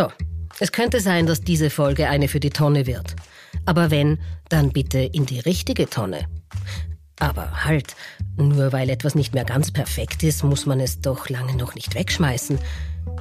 So, 0.00 0.10
es 0.60 0.72
könnte 0.72 0.98
sein, 1.00 1.26
dass 1.26 1.42
diese 1.42 1.68
Folge 1.68 2.08
eine 2.08 2.26
für 2.26 2.40
die 2.40 2.48
Tonne 2.48 2.86
wird. 2.86 3.16
Aber 3.66 3.90
wenn, 3.90 4.18
dann 4.48 4.70
bitte 4.70 4.98
in 4.98 5.26
die 5.26 5.40
richtige 5.40 5.90
Tonne. 5.90 6.24
Aber 7.18 7.66
halt, 7.66 7.96
nur 8.38 8.72
weil 8.72 8.88
etwas 8.88 9.14
nicht 9.14 9.34
mehr 9.34 9.44
ganz 9.44 9.70
perfekt 9.70 10.22
ist, 10.22 10.42
muss 10.42 10.64
man 10.64 10.80
es 10.80 11.02
doch 11.02 11.28
lange 11.28 11.54
noch 11.54 11.74
nicht 11.74 11.94
wegschmeißen. 11.94 12.58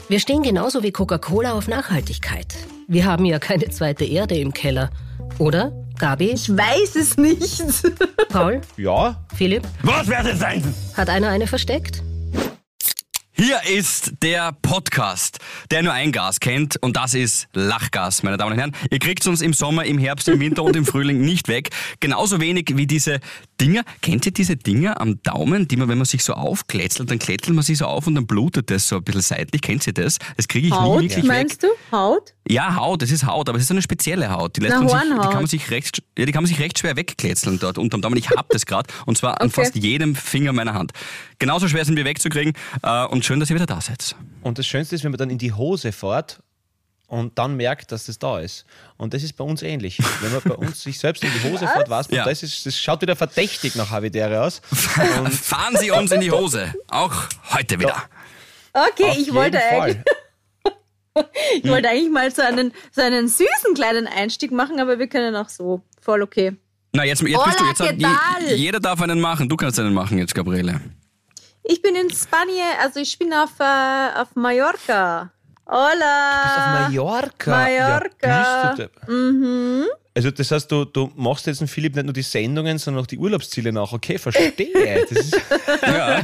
Wir 0.08 0.22
stehen 0.22 0.42
genauso 0.42 0.82
wie 0.82 0.94
Coca-Cola 0.94 1.52
auf 1.52 1.68
Nachhaltigkeit. 1.68 2.56
Wir 2.88 3.04
haben 3.04 3.26
ja 3.26 3.40
keine 3.40 3.68
zweite 3.68 4.06
Erde 4.06 4.38
im 4.38 4.54
Keller. 4.54 4.90
Oder, 5.38 5.74
Gabi? 5.98 6.32
Ich 6.32 6.48
weiß 6.50 6.96
es 6.96 7.18
nicht. 7.18 7.62
Paul? 8.30 8.62
Ja? 8.78 9.22
Philipp? 9.36 9.68
Was 9.84 10.08
wird 10.08 10.28
es 10.28 10.40
sein? 10.40 10.64
Hat 10.96 11.10
einer 11.10 11.28
eine 11.28 11.46
versteckt? 11.46 12.02
Hier 13.42 13.62
ist 13.64 14.16
der 14.22 14.52
Podcast, 14.52 15.40
der 15.72 15.82
nur 15.82 15.94
ein 15.94 16.12
Gas 16.12 16.42
kennt 16.42 16.76
und 16.84 16.98
das 16.98 17.14
ist 17.14 17.48
Lachgas, 17.54 18.22
meine 18.22 18.36
Damen 18.36 18.52
und 18.52 18.58
Herren. 18.58 18.76
Ihr 18.92 19.00
kriegt 19.00 19.26
uns 19.28 19.42
im 19.42 19.54
Sommer, 19.54 19.86
im 19.86 19.98
Herbst, 19.98 20.28
im 20.28 20.42
Winter 20.42 20.62
und 20.62 20.76
im 20.76 20.86
Frühling 20.86 21.22
nicht 21.22 21.48
weg. 21.48 21.70
Genauso 22.02 22.42
wenig 22.42 22.74
wie 22.74 22.86
diese 22.86 23.22
Dinger. 23.60 23.84
Kennt 24.02 24.26
ihr 24.26 24.32
diese 24.32 24.56
Dinger 24.56 25.00
am 25.02 25.22
Daumen, 25.24 25.68
die 25.68 25.76
man, 25.78 25.88
wenn 25.90 25.98
man 25.98 26.06
sich 26.06 26.24
so 26.24 26.34
aufkletzelt, 26.34 27.12
dann 27.12 27.20
kletzelt 27.20 27.56
man 27.56 27.64
sich 27.64 27.78
so 27.78 27.86
auf 27.86 28.08
und 28.08 28.16
dann 28.16 28.26
blutet 28.28 28.70
das 28.72 28.88
so 28.88 28.98
ein 28.98 29.04
bisschen 29.04 29.22
seitlich. 29.22 29.62
Kennt 29.62 29.86
ihr 29.88 29.94
das? 29.94 30.18
Das 30.38 30.48
kriege 30.48 30.68
ich 30.68 30.74
Haut, 30.74 31.02
nie 31.02 31.10
wirklich 31.10 31.26
meinst 31.26 31.64
weg. 31.64 31.72
du? 31.92 31.98
Haut? 31.98 32.34
Ja, 32.48 32.76
Haut, 32.76 33.02
das 33.02 33.12
ist 33.12 33.26
Haut, 33.26 33.48
aber 33.50 33.58
es 33.58 33.64
ist 33.64 33.68
so 33.68 33.74
eine 33.74 33.82
spezielle 33.82 34.30
Haut. 34.32 34.56
Die, 34.56 34.62
lässt 34.62 34.74
Na, 34.76 34.82
man 34.82 34.90
sich, 34.90 35.00
die 35.00 35.28
kann 35.28 35.34
man 35.34 35.48
sich 35.48 35.70
recht, 35.72 36.02
ja, 36.18 36.26
die 36.26 36.32
kann 36.32 36.44
man 36.44 36.48
sich 36.50 36.60
recht 36.60 36.80
schwer 36.80 36.96
wegkletzeln 36.96 37.60
dort 37.60 37.78
unterm 37.78 38.02
Daumen. 38.02 38.18
Ich 38.18 38.30
hab 38.30 38.50
das 38.50 38.66
gerade 38.66 38.92
und 39.06 39.18
zwar 39.18 39.42
an 39.42 39.48
Okay. 39.50 39.64
fast 39.64 39.76
jedem 39.76 40.16
Finger 40.16 40.54
meiner 40.54 40.74
Hand. 40.74 40.92
Genauso 41.40 41.68
schwer 41.68 41.84
sind 41.86 41.96
wir 41.96 42.06
wegzukriegen 42.06 42.54
äh, 42.84 43.06
und 43.06 43.26
schön, 43.26 43.40
dass 43.40 43.50
ihr 43.50 43.56
wieder 43.56 43.66
da 43.66 43.82
seid. 43.82 44.16
Und 44.42 44.58
das 44.58 44.68
Schönste 44.68 44.96
ist, 44.96 45.04
wenn 45.04 45.12
man 45.12 45.18
dann 45.18 45.30
in 45.30 45.38
die 45.38 45.54
Hose 45.54 45.92
fährt 45.92 46.42
und 47.10 47.38
dann 47.38 47.56
merkt, 47.58 47.92
dass 47.92 48.06
das 48.06 48.20
da 48.20 48.40
ist. 48.40 48.66
Und 48.98 49.14
das 49.14 49.24
ist 49.24 49.34
bei 49.34 49.44
uns 49.44 49.62
ähnlich. 49.64 49.98
Wenn 50.22 50.32
man 50.32 50.42
bei 50.44 50.56
uns 50.56 50.84
sich 50.84 50.98
selbst 51.00 51.24
in 51.24 51.32
die 51.34 51.50
Hose 51.50 51.68
fährt, 51.68 51.90
weiß 51.90 52.10
man, 52.10 52.18
Ja. 52.18 52.26
das, 52.26 52.44
ist, 52.44 52.66
das 52.66 52.78
schaut 52.78 53.02
wieder 53.02 53.16
verdächtig 53.16 53.76
nach 53.76 53.90
Havidere 53.90 54.42
aus. 54.44 54.62
Und 55.20 55.34
Fahren 55.34 55.76
Sie 55.78 55.92
uns 55.92 56.12
in 56.12 56.22
die 56.22 56.32
Hose. 56.32 56.74
Auch 56.88 57.14
heute 57.54 57.80
wieder. 57.80 57.96
Okay, 58.74 59.10
auf 59.10 59.18
ich 59.18 59.34
wollte, 59.34 59.60
eigentlich, 59.60 59.98
ich 61.64 61.70
wollte 61.70 61.90
eigentlich 61.90 62.12
mal 62.12 62.30
so 62.32 62.44
einen, 62.44 62.72
so 62.92 63.02
einen 63.02 63.28
süßen 63.28 63.74
kleinen 63.74 64.08
Einstieg 64.08 64.52
machen, 64.52 64.80
aber 64.80 65.00
wir 65.00 65.08
können 65.08 65.36
auch 65.36 65.50
so. 65.50 65.82
Voll 66.02 66.22
okay. 66.22 66.56
Na, 66.94 67.04
jetzt, 67.04 67.22
jetzt 67.24 67.44
bist 67.44 67.60
du. 67.60 67.64
Hola, 67.64 67.72
Jetzt 67.72 68.06
hat, 68.06 68.42
je, 68.42 68.56
jeder 68.56 68.80
darf 68.80 69.02
einen 69.02 69.20
machen. 69.20 69.50
Du 69.50 69.56
kannst 69.58 69.80
einen 69.80 69.94
machen 69.94 70.18
jetzt, 70.18 70.34
Gabriele. 70.34 70.80
Ich 71.64 71.82
bin 71.82 71.96
in 71.96 72.10
Spanien, 72.12 72.66
also 72.82 73.00
ich 73.00 73.18
bin 73.20 73.34
auf, 73.34 73.60
äh, 73.60 74.20
auf 74.20 74.36
Mallorca. 74.36 75.32
Hola. 75.72 76.80
auf 76.80 76.90
Mallorca. 76.90 77.52
Mallorca. 77.52 78.28
Ja, 78.28 78.74
bist 78.76 78.90
du 78.90 78.90
da- 79.06 79.86
Also 80.16 80.32
das 80.32 80.50
heißt, 80.52 80.72
du, 80.72 80.86
du 80.86 81.12
machst 81.16 81.46
jetzt, 81.46 81.64
Philipp, 81.70 81.96
nicht 81.96 82.06
nur 82.06 82.14
die 82.14 82.24
Sendungen, 82.24 82.78
sondern 82.80 83.04
auch 83.04 83.08
die 83.08 83.18
Urlaubsziele 83.20 83.72
nach. 83.72 83.94
Okay, 83.94 84.18
verstehe. 84.18 84.52
Das 85.10 85.12
ist, 85.12 85.36
Ja. 85.84 86.22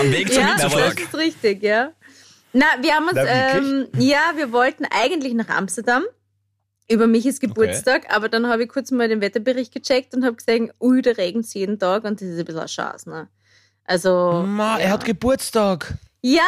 Am 0.00 0.10
Weg 0.10 0.32
zum 0.32 0.42
Ja, 0.42 0.54
das 0.54 0.62
Hitzeschlag. 0.64 1.00
ist 1.00 1.14
richtig, 1.16 1.62
ja. 1.62 1.92
Na, 2.54 2.64
wir 2.80 2.94
haben 2.94 3.04
uns, 3.04 3.12
Na, 3.14 3.26
ähm, 3.58 3.88
ja, 3.98 4.32
wir 4.36 4.50
wollten 4.52 4.84
eigentlich 4.90 5.34
nach 5.34 5.48
Amsterdam 5.50 6.02
über 6.90 7.06
Michis 7.06 7.38
Geburtstag, 7.40 8.06
aber 8.12 8.30
dann 8.30 8.46
habe 8.48 8.62
ich 8.64 8.70
kurz 8.70 8.90
mal 8.90 9.06
den 9.08 9.20
Wetterbericht 9.20 9.72
gecheckt 9.74 10.14
und 10.14 10.24
habe 10.24 10.36
gesehen, 10.36 10.72
ui, 10.80 11.02
da 11.02 11.10
regnet 11.10 11.44
es 11.44 11.52
jeden 11.54 11.78
Tag 11.78 12.04
und 12.04 12.20
das 12.22 12.26
ist 12.28 12.38
ein 12.38 12.44
bisschen 12.46 12.62
ein 12.62 12.68
Schatz, 12.68 13.04
ne? 13.04 13.28
Also, 13.84 14.44
Ma, 14.46 14.78
er 14.78 14.90
hat 14.90 15.04
Geburtstag. 15.04 15.94
Ja, 16.22 16.42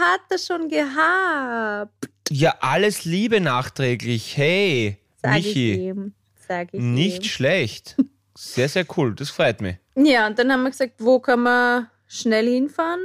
hat 0.00 0.20
er 0.30 0.38
schon 0.38 0.68
gehabt, 0.68 2.08
Ja, 2.30 2.54
alles 2.60 3.04
Liebe 3.04 3.40
nachträglich. 3.40 4.36
Hey, 4.36 4.98
sag 5.22 5.38
ich 5.38 5.46
Michi. 5.46 5.74
ihm. 5.88 6.14
Sag 6.48 6.68
ich 6.72 6.80
Nicht 6.80 7.26
schlecht. 7.26 7.96
Sehr, 8.36 8.68
sehr 8.68 8.86
cool. 8.96 9.14
Das 9.14 9.30
freut 9.30 9.60
mich. 9.60 9.76
ihm. 9.96 10.06
Ja, 10.06 10.26
und 10.26 10.38
dann 10.38 10.50
haben 10.52 10.62
wir 10.62 10.70
gesagt, 10.70 10.94
wo 10.98 11.18
kann 11.20 11.40
man 11.40 11.88
schnell 12.06 12.46
hinfahren? 12.48 13.00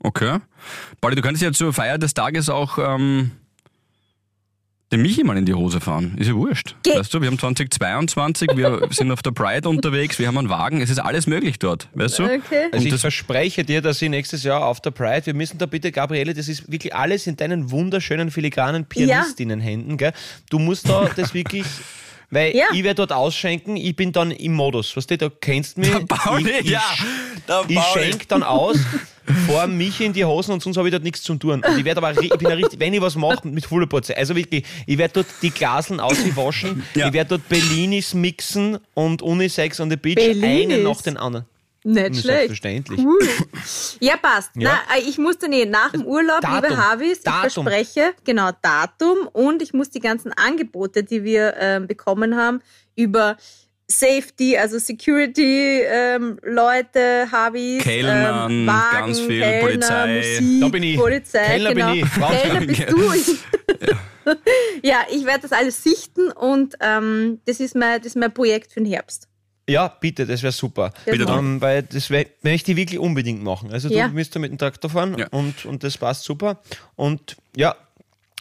Okay. 0.00 0.38
Pauli, 1.00 1.16
du 1.16 1.22
könntest 1.22 1.42
ja 1.42 1.52
zur 1.52 1.72
Feier 1.72 1.98
des 1.98 2.14
Tages 2.14 2.48
auch 2.48 2.78
ähm, 2.78 3.32
den 4.90 5.02
Michi 5.02 5.22
mal 5.22 5.36
in 5.36 5.44
die 5.44 5.52
Hose 5.54 5.80
fahren. 5.80 6.14
Ist 6.18 6.28
ja 6.28 6.34
wurscht. 6.34 6.74
Ge- 6.82 6.98
weißt 6.98 7.12
du, 7.12 7.20
wir 7.20 7.28
haben 7.28 7.38
2022, 7.38 8.48
wir 8.56 8.80
sind 8.90 9.10
auf 9.12 9.20
der 9.22 9.32
Pride 9.32 9.68
unterwegs, 9.68 10.18
wir 10.18 10.26
haben 10.28 10.38
einen 10.38 10.48
Wagen, 10.48 10.80
es 10.80 10.88
ist 10.88 10.98
alles 10.98 11.26
möglich 11.26 11.58
dort. 11.58 11.88
Weißt 11.94 12.18
du? 12.18 12.24
Okay. 12.24 12.68
Also 12.72 12.86
ich 12.86 12.92
das- 12.92 13.02
verspreche 13.02 13.64
dir, 13.64 13.82
dass 13.82 14.00
ich 14.00 14.08
nächstes 14.08 14.44
Jahr 14.44 14.64
auf 14.64 14.80
der 14.80 14.90
Pride, 14.90 15.26
wir 15.26 15.34
müssen 15.34 15.58
da 15.58 15.66
bitte, 15.66 15.92
Gabriele, 15.92 16.32
das 16.32 16.48
ist 16.48 16.70
wirklich 16.72 16.94
alles 16.94 17.26
in 17.26 17.36
deinen 17.36 17.70
wunderschönen 17.70 18.30
filigranen 18.30 18.86
Pianistinnenhänden, 18.86 19.96
gell? 19.98 20.12
Du 20.50 20.58
musst 20.58 20.88
da 20.88 21.08
das 21.14 21.34
wirklich, 21.34 21.66
weil 22.30 22.54
Ja. 22.54 22.66
ich 22.72 22.82
werde 22.82 22.96
dort 22.96 23.12
ausschenken, 23.12 23.76
ich 23.76 23.94
bin 23.96 24.12
dann 24.12 24.30
im 24.30 24.54
Modus, 24.54 24.96
weißt 24.96 25.10
du, 25.10 25.18
da 25.18 25.28
kennst 25.40 25.76
du 25.76 25.80
mich. 25.82 25.90
Pauli, 26.08 26.50
ich, 26.50 26.66
ich, 26.66 26.70
ja. 26.70 26.82
Der 27.48 27.64
Ich 27.68 27.80
schenke 27.94 28.26
dann 28.26 28.42
aus, 28.42 28.76
vor 29.46 29.66
mich 29.66 30.00
in 30.00 30.12
die 30.12 30.24
Hosen 30.24 30.52
und 30.52 30.62
sonst 30.62 30.76
habe 30.76 30.88
ich 30.88 30.92
dort 30.92 31.04
nichts 31.04 31.22
zum 31.22 31.38
tun. 31.38 31.62
Und 31.66 31.78
ich 31.78 31.84
werde 31.84 31.98
aber, 32.02 32.20
ich 32.22 32.30
bin 32.30 32.46
richtig, 32.48 32.78
wenn 32.80 32.92
ich 32.94 33.00
was 33.00 33.14
mache, 33.16 33.46
mit 33.48 33.64
voller 33.66 33.86
Porze. 33.86 34.16
Also 34.16 34.34
wirklich, 34.36 34.64
ich 34.86 34.98
werde 34.98 35.14
dort 35.14 35.26
die 35.42 35.50
Glaseln 35.50 36.00
auswaschen, 36.00 36.82
Ja. 36.94 37.08
ich 37.08 37.12
werde 37.12 37.30
dort 37.36 37.48
Bellinis 37.48 38.14
mixen 38.14 38.78
und 38.94 39.22
Unisex 39.22 39.80
on 39.80 39.90
the 39.90 39.96
Beach, 39.96 40.16
Bellinis? 40.16 40.44
einen 40.72 40.82
nach 40.82 41.00
den 41.02 41.16
anderen. 41.16 41.44
Nicht 41.88 41.96
Ja, 41.98 42.04
schlecht. 42.04 42.24
Selbstverständlich. 42.24 43.00
Cool. 43.04 43.18
Ja, 44.00 44.16
passt. 44.16 44.50
Ja. 44.56 44.80
Na, 44.88 44.96
äh, 44.96 45.00
ich 45.00 45.18
musste 45.18 45.48
nicht 45.48 45.68
nach 45.70 45.90
dem 45.92 46.04
Urlaub, 46.06 46.40
Datum. 46.40 46.62
liebe 46.70 46.76
Havis, 46.76 47.18
ich 47.18 47.24
Datum. 47.24 47.64
verspreche, 47.64 48.14
genau, 48.24 48.50
Datum 48.62 49.26
und 49.32 49.60
ich 49.62 49.72
muss 49.74 49.90
die 49.90 50.00
ganzen 50.00 50.32
Angebote, 50.32 51.02
die 51.02 51.24
wir 51.24 51.54
ähm, 51.58 51.86
bekommen 51.86 52.36
haben, 52.36 52.60
über 52.96 53.36
Safety, 53.90 54.56
also 54.56 54.78
Security, 54.78 55.80
ähm, 55.82 56.38
Leute, 56.42 57.26
Havis, 57.32 57.82
Kellnern, 57.82 58.50
ähm, 58.50 58.66
Wagen, 58.66 59.06
ganz 59.06 59.20
viel, 59.20 59.40
Kellner, 59.40 59.60
Polizei. 59.66 60.16
Musik, 60.38 60.60
Da 60.60 60.68
bin 60.68 60.82
ich. 60.82 60.96
Polizei, 60.98 61.44
Kellner 61.44 61.68
bin 61.74 61.76
genau. 61.78 61.92
ich. 61.94 62.04
Frau- 62.06 62.28
Kellner 62.30 62.66
bist 62.66 62.90
du. 62.90 64.34
ja, 64.82 65.06
ich 65.10 65.24
werde 65.24 65.40
das 65.42 65.52
alles 65.52 65.82
sichten 65.82 66.30
und 66.30 66.74
ähm, 66.80 67.40
das, 67.46 67.60
ist 67.60 67.74
mein, 67.74 67.98
das 67.98 68.06
ist 68.08 68.16
mein 68.16 68.32
Projekt 68.32 68.72
für 68.72 68.80
den 68.80 68.90
Herbst. 68.92 69.27
Ja, 69.68 69.88
bitte, 70.00 70.26
das 70.26 70.42
wäre 70.42 70.52
super. 70.52 70.92
Bitte 71.04 71.26
doch. 71.26 71.36
Ähm, 71.38 71.60
weil 71.60 71.82
das 71.82 72.10
wär- 72.10 72.26
möchte 72.42 72.70
ich 72.72 72.76
wirklich 72.76 72.98
unbedingt 72.98 73.42
machen. 73.42 73.70
Also 73.72 73.88
Ja. 73.88 74.08
du 74.08 74.14
müsst 74.14 74.34
da 74.34 74.40
mit 74.40 74.50
dem 74.50 74.58
Traktor 74.58 74.90
fahren 74.90 75.16
Ja. 75.18 75.26
und, 75.30 75.64
und 75.66 75.84
das 75.84 75.96
passt 75.98 76.24
super. 76.24 76.58
Und 76.96 77.36
ja, 77.54 77.76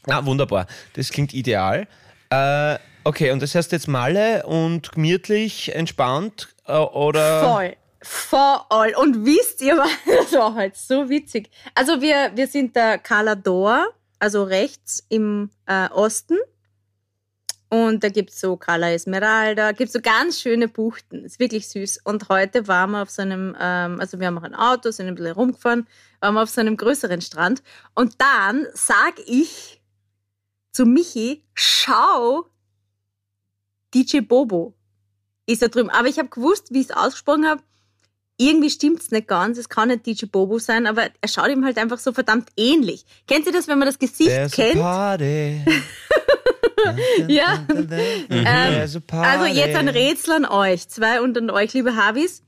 ja, 0.08 0.26
wunderbar. 0.26 0.68
Das 0.94 1.10
klingt 1.10 1.34
ideal. 1.34 1.88
Äh, 2.30 2.78
okay, 3.04 3.32
und 3.32 3.42
das 3.42 3.54
heißt 3.56 3.72
jetzt 3.74 3.88
Malle 3.88 4.46
und 4.46 4.92
gemütlich, 4.94 5.76
entspannt 5.76 6.48
äh, 6.66 6.74
oder? 6.74 7.44
Voll. 7.44 7.76
Voll. 8.02 8.94
Und 9.02 9.26
wisst 9.26 9.62
ihr 9.62 9.76
was? 9.78 9.90
Das 10.06 10.32
war 10.34 10.54
halt 10.56 10.76
so 10.78 11.10
witzig. 11.10 11.50
Also 11.76 12.02
wir, 12.02 12.32
wir 12.36 12.48
sind 12.48 12.76
der 12.76 13.00
Calador, 13.00 13.88
also 14.20 14.44
rechts 14.44 15.04
im 15.10 15.50
äh, 15.66 15.88
Osten. 15.90 16.38
Und 17.70 18.04
da 18.04 18.10
gibt's 18.10 18.40
so 18.40 18.56
Cala 18.56 18.92
Esmeralda, 18.92 19.74
gibt's 19.74 19.94
so 19.94 20.00
ganz 20.00 20.40
schöne 20.40 20.70
Buchten. 20.70 21.26
Ist 21.26 21.40
wirklich 21.40 21.68
süß. 21.68 22.00
Und 22.06 22.30
heute 22.30 22.68
waren 22.68 22.92
wir 22.92 23.02
auf 23.02 23.10
so 23.10 23.22
einem, 23.22 23.56
ähm, 23.60 24.00
also 24.00 24.20
wir 24.20 24.28
haben 24.28 24.38
auch 24.38 24.44
ein 24.44 24.56
Auto, 24.56 24.92
sind 24.92 25.08
ein 25.08 25.16
bisschen 25.16 25.34
rumgefahren, 25.34 25.88
waren 26.22 26.34
wir 26.36 26.44
auf 26.44 26.50
so 26.50 26.62
einem 26.62 26.78
größeren 26.78 27.20
Strand. 27.22 27.62
Und 27.94 28.16
dann 28.22 28.68
sag 28.74 29.20
ich 29.26 29.82
zu 30.72 30.86
Michi, 30.86 31.44
schau, 31.56 32.48
DJ 33.94 34.22
Bobo 34.22 34.74
ist 35.46 35.62
da 35.62 35.68
drüben. 35.68 35.90
Aber 35.90 36.08
ich 36.08 36.20
habe 36.20 36.30
gewusst, 36.30 36.72
wie 36.72 36.80
ich 36.80 36.90
es 36.90 36.96
ausgesprochen 36.96 37.48
habe, 37.48 37.62
irgendwie 38.38 38.70
stimmt's 38.70 39.12
nicht 39.12 39.28
ganz. 39.28 39.58
Es 39.58 39.68
kann 39.68 39.90
nicht 39.90 40.06
DJ 40.06 40.26
Bobo 40.28 40.60
sein, 40.60 40.86
aber 40.86 41.10
er 41.20 41.28
schaut 41.28 41.50
ihm 41.50 41.66
halt 41.66 41.78
einfach 41.78 41.98
so 41.98 42.14
verdammt 42.14 42.50
ähnlich. 42.56 43.06
Kennt 43.28 43.46
ihr 43.46 43.52
das, 43.52 43.68
wenn 43.68 43.80
man 43.80 43.88
das 43.88 44.00
Gesicht 44.00 44.30
There's 44.30 44.52
kennt? 44.54 44.76
Ja. 47.28 47.66
Ähm, 48.30 48.46
a 48.48 49.00
party. 49.00 49.28
Also 49.30 49.46
jetzt 49.46 49.76
ein 49.76 49.90
Rätsel 49.90 50.34
an 50.34 50.46
euch, 50.46 50.88
zwei 50.90 51.22
und 51.22 51.38
an 51.38 51.50
euch, 51.50 51.74
liebe 51.74 51.96
Havis. 51.96 52.44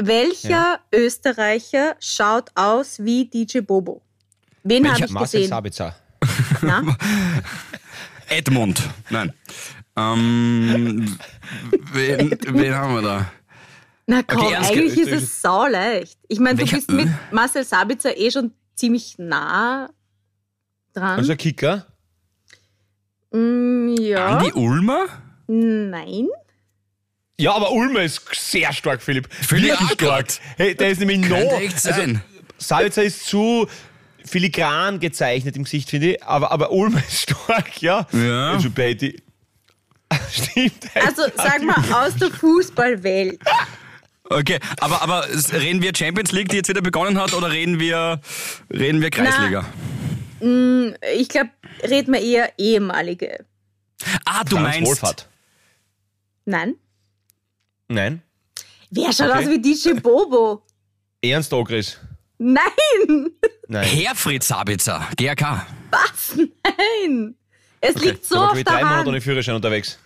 Welcher 0.00 0.80
Österreicher 0.94 1.96
schaut 2.00 2.50
aus 2.54 2.98
wie 3.00 3.26
DJ 3.28 3.60
Bobo? 3.60 4.02
Wen 4.64 4.88
habe 4.90 5.04
ich 5.04 5.10
Marcel 5.10 5.40
gesehen? 5.40 5.50
Sabitzer. 5.50 5.94
Na? 6.62 6.82
Edmund. 8.28 8.80
Nein. 9.10 9.32
Ähm, 9.96 11.18
wen, 11.92 12.38
wen 12.48 12.74
haben 12.74 12.94
wir 12.94 13.02
da? 13.02 13.32
Na 14.06 14.22
komm, 14.22 14.46
Okay, 14.46 14.56
eigentlich 14.56 14.94
ge- 14.94 15.04
ist 15.04 15.22
es 15.22 15.42
sau 15.42 15.66
leicht. 15.66 16.18
Ich 16.28 16.40
meine, 16.40 16.64
du 16.64 16.70
bist 16.70 16.90
mit 16.90 17.08
Marcel 17.30 17.64
Sabitzer 17.64 18.16
eh 18.16 18.30
schon 18.30 18.52
ziemlich 18.74 19.16
nah 19.18 19.90
dran. 20.94 21.18
Also 21.18 21.36
Kicker. 21.36 21.86
Mm, 23.32 23.94
ja. 23.98 24.38
Andi 24.38 24.52
Ulmer? 24.52 25.06
Nein. 25.46 26.28
Ja, 27.38 27.54
aber 27.54 27.72
Ulmer 27.72 28.02
ist 28.02 28.22
sehr 28.32 28.72
stark, 28.72 29.02
Philipp. 29.02 29.28
Philipp 29.32 29.72
auch 29.80 29.90
stark. 29.90 30.26
Hey, 30.56 30.74
der 30.74 30.90
ist 30.90 30.98
nämlich 31.00 31.22
Könnte 31.22 31.44
noch. 31.46 31.60
echt 31.60 31.74
Also, 31.74 31.90
sein. 31.90 32.22
Salzer 32.58 33.02
ist 33.02 33.26
zu 33.26 33.66
filigran 34.24 35.00
gezeichnet 35.00 35.56
im 35.56 35.64
Gesicht, 35.64 35.90
finde 35.90 36.12
ich. 36.14 36.22
Aber, 36.22 36.52
aber 36.52 36.70
Ulmer 36.70 36.98
ist 37.08 37.22
stark, 37.30 37.82
ja. 37.82 38.06
Ja. 38.12 38.52
Also 38.52 38.70
Betty. 38.70 39.20
Stimmt. 40.30 40.84
Also 40.94 41.22
sag 41.34 41.62
mal, 41.62 41.74
aus 42.06 42.14
der 42.16 42.30
Fußballwelt. 42.30 43.40
Okay, 44.24 44.58
aber, 44.80 45.02
aber 45.02 45.26
reden 45.52 45.82
wir 45.82 45.92
Champions 45.94 46.32
League, 46.32 46.48
die 46.50 46.56
jetzt 46.56 46.68
wieder 46.68 46.80
begonnen 46.82 47.18
hat, 47.20 47.32
oder 47.34 47.50
reden 47.50 47.80
wir, 47.80 48.20
reden 48.72 49.00
wir 49.00 49.10
Kreisliga? 49.10 49.64
Ich 51.14 51.28
glaube, 51.28 51.50
reden 51.82 52.12
wir 52.12 52.20
eher 52.20 52.52
ehemalige. 52.58 53.44
Ah, 54.24 54.42
du 54.44 54.56
Franz 54.56 54.68
meinst. 54.76 54.90
Wohlfahrt. 54.90 55.28
Nein? 56.44 56.74
Nein. 57.88 58.22
Wer 58.90 59.12
schaut 59.12 59.30
Okay. 59.30 59.38
aus 59.38 59.48
wie 59.48 59.60
DJ 59.60 60.00
Bobo? 60.00 60.62
Ernst 61.22 61.52
Ogris. 61.52 61.98
Nein! 62.38 63.30
Nein. 63.68 63.84
Herfried 63.88 64.42
Sabitzer, 64.42 65.08
GRK. 65.16 65.66
Was? 65.90 66.36
Nein! 66.36 67.36
Es 67.80 67.94
liegt 67.96 68.24
so 68.24 68.36
war 68.36 68.50
auf 68.50 68.52
glaube 68.52 68.58
ich 68.60 68.64
der 68.64 68.72
drei 68.74 68.80
Monate 68.82 68.96
Hand. 68.98 69.08
ohne 69.08 69.20
Führerschein 69.20 69.54
unterwegs. 69.54 69.98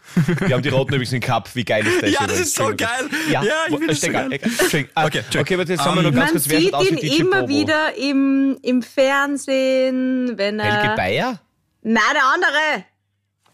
Wir 0.47 0.55
haben 0.55 0.63
die 0.63 0.69
Roten 0.71 0.95
übrigens 0.95 1.13
im 1.13 1.21
Cup. 1.21 1.49
Wie 1.55 1.65
geil 1.65 1.87
ist 1.87 2.03
das? 2.03 2.11
Ja, 2.11 2.27
das 2.27 2.41
ist 2.41 2.55
so 2.57 2.67
geil. 2.77 2.89
Ja, 3.31 3.43
Ja, 3.43 3.53
ich 3.69 3.73
finde 3.77 3.87
das 3.89 3.97
ist 3.99 4.05
so 4.05 4.13
geil. 4.13 4.89
Ah, 4.95 5.05
Okay, 5.07 5.59
warte, 5.59 5.73
jetzt 5.73 5.85
haben 5.85 5.97
wir 5.97 6.03
noch 6.03 6.13
ganz 6.13 6.17
Man 6.25 6.29
kurz, 6.33 6.49
wer 6.49 6.61
sieht 6.61 6.75
aus 6.75 6.87
wie 6.91 6.95
ihn 7.07 7.21
immer 7.21 7.41
Bobo? 7.43 7.49
wieder 7.49 7.95
im, 7.97 8.59
im 8.63 8.83
Fernsehen, 8.83 10.33
wenn 10.37 10.59
er... 10.61 10.83
Helge 10.83 10.97
Bayer? 10.97 11.41
Nein, 11.83 12.03
der 12.15 12.23
andere! 12.25 12.85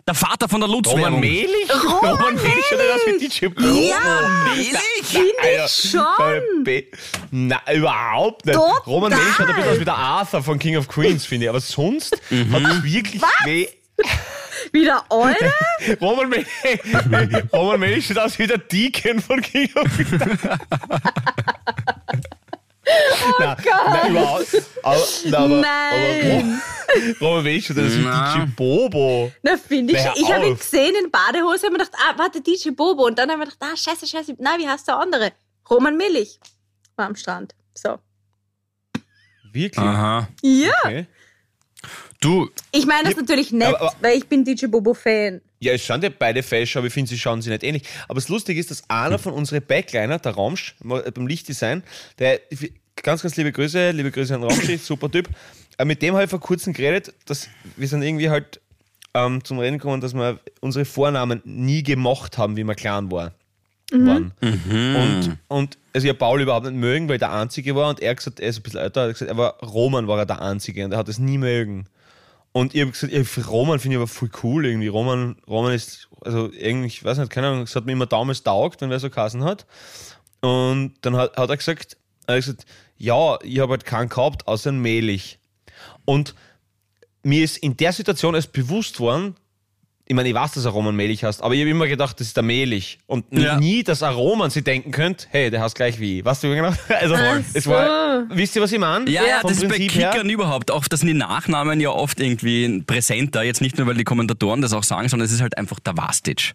Der 0.06 0.14
Vater 0.14 0.48
von 0.48 0.60
der 0.60 0.68
Roman 0.68 0.82
Lutz-Werbung. 0.84 1.20
Mehlich? 1.20 1.70
Roman 1.84 2.34
Mehlich 2.34 2.64
schaut 2.68 2.80
aus 2.80 3.00
wie 3.06 3.18
DJ 3.28 3.46
Bobo. 3.46 3.68
Ja! 3.68 4.30
Finde 4.54 5.30
ich 5.64 5.90
schon! 5.90 6.64
Be- 6.64 6.86
Nein, 7.30 7.58
überhaupt 7.74 8.44
nicht. 8.46 8.54
Total. 8.56 8.78
Roman 8.86 9.10
Mehlich 9.12 9.34
schaut 9.36 9.48
ein 9.48 9.54
bisschen 9.56 9.70
aus 9.72 9.80
wie 9.80 9.84
der 9.84 9.96
Arthur 9.96 10.42
von 10.42 10.58
King 10.58 10.76
of 10.76 10.88
Queens, 10.88 11.24
finde 11.24 11.44
ich. 11.46 11.50
Aber 11.50 11.60
sonst 11.60 12.14
hat 12.14 12.62
es 12.62 12.82
wirklich 12.84 13.22
weh. 13.44 13.68
Wieder 14.70 15.04
alle? 15.10 15.36
Roman 16.00 16.32
Roman 17.52 17.80
Mehlich 17.80 18.06
schaut 18.06 18.18
aus 18.18 18.38
wie 18.38 18.46
der 18.46 18.58
Deacon 18.58 19.20
von 19.20 19.40
King 19.40 19.70
of 19.74 19.88
oh 22.84 23.34
nein, 23.38 23.56
nein, 23.64 24.10
überhaupt. 24.10 24.62
Aber, 24.82 25.06
nein, 25.24 25.34
aber, 25.34 25.48
Nein. 25.48 26.62
Aber, 26.88 27.26
Roman 27.26 27.44
Mehlich 27.44 27.66
schaut 27.66 27.78
aus 27.78 27.96
wie 27.96 28.02
Na. 28.04 28.34
DJ 28.34 28.50
Bobo. 28.56 29.32
Na, 29.42 29.56
finde 29.56 29.94
ich. 29.94 30.04
Hör 30.04 30.14
Ich 30.16 30.32
habe 30.32 30.46
ihn 30.46 30.56
gesehen 30.56 30.94
in 31.02 31.10
Badehose, 31.10 31.66
habe 31.66 31.72
mir 31.72 31.84
gedacht, 31.84 31.96
ah, 31.96 32.14
warte, 32.16 32.40
DJ 32.40 32.70
Bobo. 32.70 33.06
Und 33.06 33.18
dann 33.18 33.30
habe 33.30 33.42
ich 33.42 33.48
mir 33.48 33.52
gedacht, 33.54 33.72
ah, 33.72 33.76
scheiße, 33.76 34.06
scheiße. 34.06 34.36
Na, 34.38 34.58
wie 34.58 34.68
heißt 34.68 34.86
der 34.88 34.98
andere? 34.98 35.32
Roman 35.70 35.96
Millich. 35.96 36.38
War 36.96 37.06
am 37.06 37.16
Strand. 37.16 37.54
So. 37.74 37.98
Wirklich? 39.52 39.84
Aha. 39.84 40.28
Ja. 40.42 40.72
Okay. 40.82 41.06
Du, 42.22 42.48
Ich 42.70 42.86
meine 42.86 43.04
das 43.08 43.16
natürlich 43.16 43.52
nett, 43.52 43.69
Aber- 43.69 43.80
aber- 43.80 43.94
weil 44.00 44.16
ich 44.16 44.26
bin 44.26 44.44
DJ 44.44 44.66
Bobo-Fan. 44.66 45.40
Ja, 45.58 45.72
es 45.72 45.84
schauen 45.84 46.00
ja 46.02 46.08
beide 46.16 46.42
fesch, 46.42 46.76
aber 46.76 46.86
ich 46.86 46.92
finde, 46.92 47.08
sie 47.10 47.19
schauen 47.19 47.42
sich 47.42 47.50
nicht 47.50 47.62
ähnlich. 47.64 47.82
Aber 48.08 48.14
das 48.14 48.28
Lustige 48.28 48.58
ist, 48.58 48.70
dass 48.70 48.88
einer 48.88 49.19
von 49.19 49.32
unseren 49.32 49.62
Backliner, 49.62 50.19
der 50.19 50.36
Ramsch, 50.36 50.74
mal 50.82 51.02
beim 51.12 51.26
Lichtdesign, 51.26 51.82
der, 52.19 52.40
ganz, 53.02 53.22
ganz 53.22 53.36
liebe 53.36 53.52
Grüße, 53.52 53.90
liebe 53.90 54.10
Grüße 54.10 54.34
an 54.34 54.44
Ramschi, 54.44 54.76
super 54.82 55.10
Typ, 55.10 55.28
äh, 55.78 55.84
mit 55.84 56.00
dem 56.00 56.14
habe 56.14 56.24
ich 56.24 56.30
vor 56.30 56.40
kurzem 56.40 56.72
geredet, 56.72 57.12
dass 57.26 57.48
wir 57.76 57.88
sind 57.88 58.02
irgendwie 58.02 58.30
halt 58.30 58.60
ähm, 59.14 59.42
zum 59.44 59.58
Reden 59.58 59.78
gekommen, 59.78 60.00
dass 60.00 60.14
wir 60.14 60.38
unsere 60.60 60.84
Vornamen 60.84 61.42
nie 61.44 61.82
gemocht 61.82 62.38
haben, 62.38 62.56
wie 62.56 62.64
wir 62.64 62.74
klein 62.74 63.10
waren. 63.10 63.32
waren. 63.90 64.32
Und, 64.40 65.38
und 65.48 65.78
also 65.92 66.06
ja 66.06 66.14
Paul 66.14 66.40
überhaupt 66.40 66.66
nicht 66.66 66.76
mögen, 66.76 67.08
weil 67.08 67.16
er 67.16 67.19
der 67.19 67.32
Einzige 67.32 67.74
war 67.74 67.90
und 67.90 68.00
er 68.00 68.10
hat 68.10 68.16
gesagt, 68.19 68.40
er 68.40 68.48
ist 68.48 68.58
ein 68.58 68.62
bisschen 68.62 68.80
älter, 68.80 69.02
er 69.02 69.08
hat 69.08 69.12
gesagt, 69.14 69.30
aber 69.30 69.58
Roman 69.62 70.06
war 70.08 70.19
er 70.19 70.26
der 70.26 70.40
Einzige 70.40 70.84
und 70.84 70.92
er 70.92 70.98
hat 70.98 71.08
es 71.08 71.19
nie 71.19 71.36
mögen. 71.36 71.86
Und 72.52 72.75
ich 72.75 72.82
habe 72.82 72.90
gesagt, 72.90 73.12
für 73.26 73.46
Roman 73.46 73.81
finde 73.81 73.96
ich 73.96 73.99
aber 73.99 74.08
voll 74.08 74.31
cool 74.43 74.66
irgendwie. 74.66 74.88
Roman, 74.88 75.37
Roman 75.49 75.72
ist, 75.72 76.08
also 76.20 76.52
irgendwie, 76.52 76.88
ich 76.88 77.02
weiß 77.04 77.19
nicht, 77.19 77.31
keine 77.31 77.49
Ahnung, 77.49 77.62
es 77.62 77.75
hat 77.75 77.87
mir 77.87 77.93
immer 77.93 78.06
damals 78.06 78.43
taugt, 78.43 78.82
wenn 78.82 78.90
wer 78.90 79.00
so 79.00 79.08
Kassen 79.08 79.43
hat. 79.43 79.66
Und 80.40 80.94
dann 81.00 81.16
hat, 81.16 81.37
hat 81.37 81.49
er 81.49 81.56
gesagt, 81.56 81.96
er 82.26 82.37
hat 82.37 82.44
gesagt, 82.44 82.66
ja, 82.99 83.38
ich 83.43 83.58
habe 83.58 83.72
halt 83.72 83.84
keinen 83.87 84.10
gehabt, 84.10 84.46
außer 84.46 84.70
einen 84.70 84.82
Mehlig. 84.82 85.38
Und 86.04 86.34
mir 87.22 87.43
ist 87.43 87.56
in 87.58 87.76
der 87.76 87.93
Situation 87.93 88.34
erst 88.34 88.52
bewusst 88.52 89.00
worden, 89.00 89.37
ich 90.06 90.14
meine, 90.14 90.28
ich 90.28 90.34
weiß, 90.34 90.52
dass 90.52 90.64
er 90.64 90.72
Roman 90.72 90.94
Mehlig 90.96 91.25
heißt, 91.25 91.43
aber 91.43 91.54
ich 91.54 91.60
habe 91.60 91.70
immer 91.70 91.87
gedacht, 91.87 92.19
das 92.20 92.26
ist 92.26 92.37
der 92.37 92.43
Mehlig. 92.43 92.99
Und 93.06 93.25
Ja. 93.31 93.56
nie, 93.58 93.82
dass 93.82 94.02
er 94.02 94.10
Roman 94.10 94.50
sie 94.50 94.62
denken 94.62 94.90
könnte, 94.90 95.26
hey, 95.31 95.50
der 95.50 95.60
heißt 95.62 95.75
gleich 95.75 95.99
wie 96.00 96.19
ich. 96.19 96.25
Weißt 96.25 96.43
du 96.43 96.49
genau? 96.54 96.72
Also, 96.88 97.14
Ach 97.16 97.38
es 97.54 97.64
so. 97.64 97.70
war, 97.70 98.25
wisst 98.28 98.56
ihr, 98.56 98.62
was 98.62 98.72
ich 98.72 98.78
meine? 98.78 99.08
Ja, 99.10 99.22
ja, 99.25 99.40
das 99.43 99.52
ist 99.52 99.62
bei 99.62 99.69
Prinzip 99.76 99.94
her? 99.94 100.10
Kickern 100.10 100.28
überhaupt. 100.28 100.70
Auch 100.70 100.87
das 100.88 101.00
sind 101.00 101.06
die 101.08 101.14
Nachnamen 101.14 101.81
ja 101.81 101.90
oft 101.90 102.20
irgendwie 102.20 102.82
präsenter. 102.82 103.43
Jetzt 103.43 103.60
nicht 103.60 103.78
nur, 103.78 103.87
weil 103.87 103.94
die 103.96 104.04
Kommentatoren 104.04 104.60
das 104.60 104.72
auch 104.72 104.84
sagen, 104.84 105.08
sondern 105.08 105.26
es 105.26 105.32
ist 105.32 105.40
halt 105.40 105.56
einfach 105.56 105.78
der 105.81 105.96
Vastic. 105.96 106.52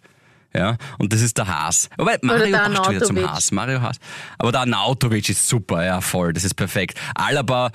Ja, 0.54 0.76
und 0.98 1.12
das 1.12 1.20
ist 1.20 1.36
der 1.36 1.46
Haas. 1.46 1.90
Wobei, 1.98 2.16
Mario 2.22 2.46
der 2.46 2.58
passt 2.58 2.90
wieder 2.90 3.02
zum. 3.02 3.18
Haas. 3.28 3.50
Mario 3.52 3.82
Haas. 3.82 3.96
Aber 4.38 4.50
der 4.50 4.60
Arnautovic 4.62 5.28
ist 5.28 5.46
super, 5.46 5.84
ja, 5.84 6.00
voll. 6.00 6.32
Das 6.32 6.42
ist 6.44 6.54
perfekt. 6.54 6.98
Alaba 7.14 7.70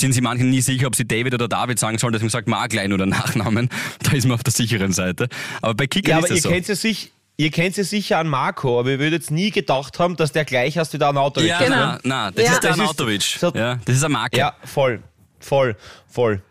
sind 0.00 0.12
sich 0.12 0.22
manche 0.22 0.44
nie 0.44 0.60
sicher, 0.60 0.86
ob 0.86 0.94
sie 0.96 1.06
David 1.06 1.34
oder 1.34 1.48
David 1.48 1.78
sagen 1.78 1.98
sollen, 1.98 2.12
deswegen 2.12 2.30
sagt 2.30 2.48
Marklein 2.48 2.92
oder 2.92 3.06
Nachnamen. 3.06 3.68
Da 4.02 4.12
ist 4.12 4.24
man 4.26 4.34
auf 4.34 4.42
der 4.44 4.52
sicheren 4.52 4.92
Seite. 4.92 5.28
Aber 5.62 5.74
bei 5.74 5.86
Kickern 5.86 6.10
Ja, 6.12 6.18
ist 6.18 6.24
aber 6.24 6.30
ihr 6.30 6.34
das 6.36 6.42
so. 6.44 6.48
kennt 6.50 6.68
ja 6.68 6.74
sich. 6.74 7.12
Ihr 7.36 7.50
kennt 7.50 7.76
ja 7.76 7.82
sicher 7.82 8.18
an 8.18 8.28
Marco, 8.28 8.78
aber 8.78 8.90
ihr 8.92 8.98
würdet 9.00 9.22
jetzt 9.22 9.30
nie 9.32 9.50
gedacht 9.50 9.98
haben, 9.98 10.14
dass 10.14 10.30
der 10.30 10.44
gleich 10.44 10.78
heißt 10.78 10.92
wie 10.92 10.98
der 10.98 11.08
Arnautovic. 11.08 11.48
Ja, 11.48 11.58
Genau. 11.58 11.76
na, 11.76 11.98
na, 12.04 12.30
das 12.30 12.44
Ja. 12.44 12.52
ist 12.52 12.62
der 12.62 12.76
Das 12.76 13.40
so- 13.40 13.52
ja, 13.56 13.80
das 13.84 13.96
ist 13.96 14.04
eine 14.04 14.12
Marke. 14.12 14.38
Ja, 14.38 14.54
voll. 14.64 15.02
Voll. 15.40 15.76
Voll. 16.08 16.42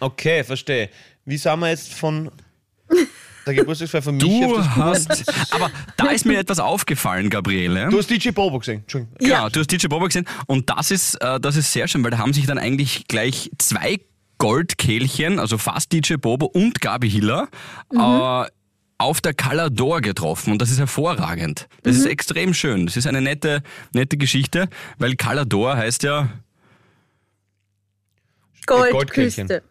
Okay, 0.00 0.42
verstehe. 0.42 0.90
Wie 1.24 1.36
sind 1.36 1.60
wir 1.60 1.68
jetzt 1.68 1.94
von 1.94 2.28
der 3.50 3.62
Geburtstagsfeier 3.62 4.02
von 4.02 4.16
mich 4.16 4.24
auf 4.24 4.52
Du 4.52 4.56
das 4.56 4.76
hast, 4.76 5.54
aber 5.54 5.70
da 5.96 6.06
ist 6.06 6.24
mir 6.24 6.38
etwas 6.38 6.58
aufgefallen, 6.60 7.30
Gabriele. 7.30 7.88
Du 7.90 7.98
hast 7.98 8.10
DJ 8.10 8.30
Bobo 8.30 8.58
gesehen. 8.58 8.80
Entschuldigung. 8.80 9.16
Genau, 9.18 9.48
du 9.48 9.60
hast 9.60 9.70
DJ 9.70 9.88
Bobo 9.88 10.06
gesehen 10.06 10.26
und 10.46 10.70
das 10.70 10.90
ist, 10.90 11.14
äh, 11.16 11.40
das 11.40 11.56
ist 11.56 11.72
sehr 11.72 11.88
schön, 11.88 12.02
weil 12.04 12.10
da 12.10 12.18
haben 12.18 12.32
sich 12.32 12.46
dann 12.46 12.58
eigentlich 12.58 13.06
gleich 13.08 13.50
zwei 13.58 14.00
Goldkehlchen, 14.38 15.38
also 15.38 15.58
fast 15.58 15.92
DJ 15.92 16.14
Bobo 16.14 16.46
und 16.46 16.80
Gabi 16.80 17.10
Hiller, 17.10 17.48
äh, 17.92 18.46
auf 18.98 19.20
der 19.20 19.34
Calador 19.34 20.00
getroffen 20.00 20.52
und 20.52 20.62
das 20.62 20.70
ist 20.70 20.78
hervorragend. 20.78 21.68
Das 21.82 21.96
ist 21.96 22.06
extrem 22.06 22.52
schön. 22.52 22.86
Das 22.86 22.96
ist 22.96 23.06
eine 23.06 23.22
nette, 23.22 23.62
nette 23.92 24.16
Geschichte, 24.16 24.68
weil 24.98 25.16
Calador 25.16 25.76
heißt 25.76 26.02
ja 26.02 26.28
Goldküste. 28.66 29.62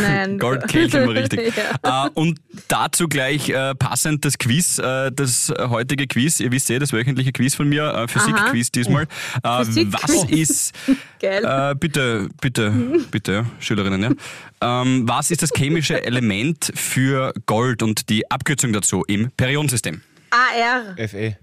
Nein. 0.00 0.38
Goldkehlchen 0.38 1.06
war 1.06 1.14
richtig. 1.14 1.52
ja. 1.84 2.06
äh, 2.06 2.10
und 2.14 2.40
dazu 2.68 3.08
gleich 3.08 3.48
äh, 3.48 3.74
passend 3.74 4.24
das 4.24 4.38
Quiz, 4.38 4.78
äh, 4.78 5.10
das 5.12 5.52
heutige 5.58 6.06
Quiz. 6.06 6.40
Ihr 6.40 6.52
wisst 6.52 6.70
eh, 6.70 6.78
das 6.78 6.92
wöchentliche 6.92 7.32
Quiz 7.32 7.54
von 7.54 7.68
mir, 7.68 7.84
äh, 7.94 8.08
Physik-Quiz 8.08 8.70
diesmal. 8.72 9.06
Äh, 9.42 9.64
Physik-Quiz. 9.64 10.02
was 10.02 10.24
ist, 10.30 10.72
Geil. 11.20 11.44
äh, 11.44 11.74
bitte, 11.74 12.28
bitte, 12.40 12.70
bitte, 13.10 13.46
Schülerinnen, 13.60 14.02
ja. 14.02 14.82
Ähm, 14.82 15.08
was 15.08 15.30
ist 15.30 15.42
das 15.42 15.50
chemische 15.56 16.04
Element 16.04 16.72
für 16.74 17.32
Gold 17.46 17.82
und 17.82 18.08
die 18.08 18.30
Abkürzung 18.30 18.72
dazu 18.72 19.04
im 19.06 19.30
Periodensystem? 19.32 20.00
AR. 20.30 20.96
FE. 21.08 21.36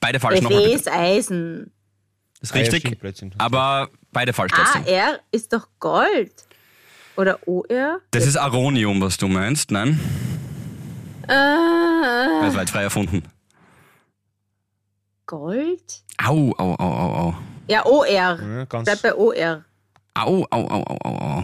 Beide 0.00 0.20
falsch 0.20 0.42
nochmal. 0.42 0.62
FE 0.62 0.70
ist 0.70 0.88
Eisen. 0.90 1.72
Das 2.40 2.50
ist 2.50 2.54
Ah, 2.56 2.58
richtig, 2.58 2.98
Blödsinn. 3.00 3.32
aber 3.38 3.88
beide 4.12 4.32
falsch 4.32 4.52
trotzdem. 4.54 4.82
AR 4.94 5.18
ist 5.32 5.52
doch 5.52 5.66
Gold. 5.80 6.32
Oder 7.16 7.38
OR? 7.46 8.00
Das 8.10 8.26
ist 8.26 8.36
Aronium, 8.36 9.00
was 9.00 9.16
du 9.16 9.28
meinst, 9.28 9.70
nein? 9.70 9.98
Äh, 11.24 11.28
Das 11.28 12.54
war 12.54 12.60
jetzt 12.60 12.70
frei 12.70 12.82
erfunden. 12.82 13.22
Gold? 15.26 16.02
Au, 16.24 16.52
au, 16.58 16.74
au, 16.74 16.76
au, 16.78 17.14
au. 17.28 17.34
Ja, 17.68 17.84
OR. 17.84 18.06
Ja, 18.06 18.64
ganz, 18.68 18.84
Bleib 18.84 19.02
bei 19.02 19.14
OR. 19.14 19.62
Au, 20.14 20.46
au, 20.50 20.66
au, 20.68 20.82
au, 20.82 20.96
au, 21.04 21.18
au. 21.18 21.42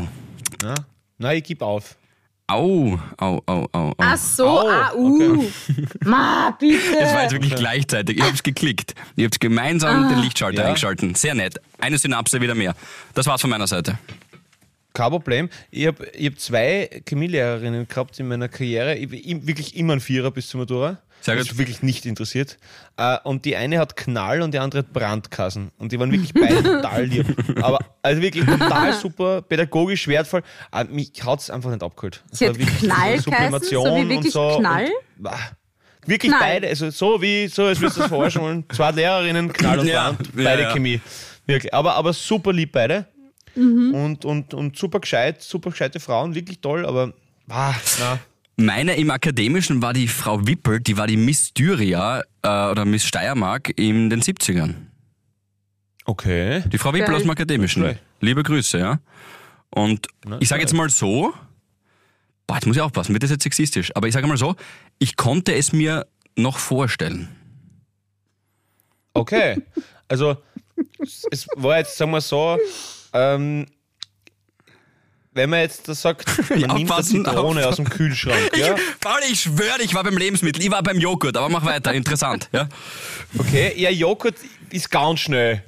ja. 0.62 0.74
Nein, 1.18 1.36
ich 1.38 1.44
gebe 1.44 1.64
auf. 1.64 1.96
Au, 2.48 2.98
au, 3.18 3.42
au, 3.46 3.66
au, 3.72 3.88
au. 3.88 3.94
Ach 3.98 4.16
so, 4.16 4.46
Au, 4.46 4.68
AU. 4.94 5.44
Ma, 6.04 6.50
bitte. 6.58 6.78
Das 7.00 7.12
war 7.14 7.22
jetzt 7.22 7.32
wirklich 7.32 7.54
gleichzeitig. 7.54 8.18
Ich 8.18 8.22
hab's 8.24 8.42
geklickt. 8.42 8.94
Ich 9.16 9.24
hab's 9.24 9.38
gemeinsam 9.40 10.08
den 10.08 10.18
Lichtschalter 10.18 10.62
Ja. 10.62 10.68
eingeschalten. 10.68 11.14
Sehr 11.14 11.34
nett. 11.34 11.60
Eine 11.80 11.98
Synapse 11.98 12.40
wieder 12.40 12.54
mehr. 12.54 12.74
Das 13.14 13.26
war's 13.26 13.40
von 13.40 13.50
meiner 13.50 13.66
Seite. 13.66 13.98
Kein 14.94 15.10
Problem. 15.10 15.48
Ich 15.70 15.86
habe 15.86 16.06
ich 16.12 16.26
hab 16.26 16.38
zwei 16.38 17.02
Chemielehrerinnen 17.08 17.88
gehabt 17.88 18.18
in 18.20 18.28
meiner 18.28 18.48
Karriere. 18.48 18.94
Ich 18.96 19.08
bin 19.08 19.46
wirklich 19.46 19.76
immer 19.76 19.94
ein 19.94 20.00
Vierer 20.00 20.30
bis 20.30 20.48
zur 20.48 20.60
Matura. 20.60 20.98
Sehr 21.22 21.36
Das 21.36 21.44
gut. 21.44 21.52
ist 21.52 21.58
wirklich 21.58 21.82
nicht 21.82 22.04
interessiert. 22.04 22.58
Äh, 22.96 23.16
Und 23.22 23.44
die 23.44 23.54
eine 23.54 23.78
hat 23.78 23.94
Knall 23.96 24.42
und 24.42 24.52
die 24.54 24.58
andere 24.58 24.80
hat 24.80 24.92
Brandkassen. 24.92 25.70
Und 25.78 25.92
die 25.92 26.00
waren 26.00 26.10
wirklich 26.10 26.34
beide 26.34 26.62
total 26.62 27.04
lieb. 27.04 27.26
Aber 27.62 27.78
also 28.02 28.20
wirklich 28.20 28.44
total 28.44 28.92
super, 28.94 29.40
pädagogisch 29.42 30.08
wertvoll. 30.08 30.42
Aber 30.72 30.90
mich 30.90 31.12
hat 31.24 31.38
es 31.40 31.48
einfach 31.50 31.70
nicht 31.70 31.82
abgeholt. 31.82 32.24
Sie 32.32 32.48
hat 32.48 32.58
wirklich 32.58 32.78
Knall? 32.80 33.20
Sublimation 33.20 33.84
So 33.86 33.96
wie 33.96 34.00
und 34.02 34.08
wirklich 34.10 34.32
so 34.32 34.58
Knall? 34.58 34.88
Und, 35.18 35.26
ah, 35.28 35.38
wirklich 36.06 36.32
Knall. 36.32 36.40
beide, 36.42 36.66
also 36.68 36.90
so 36.90 37.22
wie, 37.22 37.46
so 37.46 37.66
als 37.66 37.80
würdest 37.80 37.98
du 37.98 38.00
das 38.00 38.08
verarschen 38.10 38.42
wollen. 38.42 38.64
Zwei 38.72 38.90
Lehrerinnen, 38.90 39.52
Knall 39.52 39.78
und 39.78 39.86
Ja, 39.86 40.10
Brand, 40.10 40.26
ja, 40.36 40.42
beide 40.44 40.62
ja. 40.62 40.72
Chemie. 40.72 41.00
Wirklich. 41.46 41.72
Aber, 41.72 41.94
aber 41.94 42.12
super 42.12 42.52
lieb 42.52 42.72
beide. 42.72 43.06
Und, 43.54 44.24
und, 44.24 44.54
und 44.54 44.76
super 44.76 45.00
gescheit, 45.00 45.42
super 45.42 45.70
gescheite 45.70 46.00
Frauen, 46.00 46.34
wirklich 46.34 46.60
toll, 46.60 46.86
aber 46.86 47.12
ah, 47.48 47.74
na. 47.98 48.18
Meine 48.56 48.96
im 48.96 49.10
Akademischen 49.10 49.82
war 49.82 49.92
die 49.92 50.08
Frau 50.08 50.46
Wippel, 50.46 50.80
die 50.80 50.96
war 50.96 51.06
die 51.06 51.16
Miss 51.16 51.48
Styria 51.48 52.22
äh, 52.42 52.70
oder 52.70 52.84
Miss 52.84 53.04
Steiermark 53.04 53.72
in 53.78 54.10
den 54.10 54.20
70ern. 54.20 54.74
Okay. 56.04 56.62
Die 56.68 56.78
Frau 56.78 56.92
Wippel 56.92 57.06
Geil. 57.06 57.16
aus 57.16 57.22
dem 57.22 57.30
Akademischen. 57.30 57.82
Schlecht. 57.82 58.02
Liebe 58.20 58.42
Grüße, 58.42 58.78
ja. 58.78 59.00
Und 59.70 60.06
ich 60.40 60.48
sage 60.48 60.60
jetzt 60.60 60.74
mal 60.74 60.90
so, 60.90 61.32
boah, 62.46 62.54
jetzt 62.54 62.66
muss 62.66 62.76
ich 62.76 62.82
aufpassen, 62.82 63.14
wird 63.14 63.22
das 63.22 63.30
jetzt 63.30 63.42
sexistisch, 63.42 63.90
aber 63.96 64.06
ich 64.06 64.14
sage 64.14 64.26
mal 64.26 64.36
so, 64.36 64.54
ich 64.98 65.16
konnte 65.16 65.54
es 65.54 65.72
mir 65.72 66.06
noch 66.36 66.58
vorstellen. 66.58 67.28
Okay. 69.14 69.62
Also, 70.08 70.36
es 71.30 71.46
war 71.56 71.78
jetzt, 71.78 71.96
sagen 71.96 72.10
wir 72.10 72.20
so, 72.20 72.58
ähm, 73.12 73.66
wenn 75.34 75.48
man 75.48 75.60
jetzt 75.60 75.88
da 75.88 75.94
sagt, 75.94 76.26
man 76.50 76.60
Ja, 76.60 76.74
nimmt 76.74 76.90
eine 76.90 77.02
Zitrone 77.02 77.66
aus 77.66 77.76
dem 77.76 77.88
Kühlschrank, 77.88 78.50
ja? 78.56 78.74
Ich, 78.74 78.80
Paul, 79.00 79.20
ich 79.30 79.40
schwöre, 79.40 79.80
ich 79.82 79.94
war 79.94 80.04
beim 80.04 80.16
Lebensmittel, 80.18 80.62
ich 80.62 80.70
war 80.70 80.82
beim 80.82 80.98
Joghurt, 80.98 81.36
aber 81.36 81.48
mach 81.48 81.64
weiter, 81.64 81.92
interessant. 81.94 82.48
Ja, 82.52 82.68
Okay, 83.38 83.72
ja, 83.76 83.88
Joghurt 83.90 84.34
ist 84.70 84.90
ganz 84.90 85.20
schnell, 85.20 85.62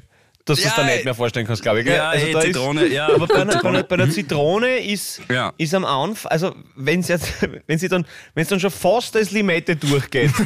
dass 0.46 0.60
du 0.60 0.66
es 0.68 0.76
Ja, 0.76 0.82
dir 0.82 0.90
nicht 0.92 1.04
mehr 1.06 1.14
vorstellen 1.14 1.46
kannst, 1.46 1.62
glaube 1.62 1.80
ich. 1.80 1.86
Gell? 1.86 1.96
ja 1.96 2.10
also 2.10 2.26
eh, 2.26 2.32
da 2.32 2.40
Zitrone, 2.42 2.86
ja. 2.86 3.06
Ist, 3.08 3.14
aber 3.14 3.26
bei 3.26 3.34
einer, 3.36 3.62
bei, 3.62 3.68
einer, 3.70 3.82
bei 3.82 3.94
einer 3.94 4.10
Zitrone 4.10 4.76
ist, 4.78 5.20
Ja. 5.30 5.52
ist 5.56 5.74
am 5.74 5.84
Anfang, 5.84 6.30
also 6.32 6.54
wenn 6.76 7.00
es 7.00 7.08
jetzt, 7.08 7.32
wenn 7.66 7.78
sie 7.78 7.88
dann, 7.88 8.04
wenn 8.34 8.42
es 8.42 8.48
dann 8.48 8.60
schon 8.60 8.70
fast 8.70 9.16
als 9.16 9.30
Limette 9.30 9.74
durchgeht. 9.76 10.30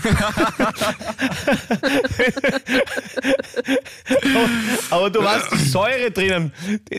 aber 4.91 5.11
du 5.11 5.23
weißt, 5.23 5.53
die 5.53 5.59
Säure 5.69 6.11
drinnen, 6.11 6.53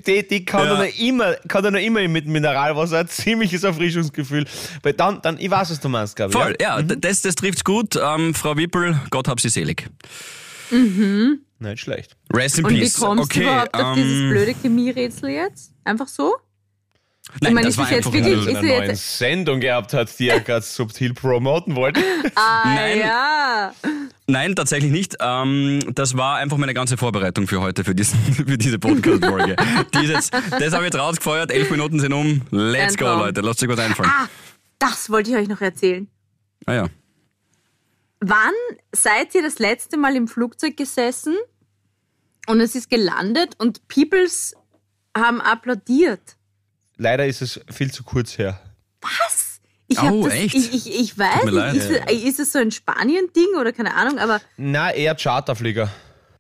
die, 0.06 0.28
die, 0.28 0.46
kann 0.46 0.66
Ja. 0.66 0.76
dann 0.76 0.86
noch 0.88 0.98
immer, 1.00 1.34
kann 1.48 1.64
dann 1.64 1.76
immer 1.76 2.08
mit 2.08 2.26
Mineralwasser 2.28 3.00
ein 3.00 3.08
ziemliches 3.08 3.64
Erfrischungsgefühl. 3.64 4.46
Weil 4.84 4.94
dann, 4.94 5.22
dann, 5.22 5.38
ich 5.40 5.50
weiß, 5.50 5.72
was 5.72 5.80
du 5.80 5.90
meinst, 5.90 6.16
glaube 6.16 6.32
ich. 6.34 6.38
voll, 6.40 6.56
Ja? 6.60 6.78
ja, 6.78 6.82
d- 6.82 6.96
das, 7.00 7.22
das 7.22 7.36
trifft's 7.36 7.64
gut. 7.64 7.96
Ähm, 8.02 8.34
Frau 8.34 8.56
Wippel, 8.58 9.00
Gott 9.10 9.28
hab 9.28 9.40
sie 9.40 9.50
selig. 9.50 9.90
Nicht 10.72 11.80
schlecht. 11.82 12.16
Rest 12.34 12.60
in 12.60 12.66
Und 12.66 12.74
wie 12.74 12.80
Peace. 12.80 13.00
kommst 13.00 13.24
okay, 13.26 13.40
du 13.40 13.46
überhaupt 13.46 13.74
auf 13.76 13.96
dieses 13.96 14.12
ähm, 14.12 14.30
blöde 14.30 14.54
Chemierätsel 14.62 15.30
jetzt? 15.30 15.74
Einfach 15.84 16.08
so? 16.08 16.36
Nein, 17.42 17.54
meine, 17.54 17.68
das 17.68 17.78
war 17.78 17.86
das 17.86 17.92
jetzt 17.92 18.08
einfach 18.08 18.14
wirklich- 18.14 18.48
ist 18.48 18.56
eine 18.56 18.68
neue 18.68 18.96
Sendung 18.96 19.60
gehabt 19.60 19.94
hat, 19.94 20.18
die 20.18 20.30
er 20.30 20.40
gerade 20.40 20.66
subtil 20.66 21.14
promoten 21.14 21.76
wollte. 21.76 22.02
Ah, 22.34 22.64
Nein. 22.66 23.00
ja. 23.00 23.74
Nein, 24.26 24.56
tatsächlich 24.56 24.92
nicht. 24.92 25.18
Ähm, 25.20 25.80
das 25.94 26.18
war 26.18 26.38
einfach 26.38 26.58
meine 26.58 26.74
ganze 26.74 26.98
Vorbereitung 26.98 27.48
für 27.48 27.62
heute, 27.62 27.84
für, 27.84 27.94
diesen, 27.94 28.20
für 28.34 28.58
diese 28.58 28.80
Podcast-Folge. 28.80 29.56
Das 29.92 30.32
habe 30.74 30.86
ich 30.88 30.94
jetzt 30.94 30.98
rausgefeuert, 30.98 31.52
elf 31.52 31.70
Minuten 31.70 32.00
sind 32.00 32.14
um. 32.14 32.42
Let's 32.52 32.98
go. 32.98 33.06
Leute. 33.06 33.42
Lasst 33.42 33.62
euch 33.62 33.70
was 33.70 33.80
einfallen. 33.80 34.10
Ah, 34.12 34.28
das 34.80 35.10
wollte 35.10 35.30
ich 35.32 35.36
euch 35.36 35.48
noch 35.48 35.62
erzählen. 35.62 36.08
Ah 36.66 36.74
ja. 36.74 36.88
Wann 38.22 38.54
seid 38.94 39.34
ihr 39.36 39.42
das 39.42 39.60
letzte 39.60 39.98
Mal 39.98 40.16
im 40.16 40.28
Flugzeug 40.28 40.76
gesessen 40.76 41.36
und 42.48 42.60
es 42.60 42.76
ist 42.76 42.90
gelandet 42.90 43.56
und 43.60 43.88
Peoples 43.88 44.56
haben 45.18 45.40
applaudiert? 45.42 46.36
Leider 46.98 47.26
ist 47.26 47.42
es 47.42 47.62
viel 47.72 47.92
zu 47.92 48.04
kurz 48.04 48.38
her. 48.38 48.60
Was? 49.02 49.62
Ich, 49.88 50.00
Oh, 50.02 50.26
das, 50.26 50.34
echt? 50.34 50.54
ich, 50.56 50.74
ich, 50.76 51.00
ich 51.00 51.18
weiß 51.18 51.46
nicht, 51.46 51.76
ist, 51.76 51.90
es, 52.08 52.24
ist 52.24 52.40
es 52.40 52.52
so 52.52 52.60
ein 52.60 52.72
Spanien-Ding 52.72 53.56
oder 53.60 53.72
keine 53.74 53.96
Ahnung, 53.96 54.20
aber 54.20 54.40
Na, 54.58 54.92
eher 54.94 55.16
Charterflieger. 55.16 55.90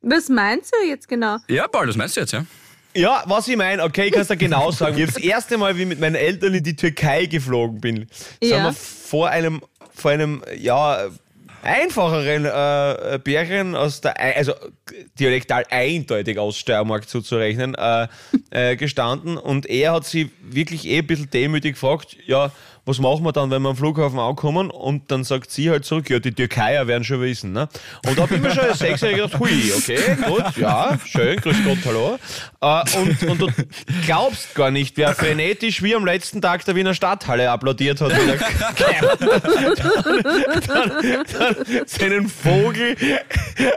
was 0.02 0.30
meinst 0.30 0.72
du 0.76 0.86
jetzt 0.88 1.08
genau? 1.08 1.38
Ja, 1.48 1.68
Paul, 1.68 1.88
das 1.88 1.96
meinst 1.96 2.16
du 2.16 2.22
jetzt, 2.22 2.34
ja? 2.34 2.46
Ja, 2.96 3.24
was 3.26 3.48
ich 3.48 3.56
meine, 3.58 3.84
okay, 3.84 4.06
ich 4.08 4.12
kann 4.12 4.22
es 4.22 4.28
dir 4.28 4.38
genau 4.38 4.70
sagen. 4.72 4.98
Ich 4.98 5.04
habe 5.04 5.14
das 5.14 5.22
erste 5.24 5.58
Mal, 5.58 5.78
wie 5.78 5.82
ich 5.84 5.88
mit 5.88 6.00
meinen 6.00 6.16
Eltern 6.16 6.54
in 6.54 6.64
die 6.64 6.76
Türkei 6.76 7.26
geflogen 7.26 7.80
bin, 7.82 8.08
sind 8.42 8.52
Ja. 8.52 8.66
wir 8.66 8.74
vor 8.74 9.30
einem, 9.30 9.62
vor 9.96 10.12
einem, 10.12 10.44
ja, 10.58 11.08
einfacheren 11.64 12.46
äh, 12.46 13.20
Bärchen 13.24 13.76
aus 13.76 14.02
der, 14.02 14.20
also 14.38 14.54
dialektal 15.20 15.66
eindeutig 15.70 16.38
aus 16.40 16.58
Steiermark 16.58 17.08
zuzurechnen, 17.08 17.76
äh, 17.76 18.08
äh, 18.52 18.76
gestanden. 18.76 19.38
Und 19.38 19.66
er 19.66 19.94
hat 19.94 20.06
sie 20.06 20.32
wirklich 20.42 20.88
eh 20.88 21.00
ein 21.00 21.08
bisschen 21.08 21.30
demütig 21.30 21.74
gefragt, 21.74 22.18
ja, 22.26 22.52
was 22.90 23.00
machen 23.00 23.24
wir 23.24 23.32
dann, 23.32 23.52
wenn 23.52 23.62
wir 23.62 23.70
am 23.70 23.76
Flughafen 23.76 24.18
ankommen? 24.20 24.72
Und 24.72 25.12
dann 25.12 25.24
sagt 25.24 25.52
sie 25.52 25.70
halt 25.70 25.86
zurück, 25.86 26.10
ja, 26.10 26.20
die 26.20 26.32
Türkeier 26.34 26.88
werden 26.88 27.04
schon 27.04 27.22
wissen. 27.22 27.52
Ne? 27.52 27.70
Und 28.08 28.18
da 28.18 28.24
habe 28.24 28.36
ich 28.36 28.42
mir 28.42 28.50
schon 28.52 28.64
als 28.66 28.80
Sechsjähriger 28.80 29.28
gedacht, 29.28 29.40
hui, 29.40 29.72
okay, 29.78 30.00
gut, 30.26 30.44
ja, 30.58 30.98
schön, 31.06 31.38
grüß 31.38 31.56
Gott, 31.64 31.78
hallo. 31.86 32.18
Äh, 32.62 32.98
und, 32.98 33.24
und 33.24 33.42
du 33.42 33.48
glaubst 34.06 34.56
gar 34.56 34.72
nicht, 34.72 34.98
wer 34.98 35.14
frenetisch 35.14 35.84
wie 35.84 35.96
am 35.96 36.04
letzten 36.04 36.42
Tag 36.42 36.66
der 36.66 36.76
Wiener 36.76 36.94
Stadthalle 36.96 37.52
applaudiert 37.52 38.02
hat, 38.02 38.12
dann, 38.12 38.40
dann 41.38 41.56
seinen 41.86 42.28
Vogel 42.30 42.96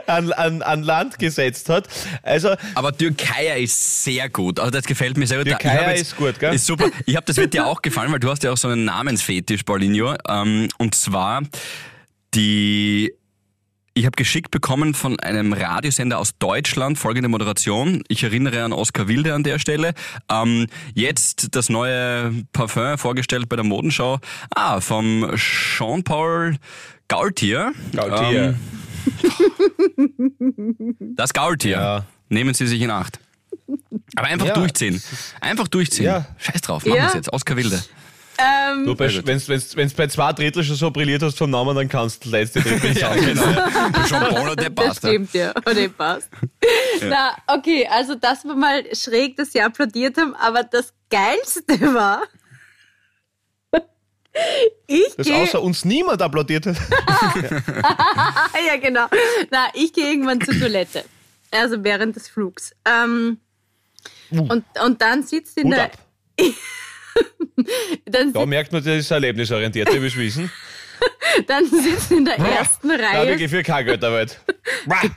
an, 0.07 0.31
an, 0.33 0.61
an 0.61 0.83
Land 0.83 1.19
gesetzt 1.19 1.69
hat. 1.69 1.87
Also, 2.23 2.55
Aber 2.75 2.95
Türkei 2.97 3.61
ist 3.61 4.03
sehr 4.03 4.29
gut. 4.29 4.59
Also 4.59 4.71
das 4.71 4.85
gefällt 4.85 5.17
mir 5.17 5.27
sehr 5.27 5.37
gut. 5.37 5.47
Türkei 5.47 5.73
Ich 5.73 5.79
hab 5.81 5.87
jetzt- 5.89 6.01
ist 6.01 6.17
gut, 6.17 6.39
gell? 6.39 6.53
Ist 6.53 6.65
super. 6.65 6.85
Ich 7.05 7.15
habe 7.15 7.25
das 7.25 7.37
wird 7.37 7.53
dir 7.53 7.65
auch 7.65 7.81
gefallen, 7.81 8.11
weil 8.11 8.19
du 8.19 8.29
hast 8.29 8.43
ja 8.43 8.51
auch 8.51 8.57
so 8.57 8.67
einen 8.67 8.89
Namensfetisch, 9.03 9.63
Paulinho. 9.63 10.15
Ähm, 10.29 10.69
und 10.77 10.95
zwar 10.95 11.41
die 12.33 13.13
ich 13.95 14.05
habe 14.07 14.15
geschickt 14.15 14.49
bekommen 14.49 14.95
von 14.95 15.19
einem 15.19 15.53
Radiosender 15.53 16.17
aus 16.17 16.35
Deutschland 16.39 16.97
folgende 16.97 17.29
Moderation. 17.29 18.01
Ich 18.07 18.23
erinnere 18.23 18.63
an 18.63 18.73
Oskar 18.73 19.07
Wilde 19.07 19.35
an 19.35 19.43
der 19.43 19.59
Stelle. 19.59 19.93
Ähm, 20.31 20.65
jetzt 20.95 21.55
das 21.55 21.69
neue 21.69 22.31
Parfum 22.53 22.97
vorgestellt 22.97 23.47
bei 23.49 23.55
der 23.55 23.65
Modenschau. 23.65 24.17
Ah, 24.55 24.81
vom 24.81 25.31
Jean-Paul 25.35 26.55
Gaultier. 27.07 27.71
Gaultier. 27.95 28.55
Ähm, 29.97 31.13
das 31.15 31.33
Gaultier. 31.33 31.77
Ja. 31.77 32.05
Nehmen 32.29 32.55
Sie 32.55 32.65
sich 32.65 32.81
in 32.81 32.89
Acht. 32.89 33.19
Aber 34.15 34.27
einfach 34.27 34.47
Ja, 34.47 34.53
durchziehen. 34.55 34.99
Einfach 35.39 35.67
durchziehen. 35.67 36.05
Ja. 36.05 36.25
Scheiß 36.39 36.61
drauf, 36.61 36.83
machen 36.85 36.97
Ja. 36.97 37.03
wir's 37.03 37.13
jetzt. 37.13 37.31
Oskar 37.31 37.57
Wilde. 37.57 37.83
Ähm, 38.37 38.85
du, 38.85 38.97
wenn 38.97 39.87
du 39.87 39.95
bei 39.95 40.07
zwei 40.07 40.33
Drittel 40.33 40.63
schon 40.63 40.75
so 40.75 40.89
brilliert 40.89 41.21
hast 41.21 41.37
vom 41.37 41.51
Namen, 41.51 41.75
dann 41.75 41.87
kannst 41.87 42.25
du 42.25 42.29
das 42.29 42.39
letzte 42.39 42.61
Drittel 42.61 42.89
nicht 42.89 43.01
sagen. 43.01 43.21
genau. 43.21 43.43
Schon 44.07 44.55
der 44.55 44.69
das 44.69 44.85
passt. 44.85 45.03
ja. 45.03 45.09
stimmt, 45.09 45.33
ja. 45.33 45.53
Oder 45.69 45.89
passt. 45.89 46.29
Na, 47.01 47.35
okay, 47.47 47.87
also 47.91 48.15
das 48.15 48.45
war 48.45 48.55
mal 48.55 48.83
schräg, 48.95 49.37
dass 49.37 49.51
sie 49.51 49.61
applaudiert 49.61 50.17
haben, 50.17 50.35
aber 50.35 50.63
das 50.63 50.93
Geilste 51.09 51.79
war, 51.93 52.23
ich 54.87 55.15
Dass 55.15 55.27
gehe 55.27 55.35
außer 55.35 55.61
uns 55.61 55.85
niemand 55.85 56.19
applaudiert 56.19 56.65
hat. 56.65 56.75
Ja, 58.67 58.77
genau. 58.81 59.05
Na, 59.51 59.67
ich 59.75 59.93
gehe 59.93 60.09
irgendwann 60.09 60.41
zur 60.41 60.57
Toilette. 60.57 61.05
Also 61.51 61.83
während 61.83 62.15
des 62.15 62.29
Flugs. 62.29 62.73
Ähm, 62.83 63.37
und, 64.31 64.65
und 64.83 65.01
dann 65.01 65.21
sitzt 65.21 65.57
in 65.57 65.67
Hut 65.67 65.75
der. 65.75 65.91
Dann, 68.05 68.33
Da 68.33 68.45
merkt 68.45 68.71
man, 68.71 68.83
das 68.83 68.95
ist 68.97 69.11
erlebnisorientiert, 69.11 69.93
ihr 69.93 70.01
wisst 70.01 70.17
wissen. 70.17 70.51
dann 71.47 71.65
sitzt 71.65 72.11
in 72.11 72.25
der 72.25 72.37
ersten 72.37 72.89
Da 72.89 72.95
Reihe. 72.95 73.27
wirklich 73.27 73.49
für 73.49 73.63
kein 73.63 73.85
Geld 73.85 74.01
Welt. 74.01 74.39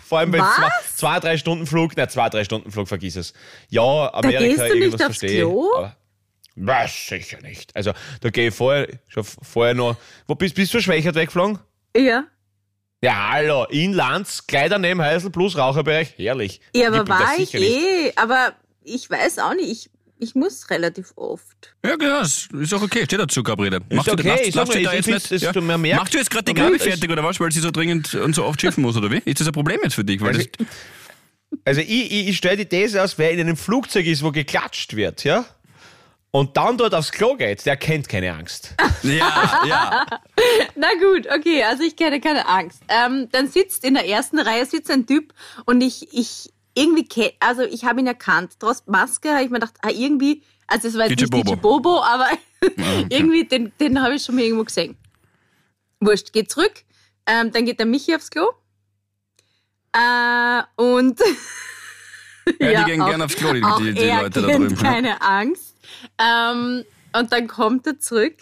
Vor 0.06 0.18
allem 0.18 0.30
bei 0.32 0.38
Was? 0.38 0.56
zwei, 0.56 0.68
zwei, 0.96 1.20
drei 1.20 1.36
Stunden 1.36 1.66
Flug, 1.66 1.96
nein, 1.96 2.08
zwei, 2.08 2.28
drei 2.28 2.44
Stunden 2.44 2.70
Flug, 2.72 2.88
vergiss 2.88 3.16
es. 3.16 3.32
Ja, 3.68 4.12
Amerika, 4.12 4.40
gehst 4.42 4.58
du 4.58 4.62
nicht 4.64 4.74
irgendwas 4.74 5.00
aufs 5.06 5.18
verstehe. 5.18 5.40
Klo? 5.42 5.72
aber- 5.76 5.96
Was, 6.56 7.06
sicher 7.08 7.40
nicht. 7.42 7.74
Also, 7.76 7.92
da 8.20 8.30
gehe 8.30 8.48
ich 8.48 8.54
vorher, 8.54 8.88
schon 9.08 9.24
vorher 9.24 9.74
noch, 9.74 9.96
wo 10.26 10.34
bist, 10.34 10.54
bist 10.54 10.72
du 10.74 10.80
schwächert 10.80 11.14
weggeflogen? 11.14 11.58
Ja. 11.96 12.24
Ja, 13.02 13.30
hallo, 13.32 13.64
in 13.64 13.92
Lanz, 13.92 14.46
gleich 14.46 14.70
daneben 14.70 15.02
Heisel 15.02 15.30
plus 15.30 15.56
Raucherbereich, 15.56 16.14
herrlich. 16.16 16.60
Ja, 16.74 16.88
aber 16.88 17.04
das 17.04 17.08
war 17.08 17.38
ich 17.38 17.52
nicht. 17.52 17.62
eh. 17.62 18.12
Aber 18.16 18.54
ich 18.82 19.08
weiß 19.10 19.38
auch 19.40 19.54
nicht. 19.54 19.70
Ich, 19.70 19.90
ich 20.18 20.34
muss 20.34 20.70
relativ 20.70 21.12
oft. 21.16 21.74
Ja, 21.84 21.96
genau, 21.96 22.20
ist 22.22 22.74
auch 22.74 22.82
okay. 22.82 23.04
Steht 23.04 23.20
dazu, 23.20 23.42
Gabriele. 23.42 23.80
Machst 23.90 24.08
okay, 24.08 24.22
du, 24.22 24.28
machst, 24.28 24.46
ich 24.46 24.54
sag 24.54 24.68
mal, 24.68 24.76
ich 24.76 25.06
jetzt 25.06 25.32
es- 25.32 25.52
du- 25.52 25.60
merkt- 25.60 25.96
Machst 25.96 26.14
du 26.14 26.18
jetzt 26.18 26.30
gerade 26.30 26.44
die 26.44 26.54
Gabi 26.54 26.78
fertig 26.78 27.10
oder 27.10 27.22
was, 27.24 27.38
weil 27.40 27.52
sie 27.52 27.60
so 27.60 27.70
dringend 27.70 28.14
und 28.14 28.34
so 28.34 28.44
oft 28.44 28.60
schiffen 28.60 28.82
muss, 28.82 28.96
oder 28.96 29.10
wie? 29.10 29.18
Ist 29.24 29.40
das 29.40 29.46
ein 29.46 29.52
Problem 29.52 29.80
jetzt 29.82 29.94
für 29.94 30.04
dich? 30.04 30.20
Weil 30.20 30.36
Also, 30.36 30.48
das, 30.58 30.66
Also 31.64 31.80
ich, 31.80 32.12
ich, 32.12 32.28
ich 32.28 32.36
stelle 32.36 32.56
die 32.56 32.66
These 32.66 33.02
aus, 33.02 33.18
wer 33.18 33.30
in 33.32 33.40
einem 33.40 33.56
Flugzeug 33.56 34.06
ist, 34.06 34.22
wo 34.22 34.30
geklatscht 34.32 34.96
wird, 34.96 35.24
ja? 35.24 35.44
Und 36.32 36.56
dann 36.58 36.76
dort 36.76 36.94
aufs 36.94 37.12
Klo 37.12 37.34
geht, 37.36 37.64
der 37.64 37.76
kennt 37.78 38.08
keine 38.10 38.34
Angst. 38.34 38.74
ja, 39.02 39.62
ja. 39.66 40.06
Na 40.76 40.88
gut, 41.00 41.26
okay, 41.34 41.62
also 41.62 41.82
ich 41.82 41.96
kenne 41.96 42.20
keine 42.20 42.46
Angst. 42.46 42.82
Ähm, 42.88 43.28
dann 43.32 43.48
sitzt 43.48 43.84
in 43.84 43.94
der 43.94 44.06
ersten 44.06 44.38
Reihe 44.38 44.66
sitzt 44.66 44.90
ein 44.90 45.06
Typ 45.06 45.32
und 45.64 45.80
ich, 45.80 46.08
ich 46.12 46.52
irgendwie, 46.76 47.08
also 47.40 47.62
ich 47.62 47.84
habe 47.84 48.00
ihn 48.00 48.06
erkannt. 48.06 48.52
Trotz 48.60 48.84
Maske 48.86 49.30
habe 49.32 49.42
ich 49.44 49.50
mir 49.50 49.58
gedacht, 49.60 49.74
ah, 49.82 49.90
irgendwie, 49.90 50.42
also 50.66 50.88
es 50.88 50.94
war 50.98 51.08
jetzt 51.08 51.18
DJ 51.20 51.24
nicht 51.36 51.46
Bobo. 51.46 51.56
Bobo, 51.56 52.02
aber 52.02 52.28
irgendwie, 53.08 53.44
den, 53.44 53.72
den 53.80 54.00
habe 54.02 54.14
ich 54.14 54.22
schon 54.24 54.34
mal 54.34 54.42
irgendwo 54.42 54.64
gesehen. 54.64 54.96
Wurscht, 56.00 56.32
geht 56.32 56.50
zurück. 56.50 56.84
Ähm, 57.26 57.50
dann 57.52 57.64
geht 57.64 57.78
der 57.78 57.86
Michi 57.86 58.14
aufs 58.14 58.30
Klo. 58.30 58.50
Äh, 59.92 60.62
und 60.76 61.18
Ja, 62.60 62.84
die 62.84 62.84
gehen 62.90 63.00
auch- 63.00 63.08
gerne 63.08 63.24
aufs 63.24 63.36
Klo, 63.36 63.52
die, 63.52 63.62
die, 63.78 63.94
die 63.94 64.08
Leute 64.10 64.42
da 64.42 64.48
drüben. 64.48 64.76
keine 64.76 65.20
Angst. 65.22 65.74
Ähm, 66.18 66.84
und 67.14 67.32
dann 67.32 67.46
kommt 67.48 67.86
er 67.86 67.98
zurück 67.98 68.36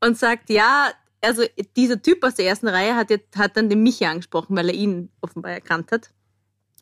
und 0.00 0.16
sagt, 0.16 0.50
ja, 0.50 0.92
also 1.20 1.42
dieser 1.76 2.00
Typ 2.00 2.22
aus 2.22 2.34
der 2.36 2.46
ersten 2.46 2.68
Reihe 2.68 2.94
hat, 2.94 3.10
jetzt, 3.10 3.36
hat 3.36 3.56
dann 3.56 3.68
den 3.68 3.82
Michi 3.82 4.04
angesprochen, 4.04 4.54
weil 4.56 4.68
er 4.68 4.74
ihn 4.74 5.10
offenbar 5.20 5.52
erkannt 5.52 5.90
hat. 5.90 6.10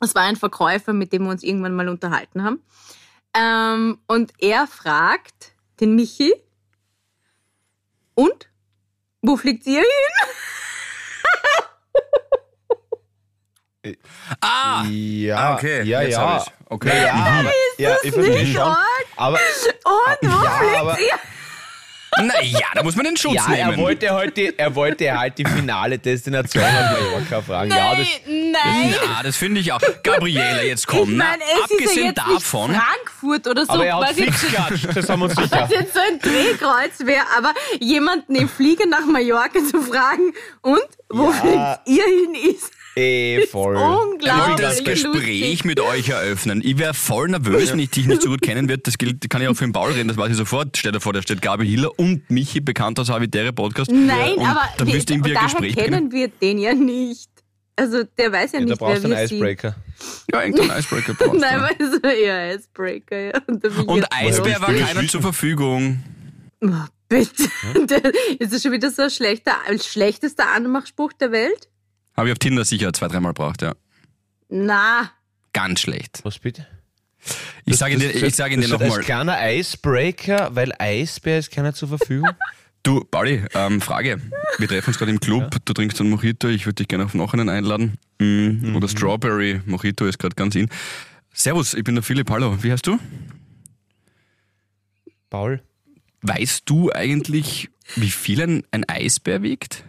Das 0.02 0.16
war 0.16 0.22
ein 0.22 0.34
Verkäufer, 0.34 0.92
mit 0.92 1.12
dem 1.12 1.22
wir 1.24 1.30
uns 1.30 1.44
irgendwann 1.44 1.76
mal 1.76 1.88
unterhalten 1.88 2.42
haben. 2.42 2.60
Ähm, 3.34 3.98
und 4.08 4.32
er 4.38 4.66
fragt 4.66 5.52
den 5.80 5.94
Michi, 5.94 6.34
und? 8.14 8.48
Wo 9.22 9.36
fliegt 9.36 9.64
ihr 9.66 9.84
hin? 13.82 13.94
Ah! 14.40 14.84
Ja, 14.88 15.36
Ah, 15.36 15.54
okay, 15.54 15.82
ja, 15.84 16.02
jetzt 16.02 16.12
ja. 16.12 16.36
ich's. 16.36 16.46
Okay. 16.66 16.90
Na 16.92 17.04
ja, 17.06 17.14
aber, 17.14 17.50
ja, 17.78 17.96
ich 18.02 18.12
verstehe 18.12 18.46
schon. 18.46 18.60
arg? 18.62 19.06
Aber, 19.16 19.38
Und 19.38 20.28
wo 20.30 20.44
ja, 20.44 20.50
fliegt 20.50 20.76
aber, 20.76 20.98
ihr? 21.00 21.18
Naja, 22.18 22.66
da 22.74 22.82
muss 22.82 22.94
man 22.94 23.04
den 23.06 23.16
Schutz 23.16 23.34
ja, 23.34 23.48
nehmen. 23.48 23.70
er 23.72 23.76
wollte 23.78 24.10
halt 24.10 24.36
die, 24.36 24.52
er 24.58 24.74
wollte 24.74 25.18
halt 25.18 25.38
die 25.38 25.44
finale 25.46 25.98
Destination 25.98 26.62
auf 26.62 26.70
Mallorca 26.70 27.40
fragen. 27.42 27.70
ja, 27.70 27.94
das, 27.94 28.06
nein. 28.26 28.94
Ja, 29.02 29.22
das 29.22 29.36
finde 29.36 29.60
ich 29.60 29.72
auch. 29.72 29.80
Gabriele, 30.02 30.62
jetzt 30.66 30.86
komm. 30.86 31.14
Ich 31.14 31.18
es 31.18 31.24
ist 31.24 31.56
ja 31.56 31.64
abgesehen 31.64 32.06
jetzt 32.06 32.18
davon, 32.18 32.70
nicht 32.70 32.80
Frankfurt 32.82 33.46
oder 33.48 33.64
so, 33.64 33.72
aber 33.72 33.86
er 33.86 33.96
hat 33.96 34.10
was 34.10 34.18
jetzt, 34.18 34.38
fix 34.40 34.52
geklatscht, 34.52 34.88
das 34.96 35.08
haben 35.08 35.20
wir 35.20 35.24
uns 35.24 35.34
sicher. 35.36 35.50
was 35.62 35.70
jetzt 35.70 35.94
so 35.94 36.00
ein 36.00 36.18
Drehkreuz 36.18 37.00
wäre, 37.06 37.24
aber 37.36 37.54
jemanden 37.80 38.34
im 38.34 38.48
Flieger 38.48 38.86
nach 38.86 39.06
Mallorca 39.06 39.60
zu 39.70 39.80
fragen 39.82 40.32
und 40.60 40.80
wo 41.08 41.30
Ja. 41.30 41.32
fliegt 41.32 41.98
ihr 41.98 42.04
hin 42.04 42.34
ist 42.56 42.72
Eh, 42.94 43.46
voll. 43.46 43.74
Kann 43.76 43.92
ich 43.92 44.12
unglaublich 44.12 44.56
das 44.60 44.84
Gespräch 44.84 45.04
lustig. 45.40 45.64
mit 45.64 45.80
euch 45.80 46.08
eröffnen. 46.10 46.60
Ich 46.62 46.76
wäre 46.78 46.92
voll 46.92 47.28
nervös, 47.28 47.72
wenn 47.72 47.78
ich 47.78 47.90
dich 47.90 48.06
nicht 48.06 48.20
so 48.20 48.28
gut 48.28 48.42
kennen 48.42 48.68
würde. 48.68 48.82
Das 48.82 48.98
gilt, 48.98 49.28
kann 49.30 49.40
ich 49.40 49.48
auch 49.48 49.54
für 49.54 49.64
den 49.64 49.72
Paul 49.72 49.92
reden, 49.92 50.08
das 50.08 50.16
weiß 50.18 50.30
ich 50.32 50.36
sofort. 50.36 50.76
Stell 50.76 50.92
dir 50.92 51.00
vor, 51.00 51.12
da 51.14 51.22
steht 51.22 51.40
Gabi 51.40 51.66
Hiller 51.66 51.98
und 51.98 52.30
Michi, 52.30 52.60
bekannt 52.60 52.98
aus 53.00 53.08
Habitäre 53.08 53.52
Podcast. 53.54 53.90
Nein, 53.90 54.34
und 54.34 54.46
aber 54.46 54.60
dann 54.76 54.86
wir- 54.88 54.94
müsst 54.94 55.08
ihr 55.08 55.16
irgendwie 55.16 55.30
ein 55.30 55.34
daher 55.36 55.48
Gespräch 55.48 55.74
kennen 55.76 56.08
beginnen. 56.10 56.12
wir 56.12 56.28
den 56.28 56.58
ja 56.58 56.74
nicht. 56.74 57.30
Also 57.74 58.02
der 58.18 58.30
weiß 58.30 58.52
ja, 58.52 58.58
Ja, 58.58 58.64
da 58.66 58.70
nicht, 58.72 58.78
brauchst 58.78 59.02
wer 59.04 59.08
du 59.10 59.16
einen. 59.16 59.24
Icebreaker. 59.24 59.76
Ja, 60.30 60.42
irgendein 60.42 60.78
Icebreaker 60.78 61.14
brauchst 61.14 61.32
Nein, 61.40 61.58
du. 61.58 61.64
aber 61.64 61.70
es 61.96 62.02
war 62.02 62.12
eher 62.12 62.54
Icebreaker, 62.54 63.18
ja. 63.18 63.32
Und, 63.46 63.64
da 63.64 63.68
Und 63.86 64.06
Eisbär 64.12 64.60
war 64.60 64.68
keiner 64.74 64.96
wissen? 64.96 65.08
zur 65.08 65.22
Verfügung. 65.22 66.02
Oh, 66.60 66.68
bitte. 67.08 67.44
Ist 68.38 68.52
das 68.52 68.62
schon 68.62 68.72
wieder 68.72 68.90
so 68.90 69.02
ein 69.02 69.10
schlechter, 69.10 69.52
schlechtester 69.82 70.48
Anmachspruch 70.54 71.14
der 71.14 71.32
Welt? 71.32 71.68
Habe 72.16 72.28
ich 72.28 72.32
auf 72.32 72.38
Tinder 72.38 72.64
sicher 72.64 72.92
zwei, 72.92 73.08
dreimal 73.08 73.32
braucht, 73.32 73.62
ja. 73.62 73.74
Na, 74.48 75.10
Ganz 75.52 75.80
schlecht. 75.80 76.20
Was 76.24 76.38
bitte? 76.38 76.66
Ich 77.64 77.76
sage 77.76 77.96
dir, 77.96 78.10
ich 78.10 78.34
sage 78.34 78.56
dir 78.56 78.68
nochmal. 78.68 78.90
Als 78.90 79.04
kleiner 79.04 79.52
Icebreaker, 79.52 80.54
weil 80.54 80.72
Eisbär 80.78 81.38
ist 81.38 81.50
keiner 81.50 81.72
zur 81.72 81.88
Verfügung. 81.88 82.30
Du, 82.82 83.04
Pauli, 83.04 83.44
ähm, 83.54 83.80
Frage. 83.80 84.20
Wir 84.58 84.66
treffen 84.66 84.88
uns 84.88 84.98
gerade 84.98 85.12
im 85.12 85.20
Club, 85.20 85.56
du 85.64 85.72
trinkst 85.72 86.00
einen 86.00 86.10
Mojito, 86.10 86.48
ich 86.48 86.66
würde 86.66 86.76
dich 86.76 86.88
gerne 86.88 87.04
auf 87.04 87.14
noch 87.14 87.32
einen 87.32 87.48
einladen. 87.48 87.96
Mm, 88.18 88.74
Oder 88.74 88.88
Strawberry 88.88 89.60
Mojito 89.66 90.04
ist 90.06 90.18
gerade 90.18 90.34
ganz 90.34 90.56
in. 90.56 90.68
Servus, 91.32 91.74
ich 91.74 91.84
bin 91.84 91.94
der 91.94 92.02
Philipp, 92.02 92.28
hallo. 92.28 92.60
Wie 92.60 92.72
heißt 92.72 92.86
du? 92.86 92.98
Paul? 95.30 95.62
Weißt 96.22 96.62
du 96.64 96.90
eigentlich, 96.92 97.70
wie 97.94 98.10
viel 98.10 98.42
ein, 98.42 98.64
ein 98.72 98.88
Eisbär 98.88 99.42
wiegt? 99.42 99.84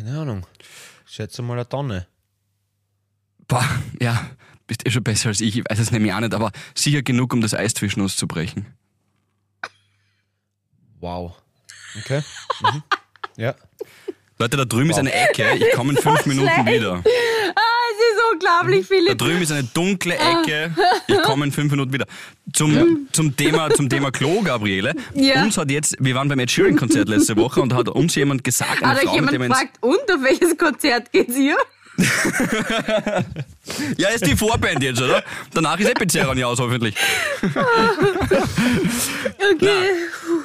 Keine 0.00 0.18
Ahnung. 0.18 0.46
Ich 1.06 1.14
schätze 1.14 1.42
mal 1.42 1.52
eine 1.52 1.68
Tonne. 1.68 2.06
Boah, 3.46 3.68
ja, 4.00 4.30
bist 4.66 4.86
eh 4.86 4.90
schon 4.90 5.04
besser 5.04 5.28
als 5.28 5.42
ich. 5.42 5.58
Ich 5.58 5.64
weiß 5.68 5.78
es 5.78 5.90
nämlich 5.90 6.14
auch 6.14 6.20
nicht, 6.20 6.32
aber 6.32 6.52
sicher 6.74 7.02
genug, 7.02 7.34
um 7.34 7.42
das 7.42 7.52
Eis 7.52 7.74
zwischen 7.74 8.00
uns 8.00 8.16
zu 8.16 8.26
brechen. 8.26 8.64
Wow. 11.00 11.36
Okay. 11.98 12.22
Mhm. 12.62 12.82
Ja. 13.36 13.54
Leute, 14.38 14.56
da 14.56 14.64
drüben 14.64 14.88
ist 14.88 14.98
eine 14.98 15.12
Ecke. 15.12 15.56
Ich 15.56 15.70
komme 15.74 15.92
in 15.92 15.98
fünf 15.98 16.24
Minuten 16.24 16.48
schlecht. 16.48 16.66
wieder. 16.66 17.02
Ah, 18.30 18.60
unglaublich, 18.60 18.88
Da 18.88 18.94
Philipp. 18.94 19.18
drüben 19.18 19.42
ist 19.42 19.52
eine 19.52 19.64
dunkle 19.64 20.14
Ecke. 20.16 20.74
Ich 21.08 21.22
komme 21.22 21.44
in 21.46 21.52
fünf 21.52 21.70
Minuten 21.70 21.92
wieder. 21.92 22.06
Zum, 22.52 23.08
zum, 23.12 23.36
Thema, 23.36 23.70
zum 23.70 23.88
Thema 23.88 24.10
Klo, 24.10 24.42
Gabriele. 24.42 24.94
Ja. 25.14 25.42
Uns 25.42 25.56
hat 25.56 25.70
jetzt, 25.70 25.96
wir 26.00 26.14
waren 26.14 26.28
beim 26.28 26.38
Ed 26.38 26.50
Sheeran 26.50 26.76
Konzert 26.76 27.08
letzte 27.08 27.36
Woche 27.36 27.60
und 27.60 27.74
hat 27.74 27.88
uns 27.88 28.14
jemand 28.14 28.44
gesagt, 28.44 28.82
eine 28.82 28.92
Hat 28.92 28.98
Frau, 29.00 29.12
mit 29.12 29.14
jemand 29.14 29.32
der 29.32 29.40
wir 29.40 29.46
ins, 29.46 29.58
gefragt, 29.58 29.78
und 29.80 30.12
auf 30.12 30.22
welches 30.22 30.56
Konzert 30.58 31.12
geht's 31.12 31.36
hier? 31.36 31.56
Ja, 33.96 34.08
ist 34.08 34.26
die 34.26 34.36
Vorband 34.36 34.82
jetzt, 34.82 35.00
oder? 35.00 35.22
Danach 35.52 35.78
ist 35.78 35.88
Epizerron 35.88 36.36
ja 36.38 36.46
aus, 36.46 36.58
hoffentlich. 36.58 36.94
Okay. 39.54 39.86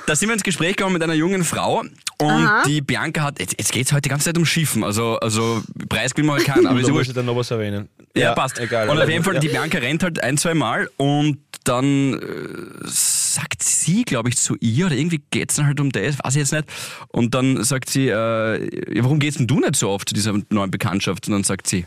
Da 0.05 0.15
sind 0.15 0.29
wir 0.29 0.33
ins 0.33 0.43
Gespräch 0.43 0.75
gekommen 0.75 0.93
mit 0.93 1.03
einer 1.03 1.13
jungen 1.13 1.43
Frau 1.43 1.83
und 2.17 2.29
Aha. 2.29 2.63
die 2.65 2.81
Bianca 2.81 3.23
hat, 3.23 3.39
jetzt, 3.39 3.55
jetzt 3.57 3.71
geht 3.71 3.85
es 3.85 3.91
heute 3.91 4.01
die 4.03 4.09
ganze 4.09 4.25
Zeit 4.25 4.37
um 4.37 4.45
Schiffen, 4.45 4.83
also, 4.83 5.17
also 5.19 5.61
Preis 5.89 6.13
gewinnen 6.13 6.29
wir 6.29 6.33
halt 6.37 6.45
keinen, 6.45 6.67
aber 6.67 6.79
ist 6.79 6.87
ja 6.87 6.93
wurscht. 6.93 7.09
ich 7.09 7.15
dann 7.15 7.25
noch 7.25 7.35
was 7.35 7.51
erwähnen. 7.51 7.89
Ja, 8.15 8.33
passt. 8.33 8.59
Egal. 8.59 8.89
und 8.89 9.01
auf 9.01 9.09
jeden 9.09 9.23
Fall, 9.23 9.35
ja. 9.35 9.39
die 9.41 9.49
Bianca 9.49 9.77
rennt 9.77 10.03
halt 10.03 10.23
ein, 10.23 10.37
zwei 10.37 10.53
Mal 10.53 10.89
und 10.97 11.39
dann 11.63 12.13
äh, 12.13 12.87
sagt 13.35 13.63
sie, 13.63 14.03
glaube 14.03 14.29
ich, 14.29 14.37
zu 14.37 14.55
ihr, 14.59 14.85
oder 14.87 14.95
irgendwie 14.95 15.21
geht's 15.31 15.55
dann 15.55 15.65
halt 15.65 15.79
um 15.79 15.91
das, 15.91 16.17
weiß 16.23 16.35
ich 16.35 16.39
jetzt 16.39 16.53
nicht. 16.53 16.65
Und 17.09 17.33
dann 17.35 17.63
sagt 17.63 17.89
sie, 17.89 18.07
äh, 18.07 19.01
warum 19.01 19.19
gehst 19.19 19.39
denn 19.39 19.47
du 19.47 19.59
nicht 19.59 19.75
so 19.75 19.89
oft 19.89 20.07
zu 20.09 20.15
dieser 20.15 20.33
neuen 20.49 20.71
Bekanntschaft? 20.71 21.27
Und 21.27 21.33
dann 21.33 21.43
sagt 21.43 21.67
sie, 21.67 21.85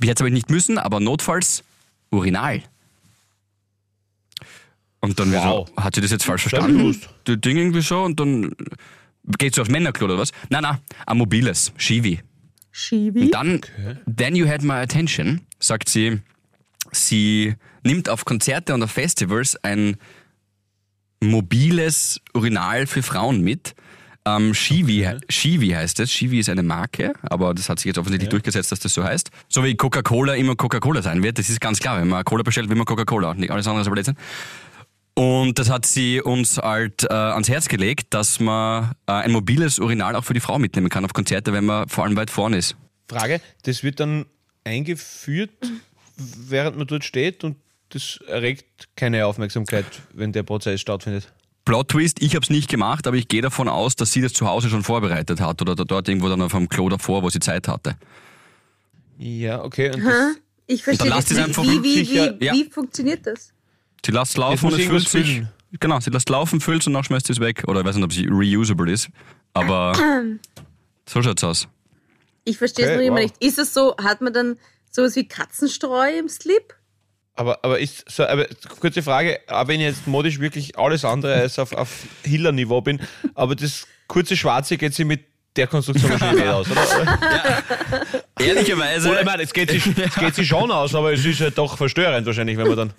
bis 0.00 0.08
jetzt 0.08 0.20
habe 0.20 0.28
ich 0.28 0.34
nicht 0.34 0.50
müssen, 0.50 0.78
aber 0.78 1.00
notfalls 1.00 1.62
Urinal. 2.10 2.62
Und 5.00 5.18
dann 5.20 5.32
Wow. 5.32 5.68
so, 5.68 5.82
hat 5.82 5.94
sie 5.94 6.00
das 6.00 6.10
jetzt 6.10 6.24
falsch 6.24 6.46
ich 6.46 6.50
verstanden? 6.50 6.98
Das 7.24 7.40
Ding 7.40 7.56
irgendwie 7.58 7.82
so 7.82 8.02
und 8.02 8.18
dann 8.18 8.52
geht 9.38 9.54
sie 9.54 9.60
aufs 9.60 9.70
Männerklo 9.70 10.06
oder 10.06 10.18
was? 10.18 10.32
Nein, 10.48 10.62
nein, 10.62 10.78
ein 11.06 11.18
mobiles, 11.18 11.72
Shivi. 11.76 12.20
Schibi. 12.72 13.20
Und 13.26 13.30
dann, 13.34 13.60
then 14.06 14.34
you 14.34 14.48
had 14.48 14.62
my 14.62 14.74
attention, 14.74 15.42
sagt 15.60 15.88
sie, 15.88 16.20
sie 16.90 17.54
nimmt 17.84 18.08
auf 18.08 18.24
Konzerte 18.24 18.74
und 18.74 18.82
auf 18.82 18.90
Festivals 18.90 19.56
ein 19.62 19.96
mobiles 21.26 22.20
Urinal 22.32 22.86
für 22.86 23.02
Frauen 23.02 23.42
mit. 23.42 23.74
Ähm, 24.26 24.54
Shivi, 24.54 25.06
Shivi 25.28 25.68
heißt 25.70 26.00
es. 26.00 26.10
Shivi 26.10 26.38
ist 26.38 26.48
eine 26.48 26.62
Marke, 26.62 27.12
aber 27.22 27.52
das 27.52 27.68
hat 27.68 27.78
sich 27.78 27.86
jetzt 27.86 27.98
offensichtlich 27.98 28.30
durchgesetzt, 28.30 28.72
dass 28.72 28.80
das 28.80 28.94
so 28.94 29.04
heißt. 29.04 29.30
So 29.48 29.62
wie 29.64 29.76
Coca-Cola 29.76 30.34
immer 30.34 30.56
Coca-Cola 30.56 31.02
sein 31.02 31.22
wird, 31.22 31.38
das 31.38 31.50
ist 31.50 31.60
ganz 31.60 31.78
klar. 31.78 32.00
Wenn 32.00 32.08
man 32.08 32.24
Cola 32.24 32.42
bestellt, 32.42 32.70
will 32.70 32.76
man 32.76 32.86
Coca-Cola. 32.86 33.34
Nicht 33.34 33.50
alles 33.50 33.66
andere 33.66 33.90
Blödsinn. 33.90 34.16
Und 35.14 35.58
das 35.58 35.70
hat 35.70 35.86
sie 35.86 36.20
uns 36.20 36.58
halt 36.58 37.04
äh, 37.04 37.12
ans 37.12 37.48
Herz 37.48 37.68
gelegt, 37.68 38.14
dass 38.14 38.40
man 38.40 38.92
äh, 39.06 39.12
ein 39.12 39.30
mobiles 39.30 39.78
Urinal 39.78 40.16
auch 40.16 40.24
für 40.24 40.34
die 40.34 40.40
Frau 40.40 40.58
mitnehmen 40.58 40.88
kann 40.88 41.04
auf 41.04 41.12
Konzerte, 41.12 41.52
wenn 41.52 41.66
man 41.66 41.88
vor 41.88 42.04
allem 42.04 42.16
weit 42.16 42.30
vorne 42.30 42.56
ist. 42.56 42.76
Frage, 43.08 43.40
das 43.62 43.84
wird 43.84 44.00
dann 44.00 44.26
eingeführt, 44.64 45.52
während 46.16 46.78
man 46.78 46.86
dort 46.86 47.04
steht 47.04 47.44
und 47.44 47.56
das 47.94 48.18
erregt 48.28 48.88
keine 48.96 49.26
Aufmerksamkeit, 49.26 49.86
wenn 50.12 50.32
der 50.32 50.42
Prozess 50.42 50.80
stattfindet. 50.80 51.32
Plot 51.64 51.88
Twist, 51.88 52.20
ich 52.20 52.34
habe 52.34 52.42
es 52.44 52.50
nicht 52.50 52.68
gemacht, 52.68 53.06
aber 53.06 53.16
ich 53.16 53.28
gehe 53.28 53.40
davon 53.40 53.68
aus, 53.68 53.96
dass 53.96 54.12
sie 54.12 54.20
das 54.20 54.34
zu 54.34 54.46
Hause 54.46 54.68
schon 54.68 54.82
vorbereitet 54.82 55.40
hat 55.40 55.62
oder 55.62 55.74
da- 55.74 55.84
dort 55.84 56.08
irgendwo 56.08 56.28
dann 56.28 56.42
auf 56.42 56.52
dem 56.52 56.68
Klo 56.68 56.88
davor, 56.90 57.22
wo 57.22 57.30
sie 57.30 57.40
Zeit 57.40 57.68
hatte. 57.68 57.96
Ja, 59.18 59.62
okay. 59.62 59.90
Und 59.94 60.04
das, 60.04 60.36
Ich 60.66 60.82
verstehe 60.82 61.08
dann 61.08 61.16
das 61.18 61.30
es 61.30 61.36
nicht. 61.36 61.46
einfach 61.46 61.62
Wie, 61.62 61.82
wie, 61.82 62.08
wie, 62.10 62.44
Ja. 62.44 62.52
wie 62.52 62.64
funktioniert 62.70 63.26
das? 63.26 63.52
Sie 64.04 64.12
lässt 64.12 64.36
laufen 64.36 64.66
und 64.72 64.78
es 64.78 64.86
füllt 64.86 65.08
sich. 65.08 65.42
Genau, 65.80 65.98
sie 66.00 66.10
lässt 66.10 66.28
laufen, 66.28 66.60
füllt 66.60 66.82
es 66.82 66.86
und 66.86 66.92
dann 66.94 67.04
schmeißt 67.04 67.26
sie 67.26 67.32
es 67.32 67.40
weg. 67.40 67.64
Oder 67.66 67.80
ich 67.80 67.86
weiß 67.86 67.96
nicht, 67.96 68.04
ob 68.04 68.12
sie 68.12 68.26
reusable 68.30 68.90
ist. 68.92 69.08
Aber 69.54 69.94
so 71.08 71.22
schaut's 71.22 71.42
aus. 71.44 71.68
Ich 72.44 72.58
verstehe 72.58 72.84
es 72.84 72.90
Okay, 72.92 72.98
noch 73.00 73.06
immer 73.06 73.16
wow. 73.22 73.24
nicht. 73.24 73.42
Ist 73.42 73.58
es 73.58 73.72
so, 73.72 73.96
hat 73.96 74.20
man 74.20 74.32
dann 74.34 74.58
sowas 74.90 75.16
wie 75.16 75.26
Katzenstreu 75.26 76.18
im 76.18 76.28
Slip? 76.28 76.74
Aber, 77.36 77.58
aber 77.62 77.78
ist 77.78 78.10
so, 78.10 78.24
aber 78.24 78.46
kurze 78.80 79.02
Frage, 79.02 79.40
auch 79.48 79.66
wenn 79.66 79.80
ich 79.80 79.86
jetzt 79.86 80.06
modisch 80.06 80.38
wirklich 80.38 80.78
alles 80.78 81.04
andere 81.04 81.34
als 81.34 81.58
auf, 81.58 81.72
auf 81.72 81.90
Hiller-Niveau 82.24 82.80
bin, 82.80 83.00
aber 83.34 83.56
das 83.56 83.86
kurze 84.06 84.36
Schwarze 84.36 84.76
geht 84.76 84.94
sich 84.94 85.04
mit 85.04 85.24
der 85.56 85.66
Konstruktion 85.66 86.10
wahrscheinlich 86.10 86.44
nicht 86.44 86.52
aus, 86.52 86.70
oder? 86.70 87.62
Ehrlicherweise, 88.40 89.08
Oder 89.08 89.20
ich 89.20 89.26
meine, 89.26 89.42
es 89.42 89.52
geht, 89.52 89.70
sich, 89.70 89.86
es 89.86 90.14
geht 90.16 90.34
sich 90.34 90.48
schon 90.48 90.70
aus, 90.70 90.94
aber 90.94 91.12
es 91.12 91.24
ist 91.24 91.40
halt 91.40 91.56
doch 91.56 91.76
verstörend 91.76 92.26
wahrscheinlich, 92.26 92.56
wenn 92.56 92.66
man 92.68 92.76
dann. 92.76 92.92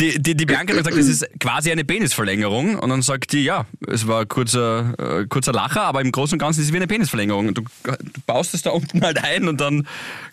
Die, 0.00 0.20
die, 0.22 0.36
die 0.36 0.44
Bianca 0.46 0.74
hat 0.74 0.84
gesagt, 0.84 0.96
das 0.98 1.06
ist 1.06 1.26
quasi 1.40 1.72
eine 1.72 1.84
Penisverlängerung. 1.84 2.78
Und 2.78 2.90
dann 2.90 3.00
sagt 3.02 3.32
die, 3.32 3.44
ja, 3.44 3.64
es 3.88 4.06
war 4.06 4.20
ein 4.22 4.28
kurzer, 4.28 4.94
äh, 4.98 5.26
kurzer 5.26 5.52
Lacher, 5.52 5.82
aber 5.82 6.02
im 6.02 6.12
Großen 6.12 6.34
und 6.34 6.38
Ganzen 6.38 6.60
ist 6.60 6.66
es 6.66 6.72
wie 6.72 6.76
eine 6.76 6.86
Penisverlängerung. 6.86 7.54
Du, 7.54 7.62
du 7.82 7.94
baust 8.26 8.52
es 8.54 8.62
da 8.62 8.70
unten 8.70 9.02
halt 9.02 9.22
ein 9.24 9.48
und 9.48 9.60
dann 9.60 9.86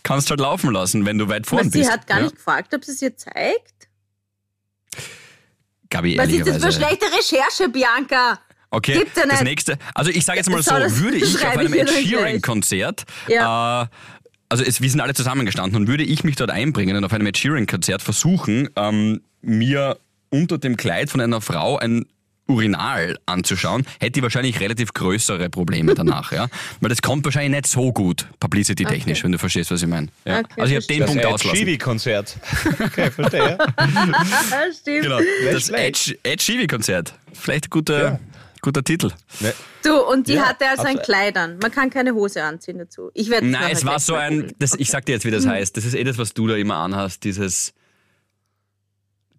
kannst 0.03 0.27
du 0.29 0.31
halt 0.31 0.41
laufen 0.41 0.71
lassen, 0.71 1.05
wenn 1.05 1.17
du 1.17 1.29
weit 1.29 1.47
vorn 1.47 1.61
Aber 1.61 1.69
sie 1.71 1.79
bist. 1.79 1.91
hat 1.91 2.07
gar 2.07 2.17
Ja. 2.17 2.23
nicht 2.23 2.35
gefragt, 2.35 2.73
ob 2.75 2.83
sie 2.83 2.91
es 2.91 3.01
ihr 3.01 3.15
zeigt. 3.15 3.71
Gabi, 5.89 6.17
Was 6.17 6.27
ist 6.29 6.47
das 6.47 6.63
für 6.63 6.71
schlechte 6.71 7.05
Recherche, 7.05 7.69
Bianca? 7.69 8.39
Okay, 8.71 8.93
Gibt's 8.97 9.15
ja 9.17 9.23
das 9.27 9.33
nicht. 9.41 9.43
nächste. 9.43 9.77
Also 9.93 10.09
ich 10.09 10.25
sage 10.25 10.39
jetzt 10.39 10.49
mal 10.49 10.63
So, 10.63 10.71
das 10.77 10.99
würde 10.99 11.17
ich 11.17 11.35
auf 11.45 11.57
einem 11.57 11.73
Ed. 11.73 11.89
Sheeran-Konzert 11.91 13.03
Ja. 13.27 13.83
äh, 13.83 13.87
also 14.49 14.63
es, 14.63 14.81
wir 14.81 14.89
sind 14.89 14.99
alle 14.99 15.13
zusammengestanden 15.13 15.79
und 15.81 15.87
würde 15.87 16.03
ich 16.03 16.23
mich 16.23 16.35
dort 16.35 16.49
einbringen 16.51 16.95
und 16.97 17.03
auf 17.05 17.13
einem 17.13 17.27
Ed 17.27 17.37
Sheeran-Konzert 17.37 18.01
versuchen, 18.01 18.69
ähm, 18.75 19.21
mir 19.43 19.97
unter 20.29 20.57
dem 20.57 20.77
Kleid 20.77 21.09
von 21.11 21.21
einer 21.21 21.41
Frau 21.41 21.77
ein 21.77 22.05
Urinal 22.45 23.17
anzuschauen, 23.25 23.85
hätte 24.01 24.19
ich 24.19 24.23
wahrscheinlich 24.23 24.59
relativ 24.59 24.93
größere 24.93 25.49
Probleme 25.49 25.93
danach, 25.95 26.33
ja. 26.33 26.47
Weil 26.81 26.89
das 26.89 27.01
kommt 27.01 27.23
wahrscheinlich 27.23 27.51
nicht 27.51 27.67
so 27.67 27.93
gut, 27.93 28.27
publicity-technisch, 28.41 29.19
Okay. 29.19 29.23
wenn 29.25 29.31
du 29.31 29.37
verstehst, 29.37 29.71
was 29.71 29.81
ich 29.81 29.87
meine. 29.87 30.07
Ja. 30.25 30.39
Okay, 30.39 30.61
also 30.61 30.71
ich 30.75 30.75
habe 30.77 30.87
den 30.87 30.97
verstehe. 30.97 31.05
Punkt 31.05 31.19
Ed 31.21 31.25
auslassen. 31.27 31.57
Sheeran-Konzert. 31.57 32.37
Okay, 32.83 33.11
verstehe. 33.11 33.57
Stimmt. 34.81 35.03
Genau, 35.03 35.19
das 35.51 35.63
schlecht. 35.67 36.07
Ed, 36.09 36.19
Ed 36.23 36.41
Sheeran-Konzert. 36.41 37.13
Vielleicht 37.33 37.67
ein 37.67 37.69
guter, 37.69 38.03
Ja. 38.03 38.19
guter 38.61 38.83
Titel. 38.83 39.11
Ne, 39.39 39.53
Du, 39.83 39.95
und 40.01 40.27
die 40.27 40.33
Ja, 40.33 40.47
hatte 40.49 40.67
also 40.67 40.83
ein. 40.83 40.97
Kleid 41.01 41.37
an. 41.37 41.57
Man 41.61 41.71
kann 41.71 41.89
keine 41.89 42.13
Hose 42.13 42.43
anziehen 42.43 42.77
dazu. 42.77 43.09
Ich 43.13 43.29
werde 43.29 43.47
Nein, 43.47 43.71
es 43.71 43.85
war 43.85 43.99
so 43.99 44.15
ein, 44.15 44.51
das, 44.59 44.75
ich 44.75 44.89
sag 44.89 45.05
dir 45.05 45.13
jetzt, 45.13 45.25
wie 45.25 45.31
das 45.31 45.45
heißt. 45.47 45.75
Das 45.77 45.85
ist 45.85 45.93
eh 45.93 46.03
das, 46.03 46.17
was 46.17 46.33
du 46.33 46.47
da 46.47 46.55
immer 46.55 46.75
anhast, 46.75 47.23
dieses, 47.23 47.73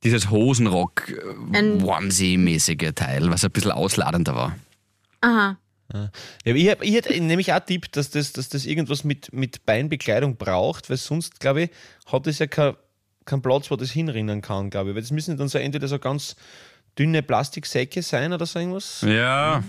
dieses 0.05 0.31
Hosenrock, 0.31 1.09
äh, 1.11 2.93
Teil, 2.93 3.31
was 3.31 3.45
ein 3.45 3.51
bisschen 3.51 3.73
ausladender 3.73 4.35
war. 4.35 4.57
Aha. 5.21 5.59
Ja, 5.93 6.11
ich, 6.45 6.69
hab, 6.69 6.83
ich 6.83 6.95
hätte 6.95 7.19
nämlich 7.21 7.53
auch 7.53 7.61
Tipp, 7.61 7.93
dass 7.93 8.11
das, 8.11 8.33
dass 8.33 8.49
das 8.49 8.67
irgendwas 8.67 9.05
mit, 9.05 9.33
mit 9.33 9.65
Beinbekleidung 9.67 10.37
braucht, 10.37 10.91
weil 10.91 10.97
sonst, 10.97 11.41
glaube 11.41 11.63
ich, 11.63 11.71
hat 12.07 12.27
es 12.27 12.39
ja 12.39 12.47
keinen 12.47 12.77
kein 13.25 13.43
Platz, 13.43 13.71
wo 13.71 13.77
das 13.77 13.91
hinrinnen 13.91 14.43
kann, 14.43 14.71
glaube 14.71 14.91
ich. 14.91 14.97
Weil 14.97 15.03
das 15.03 15.11
müssen 15.11 15.37
dann 15.37 15.49
so 15.49 15.59
entweder 15.59 15.89
so 15.89 15.99
ganz 15.99 16.37
dünne 16.99 17.23
Plastiksäcke 17.23 18.03
sein 18.03 18.33
oder 18.33 18.47
so 18.47 18.59
irgendwas. 18.59 19.03
Ja. 19.03 19.65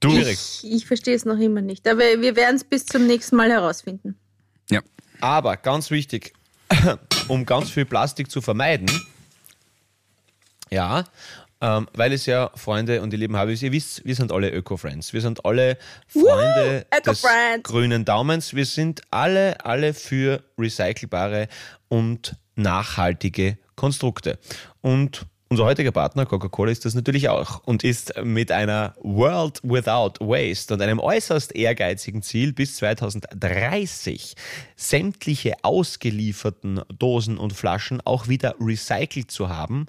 Du. 0.00 0.10
Ich, 0.16 0.64
ich 0.64 0.86
verstehe 0.86 1.14
es 1.14 1.24
noch 1.24 1.38
immer 1.38 1.60
nicht. 1.60 1.86
Aber 1.86 2.00
wir 2.00 2.36
werden 2.36 2.56
es 2.56 2.64
bis 2.64 2.86
zum 2.86 3.06
nächsten 3.06 3.36
Mal 3.36 3.50
herausfinden. 3.50 4.16
ja. 4.70 4.80
Aber 5.20 5.58
ganz 5.58 5.90
wichtig, 5.90 6.32
um 7.30 7.46
ganz 7.46 7.70
viel 7.70 7.84
Plastik 7.84 8.30
zu 8.30 8.40
vermeiden, 8.40 8.90
ja, 10.68 11.04
ähm, 11.60 11.88
weil 11.94 12.12
es 12.12 12.26
ja 12.26 12.50
Freunde 12.54 13.02
und 13.02 13.12
die 13.12 13.16
lieben 13.16 13.36
Habis, 13.36 13.62
ihr 13.62 13.70
wisst, 13.70 14.04
wir 14.04 14.14
sind 14.14 14.32
alle 14.32 14.50
Öko-Friends. 14.50 15.12
Wir 15.12 15.20
sind 15.20 15.44
alle 15.44 15.78
Freunde 16.08 16.86
des 16.90 17.22
Öko-Friends. 17.22 17.62
grünen 17.64 18.04
Daumens. 18.04 18.54
Wir 18.54 18.66
sind 18.66 19.02
alle, 19.10 19.64
alle 19.64 19.94
für 19.94 20.42
recycelbare 20.58 21.48
und 21.88 22.36
nachhaltige 22.56 23.58
Konstrukte. 23.76 24.38
Und 24.80 25.26
unser 25.50 25.64
heutiger 25.64 25.90
Partner 25.90 26.26
Coca-Cola 26.26 26.70
ist 26.70 26.84
das 26.84 26.94
natürlich 26.94 27.28
auch 27.28 27.60
und 27.64 27.82
ist 27.82 28.14
mit 28.22 28.52
einer 28.52 28.94
World 29.02 29.60
Without 29.64 30.24
Waste 30.24 30.72
und 30.72 30.80
einem 30.80 31.00
äußerst 31.00 31.56
ehrgeizigen 31.56 32.22
Ziel 32.22 32.52
bis 32.52 32.76
2030 32.76 34.36
sämtliche 34.76 35.54
ausgelieferten 35.62 36.82
Dosen 36.96 37.36
und 37.36 37.52
Flaschen 37.52 38.00
auch 38.04 38.28
wieder 38.28 38.54
recycelt 38.60 39.32
zu 39.32 39.48
haben. 39.48 39.86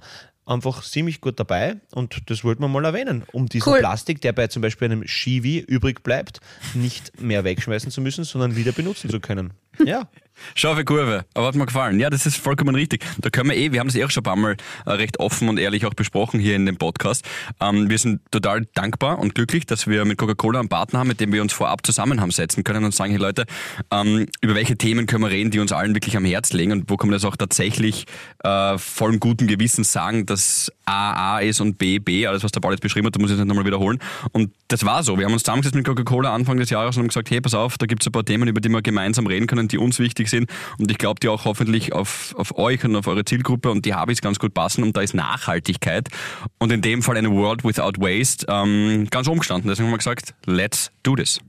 Einfach 0.47 0.83
ziemlich 0.83 1.21
gut 1.21 1.39
dabei 1.39 1.75
und 1.93 2.31
das 2.31 2.43
wollten 2.43 2.63
wir 2.63 2.67
mal 2.67 2.83
erwähnen, 2.83 3.23
um 3.31 3.47
diesen 3.47 3.71
Cool. 3.71 3.79
Plastik, 3.79 4.19
der 4.21 4.33
bei 4.33 4.47
zum 4.47 4.63
Beispiel 4.63 4.85
einem 4.85 5.07
Shiwi 5.07 5.59
übrig 5.59 6.01
bleibt, 6.01 6.39
nicht 6.73 7.21
mehr 7.21 7.43
wegschmeißen 7.43 7.91
zu 7.91 8.01
müssen, 8.01 8.23
sondern 8.23 8.55
wieder 8.55 8.71
benutzen 8.71 9.11
zu 9.11 9.19
können. 9.19 9.53
Ja. 9.85 10.09
Scharfe 10.55 10.83
Kurve, 10.85 11.25
aber 11.33 11.47
hat 11.47 11.55
mir 11.55 11.65
gefallen. 11.65 11.99
Ja, 11.99 12.09
das 12.09 12.25
ist 12.25 12.37
vollkommen 12.37 12.75
richtig. 12.75 13.05
Da 13.19 13.29
können 13.29 13.49
wir 13.49 13.57
eh, 13.57 13.71
wir 13.71 13.79
haben 13.79 13.87
das 13.87 13.95
eh 13.95 14.03
auch 14.03 14.11
schon 14.11 14.21
ein 14.21 14.25
paar 14.25 14.35
Mal 14.35 14.57
äh, 14.85 14.91
recht 14.91 15.19
offen 15.19 15.49
und 15.49 15.57
ehrlich 15.57 15.85
auch 15.85 15.93
besprochen 15.93 16.39
hier 16.39 16.55
in 16.55 16.65
dem 16.65 16.77
Podcast. 16.77 17.25
Ähm, 17.59 17.89
wir 17.89 17.97
sind 17.97 18.21
total 18.31 18.65
dankbar 18.73 19.19
und 19.19 19.35
glücklich, 19.35 19.65
dass 19.65 19.87
wir 19.87 20.05
mit 20.05 20.17
Coca-Cola 20.17 20.59
einen 20.59 20.69
Partner 20.69 20.99
haben, 20.99 21.07
mit 21.07 21.19
dem 21.19 21.31
wir 21.31 21.41
uns 21.41 21.53
vorab 21.53 21.85
zusammen 21.85 22.21
haben 22.21 22.31
setzen 22.31 22.63
können 22.63 22.85
und 22.85 22.93
sagen, 22.93 23.11
hey 23.11 23.19
Leute, 23.19 23.45
ähm, 23.91 24.27
über 24.41 24.55
welche 24.55 24.77
Themen 24.77 25.05
können 25.05 25.23
wir 25.23 25.31
reden, 25.31 25.51
die 25.51 25.59
uns 25.59 25.71
allen 25.71 25.95
wirklich 25.95 26.17
am 26.17 26.25
Herz 26.25 26.53
legen 26.53 26.71
und 26.71 26.89
wo 26.89 26.97
können 26.97 27.11
wir 27.11 27.15
das 27.15 27.25
auch 27.25 27.35
tatsächlich 27.35 28.05
äh, 28.43 28.77
voll 28.77 29.17
guten 29.17 29.47
Gewissens 29.47 29.91
sagen, 29.91 30.25
dass 30.25 30.71
A 30.85 31.35
A 31.35 31.39
ist 31.39 31.61
und 31.61 31.77
B 31.77 31.99
B, 31.99 32.27
alles 32.27 32.43
was 32.43 32.51
der 32.51 32.59
Paul 32.59 32.73
jetzt 32.73 32.81
beschrieben 32.81 33.07
hat, 33.07 33.15
da 33.15 33.19
muss 33.19 33.29
ich 33.29 33.37
jetzt 33.37 33.45
nicht 33.45 33.47
nochmal 33.47 33.65
wiederholen. 33.65 33.99
Und 34.31 34.51
das 34.67 34.85
war 34.85 35.03
so. 35.03 35.17
Wir 35.17 35.25
haben 35.25 35.33
uns 35.33 35.43
zusammengesetzt 35.43 35.75
mit 35.75 35.85
Coca-Cola 35.85 36.33
Anfang 36.33 36.57
des 36.57 36.69
Jahres 36.69 36.95
und 36.97 37.03
haben 37.03 37.07
gesagt, 37.09 37.29
hey, 37.29 37.41
pass 37.41 37.53
auf, 37.53 37.77
da 37.77 37.85
gibt 37.85 38.01
es 38.01 38.07
ein 38.07 38.11
paar 38.11 38.25
Themen, 38.25 38.47
über 38.47 38.61
die 38.61 38.69
wir 38.69 38.81
gemeinsam 38.81 39.27
reden 39.27 39.47
können, 39.47 39.67
die 39.67 39.77
uns 39.77 39.99
wichtig 39.99 40.29
sind 40.31 40.49
und 40.79 40.89
ich 40.89 40.97
glaube, 40.97 41.19
die 41.19 41.29
auch 41.29 41.45
hoffentlich 41.45 41.93
auf, 41.93 42.33
auf 42.37 42.57
euch 42.57 42.83
und 42.83 42.95
auf 42.95 43.07
eure 43.07 43.23
Zielgruppe 43.23 43.69
und 43.69 43.85
die 43.85 43.93
Habis 43.93 44.21
ganz 44.21 44.39
gut 44.39 44.53
passen 44.53 44.83
und 44.83 44.97
da 44.97 45.01
ist 45.01 45.13
Nachhaltigkeit 45.13 46.09
und 46.57 46.71
in 46.71 46.81
dem 46.81 47.03
Fall 47.03 47.17
eine 47.17 47.31
World 47.31 47.63
Without 47.63 48.01
Waste 48.01 48.47
ähm, 48.49 49.07
ganz 49.11 49.27
oben 49.27 49.39
gestanden. 49.39 49.69
Deswegen 49.69 49.87
haben 49.87 49.93
wir 49.93 49.99
gesagt, 49.99 50.33
let's 50.45 50.91
do 51.03 51.15
this. 51.15 51.39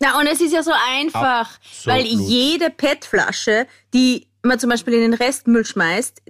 Na, 0.00 0.18
und 0.18 0.26
es 0.26 0.40
ist 0.40 0.52
ja 0.52 0.62
so 0.62 0.72
einfach, 0.90 1.50
weil 1.84 2.06
jede 2.06 2.70
PET-Flasche, 2.70 3.66
die 3.92 4.26
man 4.42 4.58
zum 4.58 4.70
Beispiel 4.70 4.94
in 4.94 5.02
den 5.02 5.14
Restmüll 5.14 5.66
schmeißt, 5.66 6.22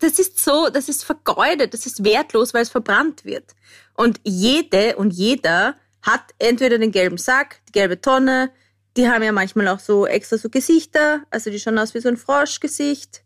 das 0.00 0.18
ist 0.18 0.42
so, 0.42 0.68
das 0.68 0.88
ist 0.88 1.04
vergeudet, 1.04 1.74
das 1.74 1.86
ist 1.86 2.04
wertlos, 2.04 2.54
weil 2.54 2.62
es 2.62 2.70
verbrannt 2.70 3.24
wird. 3.24 3.54
Und 3.94 4.20
jede 4.24 4.96
und 4.96 5.12
jeder 5.12 5.74
hat 6.02 6.22
entweder 6.38 6.78
den 6.78 6.92
gelben 6.92 7.18
Sack, 7.18 7.60
die 7.68 7.72
gelbe 7.72 8.00
Tonne, 8.00 8.50
die 8.96 9.08
haben 9.08 9.22
ja 9.22 9.32
manchmal 9.32 9.68
auch 9.68 9.78
so 9.78 10.06
extra 10.06 10.38
so 10.38 10.48
Gesichter, 10.48 11.22
also 11.30 11.50
die 11.50 11.60
schauen 11.60 11.78
aus 11.78 11.94
wie 11.94 12.00
so 12.00 12.08
ein 12.08 12.16
Froschgesicht. 12.16 13.22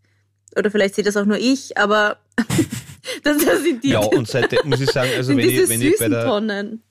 Oder 0.56 0.70
vielleicht 0.70 0.94
sehe 0.94 1.04
das 1.04 1.16
auch 1.16 1.24
nur 1.24 1.38
ich, 1.38 1.76
aber 1.76 2.18
das, 3.22 3.44
das 3.44 3.62
sind 3.62 3.82
die, 3.82 3.90
Ja, 3.90 4.00
und 4.00 4.28
seitdem 4.28 4.68
muss 4.68 4.80
ich 4.80 4.90
sagen, 4.90 5.10
also 5.16 5.36
wenn 5.36 5.48
ich, 5.48 5.68
wenn 5.68 5.82
ich 5.82 5.98
bei 5.98 6.08
der. 6.08 6.24
Tonnen. 6.24 6.82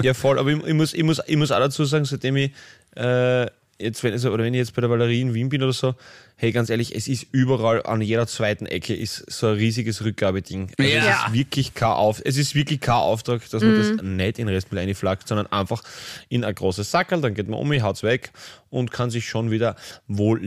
Ja, 0.00 0.14
voll, 0.14 0.38
aber 0.38 0.50
ich, 0.50 0.64
ich, 0.64 0.74
muss, 0.74 0.94
ich, 0.94 1.02
muss, 1.02 1.20
ich 1.26 1.36
muss 1.36 1.50
auch 1.50 1.58
dazu 1.58 1.84
sagen, 1.84 2.04
seitdem 2.04 2.36
ich 2.36 2.52
äh, 2.94 3.46
jetzt, 3.78 4.02
wenn, 4.02 4.12
also, 4.12 4.30
oder 4.32 4.44
wenn 4.44 4.54
ich 4.54 4.58
jetzt 4.58 4.74
bei 4.74 4.80
der 4.80 4.90
Valerie 4.90 5.20
in 5.20 5.34
Wien 5.34 5.48
bin 5.48 5.62
oder 5.62 5.72
so, 5.72 5.94
hey, 6.36 6.52
ganz 6.52 6.70
ehrlich, 6.70 6.94
es 6.94 7.08
ist 7.08 7.26
überall 7.32 7.82
an 7.84 8.00
jeder 8.00 8.26
zweiten 8.26 8.66
Ecke 8.66 8.94
ist 8.94 9.30
so 9.30 9.48
ein 9.48 9.54
riesiges 9.54 10.04
Rückgabeding. 10.04 10.72
Also 10.78 10.90
Ja. 10.90 10.98
es 11.10 11.26
ist 11.28 11.32
wirklich 11.32 11.74
kein 11.74 11.90
Auf, 11.90 12.20
es 12.24 12.36
ist 12.36 12.54
wirklich 12.54 12.80
kein 12.80 12.96
Auftrag, 12.96 13.48
dass 13.50 13.62
man 13.62 13.76
das 13.76 14.02
nicht 14.02 14.38
in 14.38 14.48
Restmüll 14.48 14.80
einflaggt, 14.80 15.28
sondern 15.28 15.46
einfach 15.48 15.82
in 16.28 16.44
ein 16.44 16.54
großes 16.54 16.90
Sackerl, 16.90 17.20
dann 17.20 17.34
geht 17.34 17.48
man 17.48 17.58
um, 17.58 17.72
haut's 17.82 18.02
weg 18.02 18.32
und 18.70 18.90
kann 18.90 19.10
sich 19.10 19.28
schon 19.28 19.50
wieder 19.50 19.76
wohl 20.06 20.40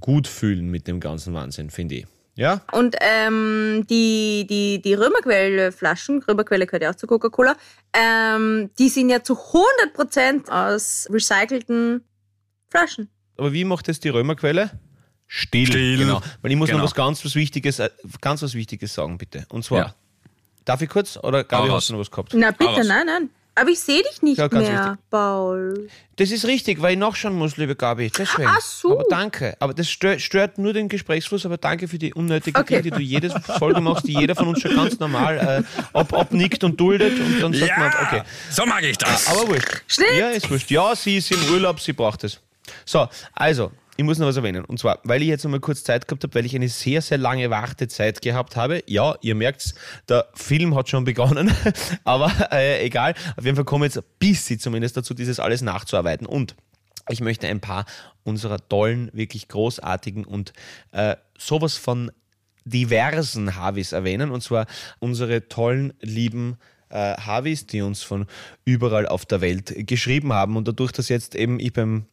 gut 0.00 0.26
fühlen 0.26 0.68
mit 0.68 0.86
dem 0.88 1.00
ganzen 1.00 1.34
Wahnsinn, 1.34 1.70
finde 1.70 1.94
ich. 1.96 2.06
Ja? 2.36 2.62
Und 2.72 2.96
ähm, 3.00 3.86
die, 3.90 4.46
die, 4.48 4.80
die 4.80 4.94
Römerquelle-Flaschen, 4.94 6.22
Römerquelle 6.22 6.66
gehört 6.66 6.82
ja 6.82 6.90
auch 6.90 6.94
zu 6.94 7.06
Coca-Cola, 7.06 7.54
ähm, 7.92 8.70
die 8.78 8.88
sind 8.88 9.10
ja 9.10 9.22
zu 9.22 9.34
100% 9.34 10.48
aus 10.48 11.06
recycelten 11.10 12.02
Flaschen. 12.70 13.08
Aber 13.36 13.52
wie 13.52 13.64
macht 13.64 13.88
das 13.88 14.00
die 14.00 14.08
Römerquelle? 14.08 14.70
Still. 15.26 15.66
Still. 15.66 15.98
Genau. 15.98 16.22
Weil 16.42 16.50
ich 16.50 16.56
muss 16.56 16.68
Genau. 16.68 16.78
noch 16.80 16.86
was 16.86 16.94
ganz 16.94 17.24
was 17.24 17.34
Wichtiges, 17.34 17.78
äh, 17.78 17.90
ganz 18.20 18.42
was 18.42 18.54
Wichtiges 18.54 18.94
sagen, 18.94 19.16
bitte. 19.18 19.46
Und 19.50 19.64
zwar, 19.64 19.78
Ja. 19.78 19.94
darf 20.64 20.82
ich 20.82 20.88
kurz 20.88 21.16
oder 21.16 21.44
Gabi, 21.44 21.68
hast 21.68 21.88
du 21.88 21.92
noch 21.94 22.00
was 22.00 22.10
gehabt? 22.10 22.32
Na 22.34 22.50
bitte, 22.50 22.84
nein, 22.84 23.06
nein. 23.06 23.30
Aber 23.56 23.68
ich 23.70 23.80
sehe 23.80 24.02
dich 24.02 24.22
nicht 24.22 24.38
Ja, 24.38 24.48
mehr, 24.48 24.60
wichtig. 24.62 24.98
Paul. 25.10 25.88
Das 26.16 26.30
ist 26.30 26.46
richtig, 26.46 26.80
weil 26.80 26.92
ich 26.92 26.98
nachschauen 26.98 27.34
muss, 27.34 27.56
liebe 27.56 27.74
Gabi. 27.76 28.10
Deswegen. 28.16 28.48
Ach 28.48 28.60
so. 28.60 28.92
Aber 28.92 29.04
danke. 29.10 29.56
Aber 29.58 29.74
das 29.74 29.90
stört, 29.90 30.20
stört 30.22 30.56
nur 30.56 30.72
den 30.72 30.88
Gesprächsfluss, 30.88 31.44
aber 31.44 31.58
danke 31.58 31.86
für 31.88 31.98
die 31.98 32.14
unnötigen 32.14 32.58
Okay. 32.58 32.80
Dinge, 32.80 32.82
die 32.82 32.90
du 32.90 33.00
jede 33.10 33.28
Folge 33.40 33.80
machst, 33.80 34.06
die 34.06 34.14
jeder 34.14 34.34
von 34.34 34.48
uns 34.48 34.60
schon 34.62 34.74
ganz 34.74 34.98
normal 34.98 35.64
äh, 35.64 35.96
ab, 35.96 36.12
abnickt 36.14 36.64
und 36.64 36.78
duldet 36.80 37.18
und 37.20 37.40
dann 37.40 37.52
sagt 37.52 37.76
man, 37.78 37.92
okay. 38.06 38.22
so 38.50 38.64
mag 38.66 38.82
ich 38.84 38.96
das. 38.98 39.26
Aber 39.26 39.48
wurscht. 39.48 39.82
Schnitt. 39.88 40.14
Ja, 40.16 40.30
ist 40.30 40.48
wurscht. 40.50 40.70
Ja, 40.70 40.94
sie 40.96 41.16
ist 41.18 41.30
im 41.32 41.42
Urlaub, 41.52 41.80
sie 41.80 41.92
braucht 41.92 42.24
es. 42.24 42.40
So, 42.90 43.06
also, 43.34 43.70
ich 43.96 44.02
muss 44.04 44.18
noch 44.18 44.26
was 44.26 44.36
erwähnen. 44.36 44.64
Und 44.64 44.80
zwar, 44.80 44.98
weil 45.04 45.22
ich 45.22 45.28
jetzt 45.28 45.44
noch 45.44 45.50
mal 45.52 45.60
kurz 45.60 45.84
Zeit 45.84 46.08
gehabt 46.08 46.24
habe, 46.24 46.34
weil 46.34 46.44
ich 46.44 46.56
eine 46.56 46.68
sehr, 46.68 47.00
sehr 47.02 47.18
lange 47.18 47.48
Wartezeit 47.48 48.20
gehabt 48.20 48.56
habe. 48.56 48.82
Ja, 48.88 49.14
ihr 49.20 49.36
merkt's, 49.36 49.76
der 50.08 50.26
Film 50.34 50.74
hat 50.74 50.88
schon 50.88 51.04
begonnen, 51.04 51.54
aber 52.04 52.32
äh, 52.50 52.84
egal. 52.84 53.14
Auf 53.36 53.44
jeden 53.44 53.54
Fall 53.54 53.64
komme 53.64 53.86
ich 53.86 53.94
jetzt 53.94 54.04
ein 54.04 54.10
bisschen 54.18 54.58
zumindest 54.58 54.96
dazu, 54.96 55.14
dieses 55.14 55.38
alles 55.38 55.62
nachzuarbeiten. 55.62 56.26
Und 56.26 56.56
ich 57.08 57.20
möchte 57.20 57.46
ein 57.46 57.60
paar 57.60 57.84
unserer 58.24 58.58
tollen, 58.68 59.08
wirklich 59.12 59.46
großartigen 59.46 60.24
und 60.24 60.52
äh, 60.90 61.14
sowas 61.38 61.76
von 61.76 62.10
diversen 62.64 63.54
Havis 63.54 63.92
erwähnen. 63.92 64.32
Und 64.32 64.42
zwar 64.42 64.66
unsere 64.98 65.46
tollen, 65.46 65.92
lieben 66.00 66.56
äh, 66.88 67.14
Havis, 67.14 67.68
die 67.68 67.82
uns 67.82 68.02
von 68.02 68.26
überall 68.64 69.06
auf 69.06 69.26
der 69.26 69.40
Welt 69.40 69.86
geschrieben 69.86 70.32
haben. 70.32 70.56
Und 70.56 70.66
dadurch, 70.66 70.90
dass 70.90 71.08
jetzt 71.08 71.36
eben 71.36 71.60
ich 71.60 71.72
beim 71.72 72.06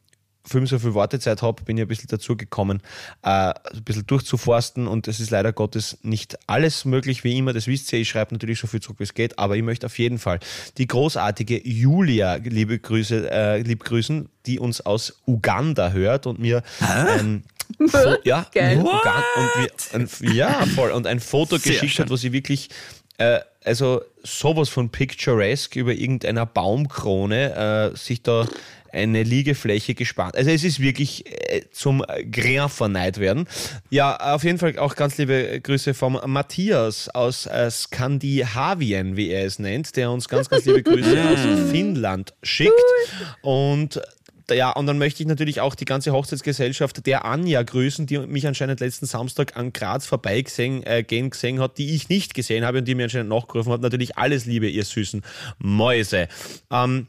Film 0.48 0.66
so 0.66 0.78
viel 0.78 0.94
Wartezeit 0.94 1.42
habe, 1.42 1.62
bin 1.62 1.76
ich 1.76 1.82
ein 1.82 1.88
bisschen 1.88 2.08
dazu 2.08 2.36
gekommen, 2.36 2.82
äh, 3.22 3.28
ein 3.28 3.84
bisschen 3.84 4.06
durchzuforsten 4.06 4.86
und 4.86 5.08
es 5.08 5.20
ist 5.20 5.30
leider 5.30 5.52
Gottes 5.52 5.98
nicht 6.02 6.38
alles 6.46 6.84
möglich 6.84 7.24
wie 7.24 7.36
immer, 7.36 7.52
das 7.52 7.66
wisst 7.66 7.92
ihr, 7.92 8.00
ich 8.00 8.08
schreibe 8.08 8.34
natürlich 8.34 8.58
so 8.58 8.66
viel 8.66 8.80
zurück, 8.80 8.98
wie 8.98 9.04
es 9.04 9.14
geht, 9.14 9.38
aber 9.38 9.56
ich 9.56 9.62
möchte 9.62 9.86
auf 9.86 9.98
jeden 9.98 10.18
Fall 10.18 10.40
die 10.78 10.86
großartige 10.86 11.66
Julia, 11.66 12.36
liebe 12.36 12.78
Grüße, 12.78 13.30
äh, 13.30 13.60
lieb 13.62 13.84
grüßen, 13.84 14.28
die 14.46 14.58
uns 14.58 14.80
aus 14.80 15.20
Uganda 15.26 15.90
hört 15.90 16.26
und 16.26 16.38
mir 16.38 16.62
ein 16.80 17.44
Fo 17.88 18.16
ja, 18.24 18.46
Geil. 18.52 18.78
Und 18.78 18.86
wir, 18.86 19.70
ein, 19.92 20.34
ja, 20.34 20.66
voll. 20.74 20.90
Und 20.90 21.06
ein 21.06 21.20
Foto 21.20 21.58
Sehr 21.58 21.72
geschickt 21.72 21.92
schön. 21.94 22.04
hat, 22.04 22.10
wo 22.10 22.16
sie 22.16 22.32
wirklich, 22.32 22.70
äh, 23.18 23.40
also 23.64 24.02
sowas 24.22 24.68
von 24.68 24.90
picturesque 24.90 25.78
über 25.78 25.92
irgendeiner 25.92 26.46
Baumkrone 26.46 27.92
äh, 27.92 27.96
sich 27.96 28.22
da 28.22 28.46
eine 28.92 29.22
Liegefläche 29.22 29.94
gespannt. 29.94 30.36
Also 30.36 30.50
es 30.50 30.64
ist 30.64 30.80
wirklich 30.80 31.24
äh, 31.26 31.62
zum 31.70 32.04
Grain 32.30 32.68
verneid 32.68 33.18
werden. 33.18 33.46
Ja, 33.90 34.34
auf 34.34 34.44
jeden 34.44 34.58
Fall 34.58 34.78
auch 34.78 34.94
ganz 34.94 35.18
liebe 35.18 35.60
Grüße 35.60 35.94
vom 35.94 36.18
Matthias 36.26 37.08
aus 37.10 37.46
äh, 37.46 37.70
Skandinavien, 37.70 39.16
wie 39.16 39.30
er 39.30 39.44
es 39.44 39.58
nennt, 39.58 39.96
der 39.96 40.10
uns 40.10 40.28
ganz, 40.28 40.48
ganz 40.48 40.64
liebe 40.64 40.82
Grüße 40.82 41.16
aus 41.32 41.70
Finnland 41.70 42.34
schickt. 42.42 42.72
Und 43.42 44.00
ja, 44.50 44.70
und 44.70 44.86
dann 44.86 44.98
möchte 44.98 45.22
ich 45.22 45.28
natürlich 45.28 45.60
auch 45.60 45.74
die 45.74 45.84
ganze 45.84 46.12
Hochzeitsgesellschaft 46.12 47.06
der 47.06 47.24
Anja 47.24 47.62
grüßen, 47.62 48.06
die 48.06 48.18
mich 48.18 48.46
anscheinend 48.46 48.80
letzten 48.80 49.06
Samstag 49.06 49.56
an 49.56 49.72
Graz 49.72 50.06
vorbeigesehen 50.06 50.82
äh, 50.84 51.02
gehen 51.02 51.30
gesehen 51.30 51.60
hat, 51.60 51.76
die 51.76 51.94
ich 51.94 52.08
nicht 52.08 52.34
gesehen 52.34 52.64
habe 52.64 52.78
und 52.78 52.86
die 52.86 52.94
mir 52.94 53.04
anscheinend 53.04 53.28
nachgerufen 53.28 53.72
hat. 53.72 53.82
Natürlich 53.82 54.16
alles 54.16 54.46
Liebe, 54.46 54.68
ihr 54.68 54.84
süßen 54.84 55.22
Mäuse. 55.58 56.28
Ähm, 56.70 57.08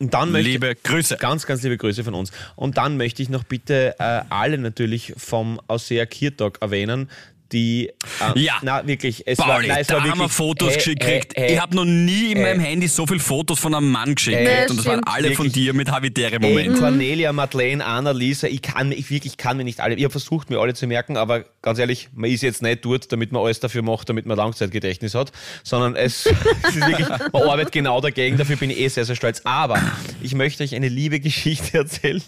und 0.00 0.14
dann 0.14 0.32
möchte 0.32 0.50
Liebe 0.50 0.74
Grüße. 0.74 1.18
Ganz, 1.18 1.46
ganz 1.46 1.62
liebe 1.62 1.76
Grüße 1.76 2.04
von 2.04 2.14
uns. 2.14 2.32
Und 2.56 2.78
dann 2.78 2.96
möchte 2.96 3.22
ich 3.22 3.28
noch 3.28 3.44
bitte 3.44 3.96
äh, 3.98 4.22
alle 4.30 4.56
natürlich 4.56 5.12
vom 5.18 5.60
Ausseher 5.66 6.06
Kirtag 6.06 6.58
erwähnen, 6.62 7.10
die. 7.52 7.88
Äh, 8.34 8.40
Ja. 8.40 8.54
Na, 8.62 8.86
wirklich. 8.86 9.22
Es 9.26 9.38
Pauli, 9.38 9.50
war, 9.50 9.62
nein, 9.62 9.78
es 9.80 9.86
da 9.86 9.94
war 9.94 10.00
haben 10.02 10.08
wirklich, 10.10 10.22
wir 10.24 10.28
Fotos 10.28 10.68
hey, 10.70 10.76
geschickt. 10.76 11.04
hey, 11.04 11.22
hey, 11.34 11.52
ich 11.54 11.60
habe 11.60 11.74
noch 11.76 11.84
nie 11.84 12.32
in 12.32 12.42
meinem 12.42 12.60
Handy 12.60 12.88
so 12.88 13.06
viele 13.06 13.20
Fotos 13.20 13.58
von 13.58 13.74
einem 13.74 13.90
Mann 13.90 14.14
geschickt. 14.14 14.38
Hey. 14.38 14.68
und 14.70 14.78
das 14.78 14.86
waren 14.86 15.04
alle 15.04 15.32
von 15.34 15.46
Wirklich. 15.46 15.64
dir 15.64 15.72
mit 15.74 15.90
habitäre 15.90 16.38
Momenten. 16.38 16.78
Cornelia, 16.78 17.32
Madeleine, 17.32 17.84
Annalisa, 17.84 18.46
ich 18.46 18.62
kann, 18.62 18.92
ich 18.92 19.10
wirklich 19.10 19.36
kann 19.36 19.56
mir 19.56 19.64
nicht 19.64 19.80
alle, 19.80 19.94
ich 19.94 20.04
habe 20.04 20.12
versucht, 20.12 20.50
mir 20.50 20.58
alle 20.58 20.74
zu 20.74 20.86
merken, 20.86 21.16
aber 21.16 21.44
ganz 21.62 21.78
ehrlich, 21.78 22.08
man 22.14 22.30
ist 22.30 22.42
jetzt 22.42 22.62
nicht 22.62 22.84
dort, 22.84 23.10
damit 23.12 23.32
man 23.32 23.42
alles 23.42 23.60
dafür 23.60 23.82
macht, 23.82 24.08
damit 24.08 24.26
man 24.26 24.36
Langzeitgedächtnis 24.36 25.14
hat, 25.14 25.32
sondern 25.62 25.96
es, 25.96 26.26
es 26.68 26.76
ist 26.76 26.86
wirklich, 26.86 27.08
man 27.08 27.42
arbeitet 27.42 27.72
genau 27.72 28.00
dagegen, 28.00 28.36
dafür 28.36 28.56
bin 28.56 28.70
ich 28.70 28.78
eh 28.78 28.88
sehr, 28.88 29.04
sehr 29.04 29.16
stolz. 29.16 29.40
Aber 29.44 29.80
ich 30.22 30.34
möchte 30.34 30.62
euch 30.62 30.74
eine 30.74 30.88
liebe 30.88 31.20
Geschichte 31.20 31.78
erzählen 31.78 32.22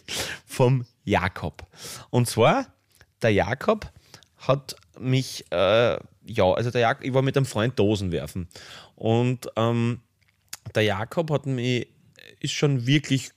vom 0.46 0.85
Jakob. 1.04 1.64
Und 2.11 2.28
zwar, 2.28 2.66
der 3.22 3.30
Jakob 3.30 3.90
hat 4.38 4.76
mich, 5.02 5.44
äh, 5.50 5.96
ja, 6.24 6.44
also 6.52 6.70
der 6.70 6.80
Jakob, 6.80 7.04
ich 7.04 7.14
war 7.14 7.22
mit 7.22 7.36
einem 7.36 7.46
Freund 7.46 7.78
Dosen 7.78 8.12
werfen 8.12 8.48
und 8.96 9.48
ähm, 9.56 10.00
der 10.74 10.84
Jakob 10.84 11.30
hat 11.30 11.46
mich, 11.46 11.88
ist 12.40 12.52
schon 12.52 12.86
wirklich 12.86 13.30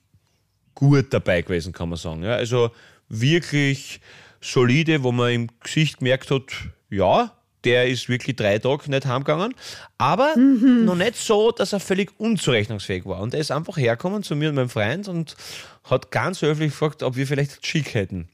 gut 0.75 1.07
dabei 1.13 1.41
gewesen, 1.41 1.73
kann 1.73 1.89
man 1.89 1.97
sagen. 1.97 2.23
Ja, 2.23 2.35
also 2.35 2.71
wirklich 3.09 4.01
solide, 4.41 5.03
wo 5.03 5.11
man 5.11 5.31
im 5.31 5.49
Gesicht 5.61 5.99
gemerkt 5.99 6.31
hat, 6.31 6.43
ja, 6.89 7.31
der 7.63 7.87
ist 7.87 8.09
wirklich 8.09 8.35
drei 8.35 8.59
Tage 8.59 8.89
nicht 8.91 9.07
heimgegangen, 9.07 9.55
aber 9.97 10.35
noch 10.37 10.95
nicht 10.95 11.15
so, 11.15 11.51
dass 11.51 11.73
er 11.73 11.79
völlig 11.79 12.11
unzurechnungsfähig 12.19 13.05
war. 13.05 13.21
Und 13.21 13.33
er 13.33 13.39
ist 13.39 13.51
einfach 13.51 13.77
hergekommen 13.77 14.21
zu 14.21 14.35
mir 14.35 14.49
und 14.49 14.55
meinem 14.55 14.69
Freund 14.69 15.07
und 15.07 15.35
hat 15.83 16.11
ganz 16.11 16.41
höflich 16.41 16.71
gefragt, 16.71 17.01
ob 17.01 17.15
wir 17.15 17.25
vielleicht 17.25 17.65
Schick 17.65 17.95
hätten. 17.95 18.29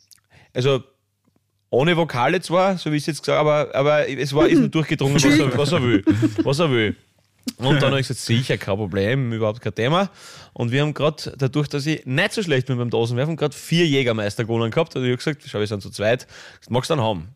Also 0.54 0.84
ohne 1.72 1.98
Vokale 1.98 2.42
zwar, 2.42 2.78
so 2.78 2.92
wie 2.92 2.98
ich 2.98 3.04
es 3.04 3.08
jetzt 3.08 3.22
gesagt 3.22 3.40
habe, 3.40 3.50
aber, 3.50 3.76
aber 3.76 4.08
es 4.08 4.34
war 4.36 4.48
ist 4.48 4.60
nur 4.60 4.70
durchgedrungen, 4.70 5.16
was 5.16 5.24
er, 5.24 5.58
was 5.58 5.72
er 5.72 5.82
will. 5.82 6.04
Was 6.44 6.60
er 6.60 6.70
will. 6.70 6.96
Und 7.58 7.82
dann 7.82 7.92
habe 7.92 8.00
ich 8.00 8.08
gesagt, 8.08 8.26
sicher, 8.26 8.58
kein 8.58 8.76
Problem, 8.76 9.34
überhaupt 9.34 9.62
kein 9.62 9.74
Thema. 9.74 10.12
Und 10.54 10.72
wir 10.72 10.82
haben 10.82 10.94
gerade, 10.94 11.34
dadurch, 11.38 11.68
dass 11.70 11.86
ich 11.86 12.06
nicht 12.06 12.34
so 12.34 12.44
schlecht 12.44 12.68
bin 12.68 12.78
beim 12.78 12.90
Dosenwerfen, 12.90 13.36
gerade 13.36 13.56
vier 13.56 13.88
Jägermeister 13.88 14.44
gewonnen 14.44 14.70
gehabt. 14.70 14.96
Und 14.96 15.04
ich 15.04 15.10
habe 15.10 15.18
gesagt, 15.18 15.44
schau, 15.48 15.60
wir 15.60 15.66
sind 15.66 15.82
zu 15.82 15.90
zweit, 15.90 16.28
magst 16.70 16.90
du 16.90 16.96
dann 16.96 17.04
haben? 17.04 17.30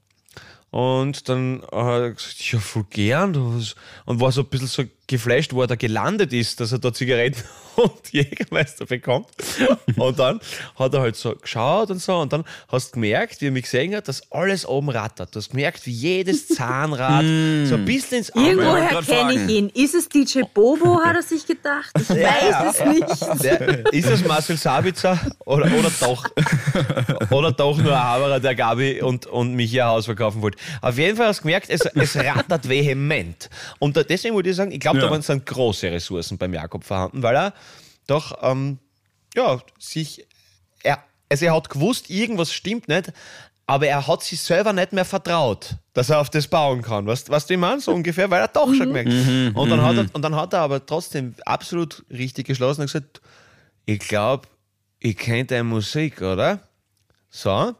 Und 0.70 1.30
dann 1.30 1.62
hat 1.72 2.02
er 2.02 2.12
gesagt, 2.12 2.52
ja, 2.52 2.60
voll 2.60 2.86
gern. 2.90 3.36
Und 3.36 4.20
war 4.20 4.32
so 4.32 4.42
ein 4.42 4.48
bisschen 4.48 4.68
so 4.68 4.84
geflasht, 5.08 5.54
wo 5.54 5.62
er 5.62 5.68
da 5.68 5.76
gelandet 5.76 6.34
ist, 6.34 6.60
dass 6.60 6.72
er 6.72 6.80
da 6.80 6.94
Zigaretten 6.94 7.44
und 7.76 8.12
Jägermeister 8.12 8.86
bekommt. 8.86 9.28
Und 9.96 10.20
dann 10.20 10.40
hat 10.78 10.94
er 10.94 11.02
halt 11.02 11.16
so 11.16 11.36
geschaut 11.36 11.92
und 11.92 12.02
so. 12.02 12.16
Und 12.18 12.34
dann 12.34 12.44
hast 12.70 12.90
du 12.90 12.94
gemerkt, 12.94 13.42
wie 13.42 13.48
er 13.48 13.52
mich 13.52 13.64
gesehen 13.64 13.96
hat, 13.96 14.08
dass 14.08 14.32
alles 14.32 14.66
oben 14.66 14.90
rattert. 14.90 15.36
Du 15.36 15.40
hast 15.40 15.50
gemerkt, 15.50 15.86
wie 15.86 15.92
jedes 15.92 16.48
Zahnrad 16.56 17.24
so 17.24 17.76
ein 17.76 17.86
bisschen 17.86 18.20
ins 18.20 18.34
Auge 18.34 18.50
Irgendwoher 18.52 19.02
kenne 19.02 19.34
ich 19.34 19.50
ihn. 19.50 19.70
Ist 19.70 19.96
es 19.96 20.10
DJ 20.10 20.42
Bobo, 20.54 21.00
hat 21.04 21.16
er 21.16 21.22
sich 21.22 21.46
gedacht? 21.46 21.92
Ich 22.00 22.10
weiß 22.10 22.74
es 22.74 22.86
nicht. 22.86 23.44
Der, 23.44 23.94
ist 23.94 24.10
das 24.10 24.24
Marcel 24.26 24.58
Sabitzer 24.58 25.20
oder, 25.46 25.66
oder 25.66 25.92
doch 26.00 26.26
oder 27.32 27.52
doch 27.52 27.78
nur 27.78 27.92
ein 27.92 28.04
Haberer, 28.04 28.40
der 28.40 28.56
Gabi 28.56 29.02
und, 29.02 29.26
und 29.26 29.54
mich 29.54 29.74
ihr 29.74 29.86
Haus 29.86 30.06
verkaufen 30.06 30.42
wollte? 30.42 30.58
Auf 30.82 30.98
jeden 30.98 31.18
Fall 31.18 31.28
hast 31.28 31.40
du 31.40 31.44
gemerkt, 31.44 31.70
es, 31.70 31.82
es 31.82 32.16
rattert 32.16 32.68
vehement. 32.68 33.50
Und 33.80 33.98
deswegen 34.10 34.36
würde 34.36 34.50
ich 34.50 34.56
sagen, 34.56 34.72
ich 34.72 34.80
glaube, 34.80 34.95
Ja. 34.96 35.04
da 35.04 35.12
waren 35.12 35.22
sind 35.22 35.46
große 35.46 35.92
Ressourcen 35.92 36.38
beim 36.38 36.54
Jakob 36.54 36.84
vorhanden, 36.84 37.24
weil 37.24 37.36
er 37.36 37.54
doch 38.08 38.38
ähm, 38.42 38.80
ja, 39.36 39.60
sich 39.80 40.26
er, 40.84 41.04
also 41.30 41.46
er 41.46 41.56
hat 41.56 41.70
gewusst, 41.70 42.10
irgendwas 42.10 42.54
stimmt 42.54 42.88
nicht, 42.88 43.12
aber 43.68 43.88
er 43.88 44.08
hat 44.08 44.24
sich 44.24 44.40
selber 44.42 44.74
nicht 44.74 44.94
mehr 44.94 45.06
vertraut, 45.06 45.76
dass 45.94 46.10
er 46.10 46.20
auf 46.20 46.30
das 46.30 46.48
bauen 46.48 46.82
kann. 46.82 47.08
Was, 47.08 47.30
was 47.30 47.48
du 47.48 47.58
meine? 47.58 47.82
So 47.82 47.92
ungefähr, 47.94 48.30
weil 48.30 48.42
er 48.42 48.48
doch 48.48 48.68
schon 48.74 48.94
gemerkt 48.94 49.12
und, 49.56 49.70
dann 49.70 49.82
hat 49.82 49.98
er, 49.98 50.06
und 50.14 50.22
dann 50.22 50.36
hat 50.36 50.54
er 50.54 50.60
aber 50.60 50.86
trotzdem 50.86 51.36
absolut 51.46 52.04
richtig 52.10 52.48
geschlossen 52.48 52.82
und 52.82 52.88
gesagt, 52.88 53.22
ich 53.86 54.00
glaube, 54.00 54.48
ich 55.00 55.18
kenne 55.18 55.46
deine 55.46 55.64
Musik, 55.64 56.22
oder? 56.22 56.60
So. 57.30 57.76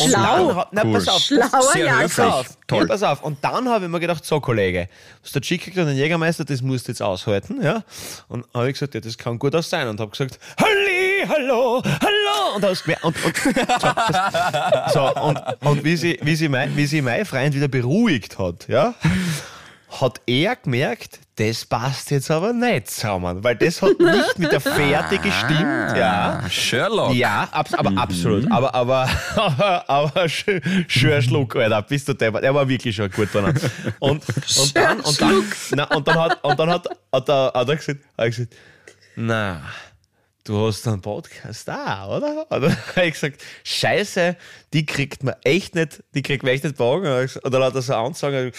Und 0.00 0.08
Schlau. 0.10 0.52
dann 0.52 0.66
na, 0.72 0.82
Cool. 0.84 0.92
pass 0.94 1.08
auf. 1.08 1.22
Schlauer 1.22 1.50
höflich. 1.74 2.16
Pass 2.16 2.18
auf, 2.18 2.46
Toll. 2.66 2.80
Ja, 2.80 2.86
pass 2.86 3.02
auf. 3.04 3.22
Und 3.22 3.38
dann 3.44 3.68
habe 3.68 3.84
ich 3.84 3.90
mir 3.90 4.00
gedacht, 4.00 4.24
so 4.24 4.40
Kollege, 4.40 4.88
was 5.22 5.30
der 5.30 5.42
Chick 5.42 5.68
und 5.68 5.76
den 5.86 5.96
Jägermeister, 5.96 6.44
das 6.44 6.60
musst 6.60 6.88
du 6.88 6.92
jetzt 6.92 7.00
aushalten, 7.02 7.62
ja. 7.62 7.84
Und 8.26 8.44
habe 8.52 8.66
ich 8.68 8.72
gesagt, 8.74 8.94
ja, 8.94 9.00
das 9.00 9.16
kann 9.16 9.38
gut 9.38 9.54
aus 9.54 9.70
sein. 9.70 9.86
Und 9.86 10.00
habe 10.00 10.10
gesagt, 10.10 10.40
Halli, 10.60 11.24
hallo, 11.28 11.82
hallo. 11.84 12.56
Und, 12.56 12.62
gemerkt- 12.82 13.04
und, 13.04 13.16
und, 13.24 13.36
so, 14.92 15.10
so, 15.14 15.14
und, 15.22 15.40
und 15.60 15.84
wie 15.84 15.96
sie, 15.96 16.18
wie, 16.22 16.34
sie 16.34 16.48
mein, 16.48 16.76
wie 16.76 16.86
sie 16.86 17.00
mein 17.00 17.24
Freund 17.24 17.54
wieder 17.54 17.68
beruhigt 17.68 18.38
hat, 18.40 18.66
ja, 18.66 18.94
hat 19.88 20.20
er 20.26 20.56
gemerkt, 20.56 21.20
das 21.36 21.64
passt 21.64 22.10
jetzt 22.10 22.30
aber 22.30 22.52
nicht 22.52 22.90
zusammen, 22.90 23.44
weil 23.44 23.56
das 23.56 23.80
hat 23.82 23.98
nicht 24.00 24.38
mit 24.38 24.50
der 24.50 24.60
Fährte 24.60 25.18
gestimmt, 25.18 25.96
ja. 25.96 26.40
Ah, 26.44 26.50
Sherlock. 26.50 27.14
Ja, 27.14 27.46
abs 27.52 27.74
aber 27.74 27.92
absolut. 28.00 28.50
Aber, 28.50 28.74
aber, 28.74 29.08
aber, 29.36 29.88
aber 29.90 30.22
sch- 30.24 30.60
schön 30.88 31.22
Schluck, 31.22 31.56
Alter. 31.56 31.82
Bist 31.82 32.08
du 32.08 32.14
deppert. 32.14 32.42
Er 32.42 32.54
war 32.54 32.66
wirklich 32.68 32.96
schon 32.96 33.10
gut 33.10 33.32
dran. 33.34 33.54
Und, 33.98 34.24
und 34.58 34.76
dann, 34.76 35.00
und 35.00 35.20
dann, 35.20 35.44
na, 35.74 35.84
und 35.94 36.08
dann 36.08 36.18
hat, 36.18 36.42
und 36.44 36.58
dann 36.58 36.70
hat, 36.70 36.88
hat, 37.12 37.28
er, 37.28 37.52
hat 37.54 37.68
er 37.68 37.76
gesagt, 37.76 38.00
hat 38.00 38.24
er 38.24 38.30
gesagt, 38.30 38.54
na, 39.14 39.60
du 40.46 40.66
hast 40.66 40.86
einen 40.86 41.00
Podcast 41.02 41.66
da, 41.68 42.06
oder? 42.08 42.46
Und 42.50 42.62
dann 42.62 42.76
habe 42.96 43.06
ich 43.06 43.12
gesagt, 43.14 43.42
Scheiße, 43.64 44.36
die 44.72 44.86
kriegt 44.86 45.22
man 45.22 45.34
echt 45.44 45.74
nicht, 45.74 46.02
die 46.14 46.22
kriegt 46.22 46.42
man 46.42 46.52
echt 46.52 46.64
nicht 46.64 46.76
bauen. 46.76 47.00
Und 47.00 47.04
dann 47.04 47.12
hat 47.14 47.20
er 47.20 47.26
gesagt- 47.26 47.44
und 47.44 47.52
dann 47.52 47.62
hat 47.64 47.74
er 47.74 47.82
so 47.82 47.94
angezogen, 47.94 48.52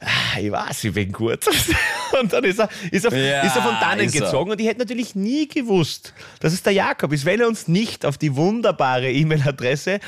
ah, 0.00 0.38
ich 0.40 0.50
weiß, 0.50 0.84
ich 0.84 0.94
bin 0.94 1.12
gut. 1.12 1.46
Und 2.18 2.32
dann 2.32 2.42
ist 2.44 2.58
er, 2.58 2.70
ist 2.90 3.04
er, 3.04 3.14
Ja, 3.14 3.42
ist 3.42 3.54
er 3.54 3.60
von 3.62 3.74
dannen 3.80 4.10
gezogen 4.10 4.50
und 4.50 4.58
ich 4.58 4.66
hätte 4.66 4.78
natürlich 4.78 5.14
nie 5.14 5.46
gewusst, 5.46 6.14
dass 6.40 6.54
es 6.54 6.62
der 6.62 6.72
Jakob 6.72 7.12
ist, 7.12 7.26
wenn 7.26 7.38
er 7.40 7.46
uns 7.46 7.68
nicht 7.68 8.06
auf 8.06 8.16
die 8.16 8.34
wunderbare 8.34 9.12
E-Mail-Adresse 9.12 10.00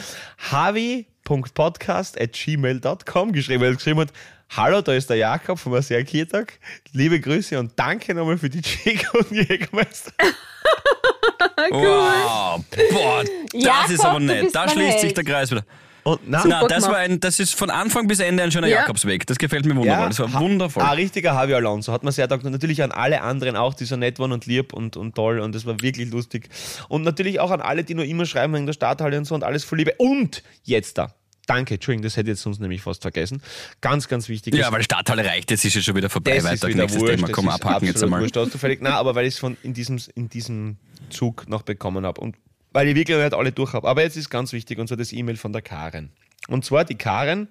havi.podcast.gmail.com 0.50 3.32
geschrieben 3.32 3.68
hat. 3.68 3.76
geschrieben 3.76 4.00
hat, 4.00 4.12
Hallo, 4.56 4.80
da 4.80 4.94
ist 4.94 5.10
der 5.10 5.18
Jakob 5.18 5.58
vom 5.60 5.78
Kirtag. 5.80 6.58
Liebe 6.92 7.20
Grüße 7.20 7.56
und 7.58 7.72
danke 7.76 8.14
nochmal 8.14 8.38
für 8.38 8.48
die 8.50 8.62
Chick 8.62 9.06
und 9.14 9.30
Jägermeister. 9.30 10.12
Wow. 11.70 12.64
Boah, 12.90 13.22
das 13.52 13.62
Jakob, 13.62 13.90
ist 13.90 14.04
aber 14.04 14.20
nett. 14.20 14.54
Da 14.54 14.68
schließt 14.68 14.92
sich 15.00 15.02
Held. 15.08 15.16
der 15.18 15.24
Kreis 15.24 15.50
wieder. 15.50 15.64
Und 16.02 16.20
na, 16.26 16.42
Na, 16.46 16.60
das, 16.66 16.84
gemacht. 16.84 16.92
war 16.92 16.96
ein, 17.00 17.20
das 17.20 17.38
ist 17.38 17.54
von 17.54 17.68
Anfang 17.68 18.06
bis 18.08 18.20
Ende 18.20 18.42
ein 18.42 18.50
schöner 18.50 18.66
Ja. 18.68 18.80
Jakobsweg. 18.80 19.26
Das 19.26 19.36
gefällt 19.36 19.66
mir 19.66 19.76
wunderbar. 19.76 20.08
das 20.08 20.18
war 20.18 20.32
ha- 20.32 20.40
wundervoll. 20.40 20.82
Ein 20.82 20.94
richtiger 20.96 21.34
Javi 21.34 21.52
Alonso. 21.54 21.92
Hat 21.92 22.02
man 22.02 22.12
sehr. 22.12 22.30
Und 22.30 22.44
natürlich 22.44 22.82
an 22.82 22.90
alle 22.90 23.20
anderen 23.20 23.56
auch, 23.56 23.74
die 23.74 23.84
so 23.84 23.96
nett 23.96 24.18
waren 24.18 24.32
und 24.32 24.46
lieb 24.46 24.72
und, 24.72 24.96
und 24.96 25.14
toll. 25.14 25.40
Und 25.40 25.54
das 25.54 25.66
war 25.66 25.80
wirklich 25.82 26.10
lustig. 26.10 26.48
Und 26.88 27.02
natürlich 27.02 27.38
auch 27.38 27.50
an 27.50 27.60
alle, 27.60 27.84
die 27.84 27.94
noch 27.94 28.04
immer 28.04 28.24
schreiben 28.24 28.54
in 28.54 28.64
der 28.66 28.72
Starthalle 28.72 29.18
und 29.18 29.26
so 29.26 29.34
und 29.34 29.44
alles 29.44 29.64
voll 29.64 29.78
Liebe. 29.78 29.94
Und 29.98 30.42
jetzt 30.64 30.96
da. 30.96 31.12
Danke, 31.46 31.74
Entschuldigung, 31.74 32.02
das 32.04 32.16
hätte 32.16 32.30
ich 32.30 32.34
jetzt 32.34 32.42
sonst 32.42 32.60
nämlich 32.60 32.80
fast 32.82 33.02
vergessen. 33.02 33.42
Ganz, 33.80 34.06
ganz 34.08 34.28
wichtig. 34.28 34.54
Ja, 34.54 34.66
ist- 34.66 34.72
weil 34.72 34.82
Stadthalle 34.84 35.24
reicht, 35.24 35.50
jetzt 35.50 35.64
ist 35.64 35.74
ja 35.74 35.80
schon 35.82 35.96
wieder 35.96 36.08
vorbei. 36.10 36.36
das 36.36 36.44
Weiter, 36.44 36.68
nächstes 36.68 37.00
wurscht, 37.00 37.14
Thema. 37.16 37.28
Komm, 37.28 37.48
abhaken 37.48 37.86
jetzt 37.86 38.02
einmal. 38.02 38.20
Wurscht, 38.20 38.36
hast 38.36 38.54
du 38.54 38.58
völlig, 38.58 38.80
nein, 38.82 38.92
aber 38.92 39.14
weil 39.14 39.26
ich 39.26 39.34
es 39.34 39.40
von 39.40 39.56
in 39.62 39.74
diesem, 39.74 39.98
in 40.14 40.28
diesem 40.28 40.76
Zug 41.08 41.48
noch 41.48 41.62
bekommen 41.62 42.06
habe 42.06 42.20
und 42.20 42.36
weil 42.72 42.86
ich 42.88 42.94
wirklich 42.94 43.16
nicht 43.18 43.34
alle 43.34 43.50
durch 43.50 43.72
habe. 43.72 43.88
Aber 43.88 44.02
jetzt 44.02 44.16
ist 44.16 44.30
ganz 44.30 44.52
wichtig 44.52 44.78
und 44.78 44.86
zwar 44.86 44.96
das 44.96 45.12
E-Mail 45.12 45.36
von 45.36 45.52
der 45.52 45.62
Karen. 45.62 46.12
Und 46.46 46.64
zwar 46.64 46.84
die 46.84 46.94
Karen 46.94 47.48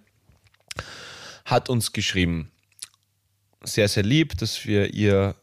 hat 1.46 1.68
uns 1.70 1.92
geschrieben, 1.92 2.52
sehr, 3.64 3.88
sehr 3.90 4.04
lieb, 4.04 4.38
dass 4.38 4.66
wir 4.66 4.94
ihr 4.94 5.36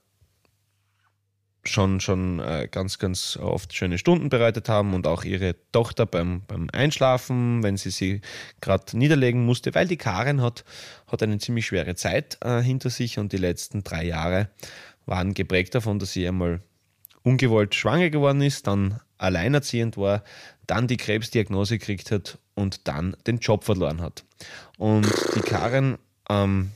schon, 1.69 2.01
schon 2.01 2.41
äh, 2.41 2.69
ganz, 2.71 2.99
ganz 2.99 3.37
oft 3.37 3.75
schöne 3.75 3.99
Stunden 3.99 4.29
bereitet 4.29 4.69
haben 4.69 4.95
und 4.95 5.07
auch 5.07 5.25
ihre 5.25 5.55
Tochter 5.73 6.07
beim, 6.07 6.43
beim 6.47 6.69
Einschlafen, 6.73 7.63
wenn 7.63 7.77
sie 7.77 7.91
sie 7.91 8.21
gerade 8.61 8.97
niederlegen 8.97 9.45
musste, 9.45 9.75
weil 9.75 9.89
die 9.89 9.97
Karen 9.97 10.41
hat, 10.43 10.65
hat 11.07 11.23
eine 11.23 11.39
ziemlich 11.39 11.67
schwere 11.67 11.95
Zeit 11.95 12.39
äh, 12.43 12.61
hinter 12.61 12.91
sich 12.91 13.19
und 13.19 13.33
die 13.33 13.39
letzten 13.39 13.85
drei 13.85 14.05
Jahre 14.05 14.49
waren 15.07 15.35
geprägt 15.35 15.75
davon, 15.75 15.99
dass 15.99 16.13
sie 16.13 16.27
einmal 16.27 16.61
ungewollt 17.23 17.75
schwanger 17.75 18.11
geworden 18.11 18.43
ist, 18.43 18.67
dann 18.67 19.01
alleinerziehend 19.19 19.97
war, 19.97 20.23
dann 20.67 20.87
die 20.87 20.97
Krebsdiagnose 20.97 21.79
gekriegt 21.79 22.11
hat 22.11 22.39
und 22.55 22.87
dann 22.89 23.17
den 23.27 23.39
Job 23.39 23.65
verloren 23.65 24.01
hat. 24.01 24.25
Und 24.79 25.07
die 25.35 25.41
Karen 25.41 25.99
ähm, 26.29 26.73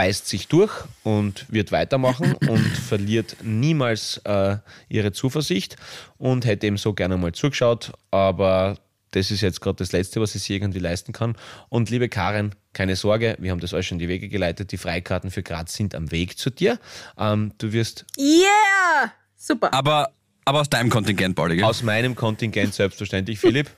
beißt 0.00 0.26
sich 0.26 0.48
durch 0.48 0.72
und 1.02 1.44
wird 1.50 1.72
weitermachen 1.72 2.32
und 2.48 2.66
verliert 2.66 3.36
niemals 3.42 4.16
äh, 4.24 4.56
ihre 4.88 5.12
Zuversicht 5.12 5.76
und 6.16 6.46
hätte 6.46 6.66
ihm 6.66 6.78
so 6.78 6.94
gerne 6.94 7.18
mal 7.18 7.32
zugeschaut, 7.32 7.92
aber 8.10 8.78
das 9.10 9.30
ist 9.30 9.42
jetzt 9.42 9.60
gerade 9.60 9.76
das 9.76 9.92
Letzte, 9.92 10.22
was 10.22 10.32
sie 10.32 10.38
sich 10.38 10.52
irgendwie 10.52 10.78
leisten 10.78 11.12
kann. 11.12 11.36
Und 11.68 11.90
liebe 11.90 12.08
Karen, 12.08 12.54
keine 12.72 12.96
Sorge, 12.96 13.36
wir 13.40 13.50
haben 13.50 13.60
das 13.60 13.74
euch 13.74 13.88
schon 13.88 13.96
in 13.96 13.98
die 13.98 14.08
Wege 14.08 14.30
geleitet. 14.30 14.72
Die 14.72 14.78
Freikarten 14.78 15.30
für 15.30 15.42
Graz 15.42 15.74
sind 15.74 15.94
am 15.94 16.10
Weg 16.10 16.38
zu 16.38 16.48
dir. 16.48 16.78
Ähm, 17.18 17.52
du 17.58 17.74
wirst 17.74 18.06
Yeah! 18.16 19.12
Super. 19.36 19.74
Aber, 19.74 20.12
aber 20.46 20.60
aus 20.60 20.70
deinem 20.70 20.88
Kontingent, 20.88 21.36
Pauli, 21.36 21.56
gell? 21.56 21.64
aus 21.66 21.82
meinem 21.82 22.14
Kontingent 22.14 22.72
selbstverständlich, 22.72 23.38
Philipp 23.38 23.68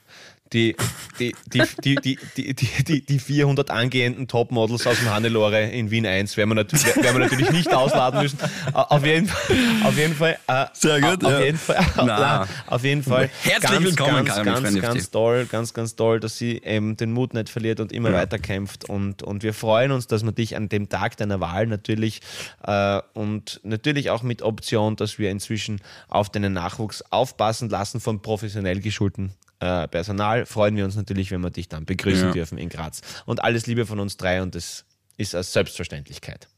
die, 0.52 0.76
die, 1.18 1.34
die, 1.52 1.96
die, 1.96 2.54
die, 2.54 3.06
die, 3.06 3.18
400 3.18 3.70
angehenden 3.70 4.28
Topmodels 4.28 4.86
aus 4.86 4.98
dem 4.98 5.10
Hannelore 5.10 5.70
in 5.70 5.90
Wien 5.90 6.06
1 6.06 6.36
werden 6.36 6.50
wir, 6.50 6.54
natürlich, 6.56 6.96
werden 6.96 7.14
wir 7.14 7.20
natürlich 7.20 7.50
nicht 7.50 7.72
ausladen 7.72 8.22
müssen. 8.22 8.38
Auf 8.72 9.04
jeden 9.04 9.26
Fall. 9.26 9.56
Auf 9.84 9.96
jeden 9.96 10.14
Fall 10.14 10.38
äh, 10.46 10.66
Sehr 10.72 11.00
gut. 11.00 11.24
Auf, 11.24 11.32
ja. 11.32 11.40
jeden 11.40 11.58
Fall, 11.58 11.86
na, 11.96 12.46
auf 12.66 12.84
jeden 12.84 13.02
Fall. 13.02 13.30
Herzlich 13.42 13.70
ganz, 13.70 13.84
willkommen, 13.84 14.24
ganz, 14.24 14.44
ganz, 14.44 14.62
ganz, 14.62 14.80
ganz 14.80 15.10
toll, 15.10 15.46
ganz, 15.46 15.74
ganz 15.74 15.96
toll, 15.96 16.20
dass 16.20 16.38
sie 16.38 16.58
ähm, 16.58 16.96
den 16.96 17.12
Mut 17.12 17.34
nicht 17.34 17.48
verliert 17.48 17.80
und 17.80 17.92
immer 17.92 18.10
ja. 18.10 18.16
weiterkämpft. 18.16 18.88
Und, 18.88 19.22
und 19.22 19.42
wir 19.42 19.54
freuen 19.54 19.92
uns, 19.92 20.06
dass 20.06 20.24
wir 20.24 20.32
dich 20.32 20.56
an 20.56 20.68
dem 20.68 20.88
Tag 20.88 21.16
deiner 21.16 21.40
Wahl 21.40 21.66
natürlich 21.66 22.20
äh, 22.66 23.00
und 23.14 23.60
natürlich 23.62 24.10
auch 24.10 24.22
mit 24.22 24.42
Option, 24.42 24.96
dass 24.96 25.18
wir 25.18 25.30
inzwischen 25.30 25.80
auf 26.08 26.30
deinen 26.30 26.52
Nachwuchs 26.52 27.02
aufpassen 27.10 27.68
lassen 27.68 28.00
von 28.00 28.20
professionell 28.20 28.80
geschulten 28.80 29.32
äh, 29.62 29.88
Personal. 29.88 30.44
Freuen 30.44 30.76
wir 30.76 30.84
uns 30.84 30.96
natürlich, 30.96 31.30
wenn 31.30 31.40
wir 31.40 31.50
dich 31.50 31.68
dann 31.68 31.84
begrüßen 31.86 32.26
Ja. 32.28 32.32
dürfen 32.32 32.58
in 32.58 32.68
Graz. 32.68 33.00
Und 33.26 33.42
alles 33.44 33.66
Liebe 33.66 33.86
von 33.86 34.00
uns 34.00 34.16
drei 34.16 34.42
und 34.42 34.54
das 34.54 34.84
ist 35.16 35.34
als 35.34 35.52
Selbstverständlichkeit. 35.52 36.48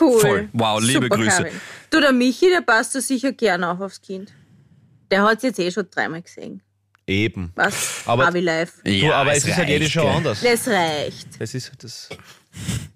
Cool. 0.00 0.20
Voll. 0.20 0.48
Wow, 0.52 0.80
liebe 0.80 1.04
Super, 1.04 1.16
Grüße. 1.16 1.42
Karin. 1.42 1.60
Du, 1.90 2.00
der 2.00 2.12
Michi, 2.12 2.48
der 2.48 2.62
passt 2.62 2.94
da 2.94 3.00
sicher 3.00 3.32
gern 3.32 3.64
auf 3.64 3.80
aufs 3.80 4.00
Kind. 4.00 4.32
Der 5.10 5.22
hat 5.22 5.38
es 5.38 5.42
jetzt 5.42 5.58
eh 5.58 5.70
schon 5.70 5.86
dreimal 5.90 6.22
gesehen. 6.22 6.62
Eben. 7.12 7.52
Was? 7.54 8.02
Aber- 8.06 8.26
Avi 8.28 8.40
live. 8.40 8.72
du, 8.84 9.12
aber 9.12 9.32
es 9.32 9.44
ist 9.44 9.56
halt 9.56 9.68
jede 9.68 9.84
reicht, 9.84 9.92
Show 9.92 10.02
gell. 10.02 10.10
anders. 10.10 10.40
Das 10.40 10.68
reicht. 10.68 11.28
Das 11.38 11.54
ist 11.54 11.72
das. 11.78 12.08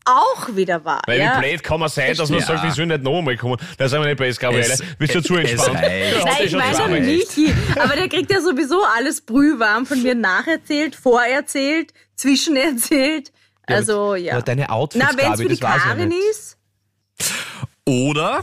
Auch 0.05 0.55
wieder 0.55 0.85
wahr. 0.85 1.03
Weil 1.07 1.19
ja. 1.19 1.37
wie 1.43 1.49
blöd 1.49 1.63
kann 1.63 1.81
man 1.81 1.89
sein, 1.89 2.15
dass 2.17 2.29
man 2.29 2.41
Ja. 2.41 2.47
sagt, 2.47 2.65
ich 2.67 2.75
soll 2.75 2.87
nicht 2.87 3.03
nochmal 3.03 3.37
kommen. 3.37 3.57
Da 3.79 3.89
sind 3.89 4.01
wir 4.01 4.07
nicht 4.07 4.19
bei 4.19 4.29
SK 4.31 4.45
Es- 4.55 4.83
Bist 4.99 5.15
du 5.15 5.23
zu 5.23 5.37
es 5.39 5.51
entspannt? 5.53 5.79
reicht. 5.81 6.17
Ja, 6.19 6.25
Nein, 6.25 6.35
ich 6.45 6.51
schon 6.51 6.91
meine. 6.91 7.01
Michi. 7.07 7.55
Aber 7.79 7.97
der 7.97 8.09
kriegt 8.09 8.31
ja 8.31 8.41
sowieso 8.41 8.83
alles 8.97 9.21
brühwarm 9.23 9.87
von 9.87 10.03
mir 10.03 10.15
nacherzählt, 10.15 10.95
vorerzählt, 10.95 11.93
zwischenerzählt. 12.17 13.33
Also, 13.67 14.15
ja. 14.15 14.35
Aber 14.35 14.43
deine 14.43 14.71
Outfits, 14.71 15.05
Na, 15.11 15.17
wenn 15.23 15.33
es 15.33 15.41
für 15.41 15.49
die 15.49 15.55
ja 15.57 15.79
Karin 15.79 16.09
nicht. 16.09 16.21
ist, 16.31 16.57
Oder, 17.89 18.43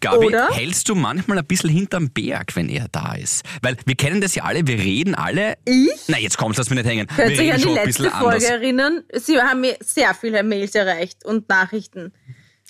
Gabi, 0.00 0.26
Oder? 0.26 0.48
hältst 0.50 0.88
du 0.88 0.94
manchmal 0.94 1.38
ein 1.38 1.46
bisschen 1.46 1.70
hinterm 1.70 2.10
Berg, 2.10 2.54
wenn 2.56 2.68
er 2.68 2.86
da 2.92 3.14
ist? 3.14 3.44
Weil 3.62 3.76
wir 3.84 3.94
kennen 3.96 4.20
das 4.20 4.34
ja 4.34 4.44
alle, 4.44 4.66
wir 4.66 4.78
reden 4.78 5.14
alle. 5.14 5.54
ich 5.64 5.90
Na, 6.08 6.18
jetzt 6.18 6.38
kommst, 6.38 6.58
lass 6.58 6.70
mich 6.70 6.78
nicht 6.78 6.88
hängen. 6.88 7.06
könnt 7.06 7.30
wir 7.36 7.40
euch 7.40 7.52
an 7.54 7.60
die 7.62 7.68
letzte 7.68 8.10
Folge 8.10 8.26
anders. 8.36 8.44
erinnern. 8.44 9.04
Sie 9.12 9.40
haben 9.40 9.60
mir 9.60 9.76
sehr 9.80 10.14
viele 10.14 10.42
Mails 10.42 10.74
erreicht 10.74 11.24
und 11.24 11.48
Nachrichten. 11.48 12.12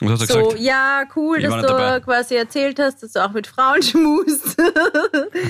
Was 0.01 0.13
hast 0.21 0.31
du 0.31 0.35
So, 0.35 0.43
gesagt? 0.45 0.61
ja, 0.61 1.05
cool, 1.17 1.39
Ich 1.39 1.45
dass 1.45 1.55
du 1.63 1.67
dabei. 1.69 2.01
quasi 2.01 2.37
erzählt 2.37 2.79
hast, 2.79 3.03
dass 3.03 3.13
du 3.13 3.25
auch 3.25 3.33
mit 3.33 3.47
Frauen 3.49 3.83
schmust. 3.83 4.57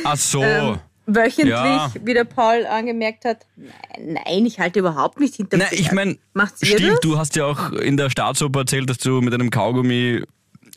Ach 0.04 0.16
so. 0.16 0.42
ähm, 0.42 0.78
Wöchentlich, 1.10 1.48
Ja. 1.48 1.90
wie 2.04 2.12
der 2.12 2.24
Paul 2.24 2.66
angemerkt 2.66 3.24
hat. 3.24 3.46
Nein, 3.56 4.18
nein, 4.26 4.44
ich 4.46 4.58
halte 4.60 4.80
überhaupt 4.80 5.18
nicht 5.20 5.36
hinter 5.36 5.56
Na, 5.56 5.64
ich 5.70 5.90
meine, 5.92 6.18
ihr 6.34 6.48
stimmt, 6.66 6.92
das? 6.92 7.00
du 7.00 7.16
hast 7.18 7.34
ja 7.36 7.46
auch 7.46 7.72
in 7.72 7.96
der 7.96 8.10
Staatsoper 8.10 8.60
erzählt, 8.60 8.90
dass 8.90 8.98
du 8.98 9.22
mit 9.22 9.32
einem 9.32 9.48
Kaugummi 9.50 10.22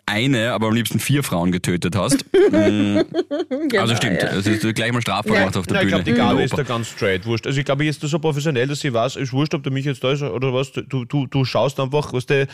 eine, 0.06 0.52
aber 0.54 0.68
am 0.68 0.74
liebsten 0.74 1.00
vier 1.00 1.24
Frauen 1.24 1.52
getötet 1.52 1.96
hast. 1.96 2.26
Genau, 2.34 3.82
also 3.82 3.96
stimmt, 3.96 4.22
Ja. 4.22 4.30
es 4.36 4.46
ist 4.48 4.76
gleich 4.76 4.92
mal 4.92 5.02
strafbar 5.02 5.34
Ja. 5.36 5.40
gemacht 5.42 5.58
auf 5.58 5.66
der 5.68 5.78
Ja, 5.78 5.82
ich 5.82 5.88
Bühne. 5.88 6.04
glaube, 6.04 6.12
die 6.12 6.14
Gabi 6.14 6.44
ist 6.44 6.58
da 6.58 6.64
ganz 6.64 6.88
straight. 6.90 7.26
Wurscht. 7.26 7.48
Also 7.48 7.60
ich 7.60 7.66
glaube, 7.66 7.84
jetzt 7.86 8.04
ist 8.04 8.10
so 8.12 8.20
professionell, 8.20 8.68
dass 8.68 8.80
sie 8.82 8.94
weiß, 8.94 9.16
ist 9.16 9.32
wurscht, 9.34 9.54
ob 9.54 9.64
der 9.64 9.72
mich 9.72 9.86
jetzt 9.86 10.04
da 10.04 10.12
ist 10.12 10.22
oder 10.22 10.54
was. 10.54 10.72
Du, 10.72 11.06
du, 11.06 11.28
du 11.28 11.46
schaust 11.46 11.80
einfach, 11.80 12.12
was 12.14 12.26
du 12.26 12.48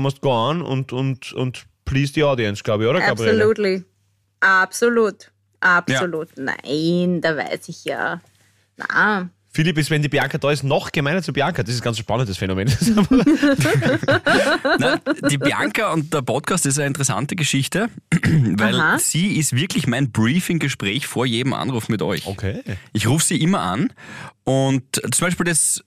musst, 0.00 0.20
go 0.20 0.32
an 0.50 0.62
und, 0.62 0.92
und, 0.92 1.32
und 1.32 1.66
please 1.84 2.12
die 2.12 2.24
Audience, 2.24 2.62
glaube 2.62 2.84
ich, 2.84 2.90
oder 2.90 3.00
Gabriele? 3.00 3.30
Absolutely. 3.32 3.84
Absolut. 4.40 5.30
Absolut. 5.60 6.28
Nein, 6.36 7.20
da 7.20 7.36
weiß 7.36 7.68
ich 7.68 7.84
ja. 7.84 8.20
Na, 8.76 9.28
Philipp 9.54 9.78
ist, 9.78 9.88
wenn 9.88 10.02
die 10.02 10.08
Bianca 10.08 10.36
da 10.36 10.50
ist, 10.50 10.64
noch 10.64 10.90
gemeiner 10.90 11.22
zu 11.22 11.32
Bianca. 11.32 11.62
Das 11.62 11.72
ist 11.72 11.80
ein 11.80 11.84
ganz 11.84 11.98
spannendes 11.98 12.36
Phänomen. 12.36 12.66
Na, 14.80 14.98
die 15.30 15.38
Bianca 15.38 15.92
und 15.92 16.12
der 16.12 16.22
Podcast 16.22 16.66
ist 16.66 16.76
eine 16.78 16.88
interessante 16.88 17.36
Geschichte, 17.36 17.88
weil 18.10 18.74
Aha. 18.74 18.98
sie 18.98 19.36
ist 19.36 19.54
wirklich 19.54 19.86
mein 19.86 20.10
Briefing-Gespräch 20.10 21.06
vor 21.06 21.24
jedem 21.24 21.52
Anruf 21.52 21.88
mit 21.88 22.02
euch. 22.02 22.26
okay. 22.26 22.62
Ich 22.92 23.06
rufe 23.06 23.24
sie 23.24 23.40
immer 23.40 23.60
an 23.60 23.92
und 24.42 25.00
zum 25.12 25.24
Beispiel 25.24 25.46
das 25.46 25.84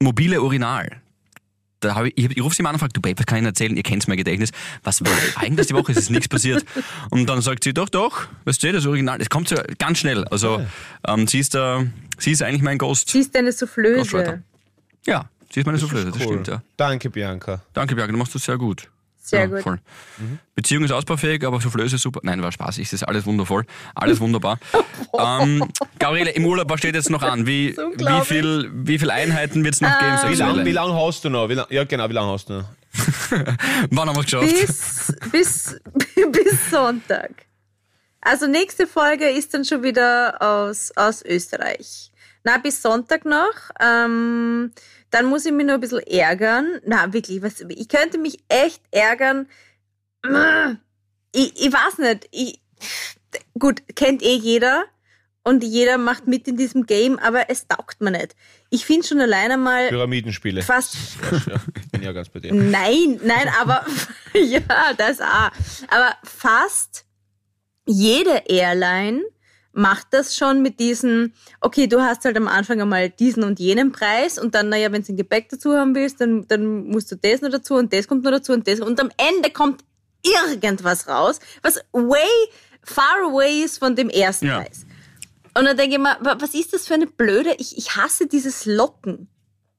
mobile 0.00 0.40
Urinal. 0.40 1.02
Da 1.80 1.94
hab 1.94 2.04
ich, 2.06 2.16
ich, 2.16 2.36
ich 2.36 2.42
rufe 2.42 2.54
sie 2.56 2.62
mal 2.62 2.70
an 2.70 2.74
und 2.74 2.80
frage, 2.80 2.92
du 2.92 3.00
Babe, 3.00 3.18
was 3.18 3.26
kann 3.26 3.36
ich 3.38 3.42
Ihnen 3.42 3.46
erzählen? 3.48 3.76
Ihr 3.76 3.82
kennt 3.82 4.06
mein 4.08 4.16
Gedächtnis. 4.16 4.50
Was 4.82 5.00
war 5.04 5.12
eigentlich 5.36 5.68
die 5.68 5.74
Woche? 5.74 5.92
Es 5.92 5.98
ist 5.98 6.10
nichts 6.10 6.28
passiert. 6.28 6.64
Und 7.10 7.26
dann 7.28 7.40
sagt 7.40 7.64
sie, 7.64 7.72
doch, 7.72 7.88
doch, 7.88 8.26
weißt 8.44 8.62
du, 8.62 8.72
das 8.72 8.86
Original, 8.86 9.20
es 9.20 9.30
kommt 9.30 9.48
so 9.48 9.56
ganz 9.78 9.98
schnell. 9.98 10.24
Also 10.24 10.60
ähm, 11.06 11.26
sie 11.28 11.38
ist 11.38 11.54
da, 11.54 11.84
sie 12.18 12.32
ist 12.32 12.42
eigentlich 12.42 12.62
mein 12.62 12.78
Ghost. 12.78 13.10
sie 13.10 13.20
ist 13.20 13.36
eine 13.36 13.52
Soufflöse. 13.52 14.42
Ja, 15.06 15.28
sie 15.52 15.60
ist 15.60 15.66
meine 15.66 15.78
Soufflöse, 15.78 16.10
das 16.10 16.22
stimmt, 16.22 16.48
ja. 16.48 16.62
Danke, 16.76 17.10
Bianca. 17.10 17.62
Danke, 17.72 17.94
Bianca, 17.94 18.12
du 18.12 18.18
machst 18.18 18.34
das 18.34 18.44
sehr 18.44 18.58
gut. 18.58 18.88
Sehr 19.28 19.40
ja, 19.40 19.46
gut. 19.46 19.62
Voll. 19.62 19.78
Beziehung 20.54 20.84
ist 20.84 20.90
ausbaufähig, 20.90 21.44
aber 21.46 21.60
Soufflöse 21.60 21.96
ist 21.96 22.02
super. 22.02 22.20
Nein, 22.22 22.40
war 22.40 22.50
Spaß. 22.50 22.78
Es 22.78 22.94
ist 22.94 23.02
alles 23.02 23.26
wundervoll. 23.26 23.66
Alles 23.94 24.20
wunderbar. 24.20 24.58
ähm, 25.18 25.68
Gabriele, 25.98 26.30
im 26.30 26.46
Urlaub, 26.46 26.70
was 26.70 26.78
steht 26.78 26.94
jetzt 26.94 27.10
noch 27.10 27.22
an? 27.22 27.46
Wie, 27.46 27.74
So 27.74 27.90
wie, 27.90 28.24
viel, 28.24 28.70
wie 28.72 28.98
viel 28.98 29.10
Einheiten 29.10 29.64
wird 29.64 29.74
es 29.74 29.80
noch 29.82 29.98
geben? 29.98 30.32
Wie 30.32 30.34
lange 30.34 30.64
wie 30.64 30.72
lang 30.72 30.94
hast 30.94 31.24
du 31.24 31.28
noch? 31.28 31.48
Wie 31.50 31.54
lang, 31.54 31.66
ja, 31.68 31.84
genau, 31.84 32.08
wie 32.08 32.14
lange 32.14 32.32
hast 32.32 32.48
du 32.48 32.54
noch? 32.54 32.64
Wann 33.90 34.08
haben 34.08 34.16
wir 34.16 34.20
es 34.20 34.24
geschafft? 34.24 34.46
Bis, 34.46 35.16
bis, 35.30 35.80
bis 36.32 36.70
Sonntag. 36.70 37.30
Also 38.22 38.46
nächste 38.46 38.86
Folge 38.86 39.28
ist 39.28 39.52
dann 39.52 39.66
schon 39.66 39.82
wieder 39.82 40.40
aus, 40.40 40.90
aus 40.96 41.22
Österreich. 41.22 42.10
Na, 42.44 42.56
bis 42.56 42.80
Sonntag 42.80 43.26
noch. 43.26 43.52
Ähm, 43.78 44.72
dann 45.10 45.26
muss 45.26 45.46
ich 45.46 45.52
mich 45.52 45.66
nur 45.66 45.74
ein 45.74 45.80
bisschen 45.80 46.00
ärgern. 46.00 46.80
Na, 46.84 47.12
wirklich, 47.12 47.42
was, 47.42 47.60
ich 47.60 47.88
könnte 47.88 48.18
mich 48.18 48.38
echt 48.48 48.82
ärgern. 48.90 49.48
Ich, 51.32 51.66
ich 51.66 51.72
weiß 51.72 51.98
nicht. 51.98 52.28
Ich, 52.30 52.60
gut, 53.58 53.82
kennt 53.94 54.22
eh 54.22 54.36
jeder. 54.36 54.84
Und 55.44 55.64
jeder 55.64 55.96
macht 55.96 56.26
mit 56.26 56.46
in 56.46 56.58
diesem 56.58 56.84
Game, 56.84 57.18
aber 57.18 57.48
es 57.48 57.66
taugt 57.66 58.02
mir 58.02 58.10
nicht. 58.10 58.36
Ich 58.68 58.84
finde 58.84 59.06
schon 59.06 59.18
alleine 59.18 59.56
mal 59.56 59.88
Pyramidenspiele. 59.88 60.60
fast 60.60 60.94
Ja, 61.46 61.56
bin 61.90 62.02
ja 62.02 62.12
ganz 62.12 62.28
bei 62.28 62.40
dir. 62.40 62.52
Nein, 62.52 63.18
nein, 63.22 63.48
aber 63.58 63.86
ja, 64.34 64.60
das 64.98 65.22
auch. 65.22 65.50
Aber 65.88 66.16
fast 66.22 67.06
jede 67.86 68.42
Airline 68.46 69.22
macht 69.78 70.08
das 70.10 70.36
schon 70.36 70.60
mit 70.62 70.80
diesen, 70.80 71.32
okay, 71.60 71.86
du 71.86 72.00
hast 72.02 72.24
halt 72.24 72.36
am 72.36 72.48
Anfang 72.48 72.80
einmal 72.80 73.08
diesen 73.10 73.44
und 73.44 73.58
jenen 73.60 73.92
Preis 73.92 74.38
und 74.38 74.54
dann, 74.54 74.68
naja, 74.68 74.90
wenn 74.92 75.02
du 75.02 75.12
ein 75.12 75.16
Gepäck 75.16 75.48
dazu 75.48 75.72
haben 75.74 75.94
willst, 75.94 76.20
dann, 76.20 76.46
dann 76.48 76.86
musst 76.88 77.10
du 77.12 77.16
das 77.16 77.40
noch 77.40 77.50
dazu 77.50 77.74
und 77.74 77.92
das 77.92 78.08
kommt 78.08 78.24
noch 78.24 78.32
dazu 78.32 78.52
und 78.52 78.66
das 78.66 78.80
und 78.80 79.00
am 79.00 79.10
Ende 79.16 79.50
kommt 79.50 79.84
irgendwas 80.22 81.06
raus, 81.08 81.38
was 81.62 81.76
way 81.92 82.28
far 82.82 83.22
away 83.24 83.62
ist 83.62 83.78
von 83.78 83.94
dem 83.94 84.08
ersten 84.10 84.46
Ja. 84.46 84.60
Preis. 84.60 84.84
Und 85.56 85.64
dann 85.64 85.76
denke 85.76 85.96
ich 85.96 86.00
mir, 86.02 86.16
wa- 86.20 86.36
was 86.40 86.54
ist 86.54 86.72
das 86.72 86.86
für 86.86 86.94
eine 86.94 87.06
blöde, 87.06 87.54
ich, 87.58 87.76
ich 87.78 87.96
hasse 87.96 88.26
dieses 88.26 88.66
Locken 88.66 89.28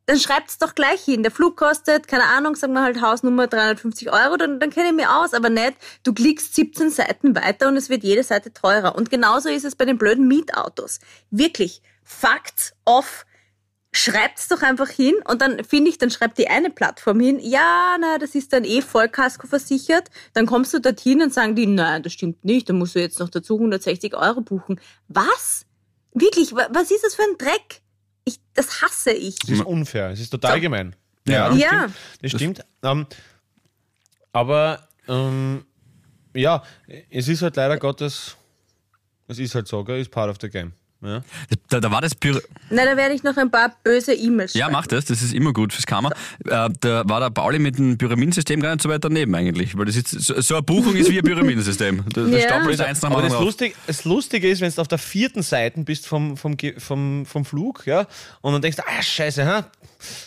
dann 0.10 0.20
schreibt's 0.20 0.57
doch 0.57 0.74
gleich 0.76 1.01
hin. 1.03 1.22
Der 1.24 1.32
Flug 1.32 1.55
kostet, 1.55 2.07
keine 2.07 2.24
Ahnung, 2.26 2.55
sagen 2.55 2.74
wir 2.74 2.82
halt 2.82 2.99
Hausnummer 3.01 3.47
350 3.47 4.12
Euro, 4.12 4.38
dann, 4.38 4.60
dann 4.60 4.72
kenne 4.72 4.88
ich 4.89 4.93
mich 4.95 5.07
aus, 5.07 5.34
aber 5.34 5.49
nicht, 5.49 5.74
du 6.03 6.14
klickst 6.14 6.55
17 6.55 6.89
Seiten 6.89 7.36
weiter 7.36 7.68
und 7.68 7.78
es 7.78 7.89
wird 7.89 8.03
jede 8.03 8.24
Seite 8.24 8.51
teurer. 8.51 8.95
Und 8.95 9.10
genauso 9.10 9.49
ist 9.49 9.66
es 9.66 9.76
bei 9.76 9.86
den 9.86 9.97
blöden 9.97 10.28
Mietautos. 10.28 10.99
Wirklich, 11.30 11.82
Facts 12.03 12.74
off. 12.86 13.26
Schreibt's 13.91 14.47
doch 14.47 14.62
einfach 14.62 14.89
hin 14.89 15.16
und 15.28 15.41
dann 15.41 15.64
finde 15.64 15.89
ich, 15.89 15.97
dann 15.97 16.12
schreibt 16.12 16.38
die 16.38 16.47
eine 16.47 16.70
Plattform 16.70 17.20
hin, 17.20 17.39
ja, 17.39 17.97
na, 17.99 18.20
das 18.20 18.36
ist 18.36 18.53
dann 18.53 18.64
eh 18.64 18.84
Vollkasko 18.84 19.47
versichert. 19.47 20.10
Dann 20.34 20.45
kommst 20.45 20.74
du 20.76 20.80
dorthin 20.80 21.24
und 21.24 21.34
sagen 21.34 21.55
die, 21.55 21.66
nein, 21.66 22.03
das 22.03 22.14
stimmt 22.14 22.45
nicht, 22.45 22.70
dann 22.70 22.78
musst 22.78 22.93
du 22.93 22.99
jetzt 22.99 23.20
noch 23.20 23.30
dazu 23.30 23.55
160 23.55 24.16
Euro 24.16 24.41
buchen. 24.41 24.80
Was? 25.07 25.66
Wirklich, 26.14 26.53
wa- 26.53 26.68
was 26.72 26.91
ist 26.91 27.03
das 27.03 27.16
für 27.16 27.24
ein 27.24 27.38
Dreck? 27.39 27.82
Ich, 28.30 28.40
das 28.54 28.82
hasse 28.82 29.12
ich. 29.12 29.36
Das 29.40 29.50
ist 29.50 29.66
unfair. 29.66 30.10
Es 30.12 30.20
ist 30.20 30.30
total 30.30 30.56
So. 30.56 30.62
gemein. 30.62 30.96
Ja. 31.28 31.50
das 31.50 31.58
Ja. 31.58 31.68
Stimmt, 31.68 31.96
das 32.22 32.32
stimmt. 32.32 32.66
Ähm, 32.84 33.08
aber 34.32 34.88
ähm, 35.08 35.66
ja, 36.36 36.64
es 37.10 37.28
ist 37.28 37.42
halt 37.42 37.56
leider 37.56 37.78
Gottes, 37.78 38.38
es 39.28 39.40
ist 39.40 39.56
halt 39.56 39.68
so, 39.68 39.84
gell, 39.84 40.00
ist 40.00 40.12
part 40.12 40.30
of 40.30 40.38
the 40.42 40.50
game. 40.50 40.74
Ja. 41.02 41.22
Da, 41.70 41.80
da 41.80 41.91
war 41.91 42.02
das 42.02 42.14
Pyra 42.14 42.39
Na, 42.70 42.84
da 42.84 42.97
werde 42.97 43.14
ich 43.16 43.24
noch 43.24 43.38
ein 43.38 43.50
paar 43.50 43.74
böse 43.86 44.14
E-Mails 44.14 44.54
Ja, 44.54 44.66
schreiben. 44.66 44.74
mach 44.74 44.88
das, 44.88 45.06
das 45.06 45.22
ist 45.22 45.34
immer 45.34 45.54
gut 45.54 45.72
fürs 45.72 45.86
Karma. 45.86 46.10
Äh, 46.45 46.70
da 46.82 47.04
war 47.08 47.22
der 47.22 47.30
Pauli 47.30 47.58
mit 47.58 47.78
dem 47.78 47.97
Pyramidensystem 47.97 48.60
gar 48.60 48.72
nicht 48.74 48.82
so 48.84 48.89
weit 48.89 49.02
daneben 49.04 49.34
eigentlich, 49.34 49.78
weil 49.78 49.86
das 49.86 49.95
ist, 49.95 50.10
so, 50.10 50.41
so 50.41 50.56
eine 50.56 50.64
Buchung 50.64 50.95
ist 50.97 51.10
wie 51.10 51.20
ein 51.20 51.24
Pyramidensystem. 51.24 52.04
Da 52.14 52.22
Ja. 52.26 52.39
stapelt 52.41 52.74
ist 52.74 52.82
eins 52.82 53.02
nach 53.02 53.10
dem 53.12 53.14
Aber 53.14 53.22
das, 53.22 53.32
anderen 53.32 53.32
drauf. 53.32 53.45
Lustige, 53.45 53.76
das 53.88 54.04
Lustige 54.04 54.50
ist, 54.50 54.60
wenn 54.60 54.72
du 54.74 54.82
auf 54.82 54.89
der 54.89 54.97
vierten 54.97 55.41
Seite 55.41 55.80
bist 55.84 56.06
vom, 56.06 56.36
vom, 56.36 56.58
vom, 56.78 57.26
vom 57.26 57.45
Flug, 57.45 57.88
ja, 57.88 58.06
und 58.41 58.52
dann 58.52 58.62
denkst 58.62 58.78
du, 58.78 58.84
ah, 58.86 59.02
scheiße, 59.02 59.45
ha, 59.45 59.68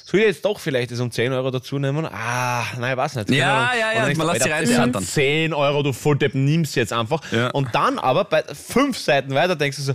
soll 0.07 0.21
ich 0.21 0.27
jetzt 0.27 0.45
doch 0.47 0.59
vielleicht 0.59 0.91
das 0.91 1.01
um 1.01 1.11
10 1.11 1.33
Euro 1.35 1.51
dazu 1.51 1.79
nehmen? 1.79 2.07
Ah, 2.07 2.65
nein, 2.79 2.97
weiß 2.97 3.17
nicht. 3.17 3.31
Ja, 3.31 3.75
ja, 3.75 3.79
ja, 3.79 3.89
Und 3.89 3.95
dann 3.97 4.05
denkst 4.07 4.19
man 4.19 4.27
du, 4.27 4.33
lässt 4.33 4.69
sich 4.69 4.77
sind 4.77 5.07
10 5.07 5.53
Euro, 5.55 5.83
du 5.83 5.93
Volldepp, 5.93 6.35
nimm's 6.35 6.75
jetzt 6.75 6.95
einfach. 6.95 7.21
Ja. 7.31 7.51
Und 7.51 7.75
dann 7.75 7.99
aber 7.99 8.25
bei 8.25 8.43
fünf 8.55 8.97
Seiten 8.97 9.35
weiter 9.35 9.55
denkst 9.57 9.77
du 9.77 9.83
so, 9.83 9.95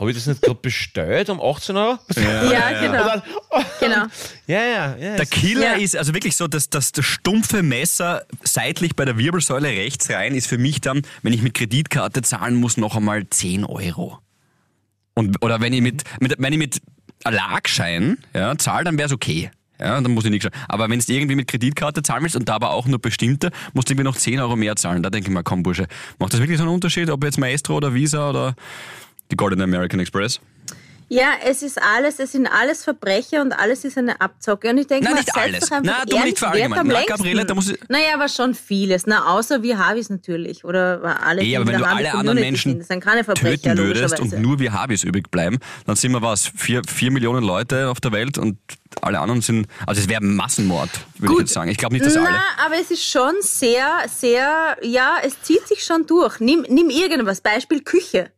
habe 0.00 0.10
ich 0.10 0.16
das 0.16 0.26
nicht 0.26 0.42
gerade 0.42 0.58
bestellt 0.60 1.30
um 1.30 1.40
18 1.40 1.76
Euro? 1.76 1.98
Ja, 2.16 2.80
genau. 2.80 3.02
Und 3.02 3.08
dann, 3.08 3.22
genau. 3.80 4.06
ja, 4.46 4.64
ja, 4.64 4.96
ja. 4.96 5.16
Der 5.16 5.26
Killer 5.26 5.72
Ja. 5.72 5.72
ist 5.74 5.96
also 5.96 6.12
wirklich 6.14 6.36
so, 6.36 6.46
dass, 6.48 6.68
dass 6.70 6.92
das 6.92 7.04
stumpfe 7.04 7.62
Messer 7.62 8.24
seitlich 8.44 8.94
bei 8.96 9.04
der 9.04 9.16
Wirbelsäule 9.18 9.68
rechts 9.68 10.10
rein 10.10 10.34
ist 10.34 10.46
für 10.46 10.58
mich 10.58 10.80
dann, 10.80 11.02
wenn 11.22 11.32
ich 11.32 11.42
mit 11.42 11.54
Kreditkarte 11.54 12.22
zahlen 12.22 12.56
muss, 12.56 12.76
noch 12.76 12.96
einmal 12.96 13.28
10 13.28 13.64
Euro. 13.64 14.18
Und, 15.14 15.42
oder 15.42 15.60
wenn 15.60 15.72
ich 15.72 15.80
mit, 15.80 16.04
mit, 16.20 16.34
wenn 16.38 16.52
ich 16.52 16.58
mit 16.58 16.80
Erlagschein 17.24 18.18
ja, 18.34 18.56
zahle, 18.58 18.84
dann 18.84 18.98
wäre 18.98 19.06
es 19.06 19.12
okay. 19.12 19.50
Ja, 19.78 20.00
dann 20.00 20.12
muss 20.12 20.24
ich 20.24 20.30
nichts 20.30 20.44
schauen. 20.44 20.62
Aber 20.68 20.88
wenn 20.88 20.98
du 20.98 21.12
irgendwie 21.12 21.34
mit 21.36 21.48
Kreditkarte 21.48 22.02
zahlen 22.02 22.22
willst 22.22 22.36
und 22.36 22.48
da 22.48 22.54
aber 22.54 22.70
auch 22.70 22.86
nur 22.86 22.98
bestimmte, 22.98 23.50
musst 23.74 23.88
du 23.88 23.92
irgendwie 23.92 24.04
noch 24.04 24.16
10 24.16 24.40
Euro 24.40 24.56
mehr 24.56 24.74
zahlen. 24.76 25.02
Da 25.02 25.10
denke 25.10 25.28
ich 25.28 25.34
mal, 25.34 25.42
komm 25.42 25.62
Bursche, 25.62 25.86
macht 26.18 26.32
das 26.32 26.40
wirklich 26.40 26.56
so 26.56 26.64
einen 26.64 26.72
Unterschied, 26.72 27.10
ob 27.10 27.22
jetzt 27.24 27.38
Maestro 27.38 27.76
oder 27.76 27.92
Visa 27.92 28.30
oder 28.30 28.54
die 29.30 29.36
Golden 29.36 29.60
American 29.60 30.00
Express? 30.00 30.40
Ja, 31.08 31.34
es 31.44 31.62
ist 31.62 31.80
alles, 31.80 32.18
es 32.18 32.32
sind 32.32 32.48
alles 32.48 32.82
Verbrecher 32.82 33.40
und 33.40 33.52
alles 33.52 33.84
ist 33.84 33.96
eine 33.96 34.20
Abzocke. 34.20 34.70
Und 34.70 34.78
ich 34.78 34.88
denke 34.88 35.04
Nein, 35.04 35.14
nicht 35.14 35.36
alles. 35.36 35.70
Na, 35.84 36.04
du 36.04 36.18
nicht 36.18 36.36
verallgemeinern. 36.36 36.88
Na? 36.88 37.04
Gabriele, 37.06 37.44
da 37.44 37.54
muss 37.54 37.70
ich- 37.70 37.78
Naja, 37.88 38.14
aber 38.14 38.28
schon 38.28 38.54
vieles. 38.54 39.06
Na, 39.06 39.24
außer 39.28 39.62
wir 39.62 39.78
Habis 39.78 40.10
natürlich. 40.10 40.64
Oder 40.64 41.20
alle, 41.24 41.42
die 41.42 41.56
aber 41.56 41.68
wenn 41.68 41.78
du 41.78 41.86
alle 41.86 42.12
anderen 42.12 42.40
Menschen 42.40 42.82
sind. 42.82 43.04
Töten 43.36 43.78
würdest 43.78 44.18
und 44.18 44.36
nur 44.40 44.58
wir 44.58 44.72
Habis 44.72 45.04
übrig 45.04 45.30
bleiben, 45.30 45.58
dann 45.86 45.94
sind 45.94 46.10
wir 46.10 46.22
was? 46.22 46.50
Vier, 46.56 46.82
vier 46.88 47.12
Millionen 47.12 47.44
Leute 47.44 47.88
auf 47.88 48.00
der 48.00 48.10
Welt 48.10 48.36
und 48.36 48.58
alle 49.00 49.20
anderen 49.20 49.42
sind, 49.42 49.68
also 49.86 50.00
es 50.00 50.08
wäre 50.08 50.24
Massenmord, 50.24 50.90
würde 51.18 51.34
ich 51.34 51.40
jetzt 51.40 51.52
sagen. 51.52 51.70
Ich 51.70 51.76
glaube 51.78 51.94
nicht, 51.94 52.04
dass 52.04 52.16
alle. 52.16 52.30
Na, 52.30 52.64
aber 52.66 52.80
es 52.80 52.90
ist 52.90 53.04
schon 53.08 53.34
sehr, 53.42 53.86
sehr, 54.12 54.76
ja, 54.82 55.18
es 55.22 55.40
zieht 55.42 55.68
sich 55.68 55.84
schon 55.84 56.04
durch. 56.08 56.40
Nimm, 56.40 56.66
nimm 56.68 56.90
irgendwas, 56.90 57.40
Beispiel 57.40 57.82
Küche. 57.82 58.32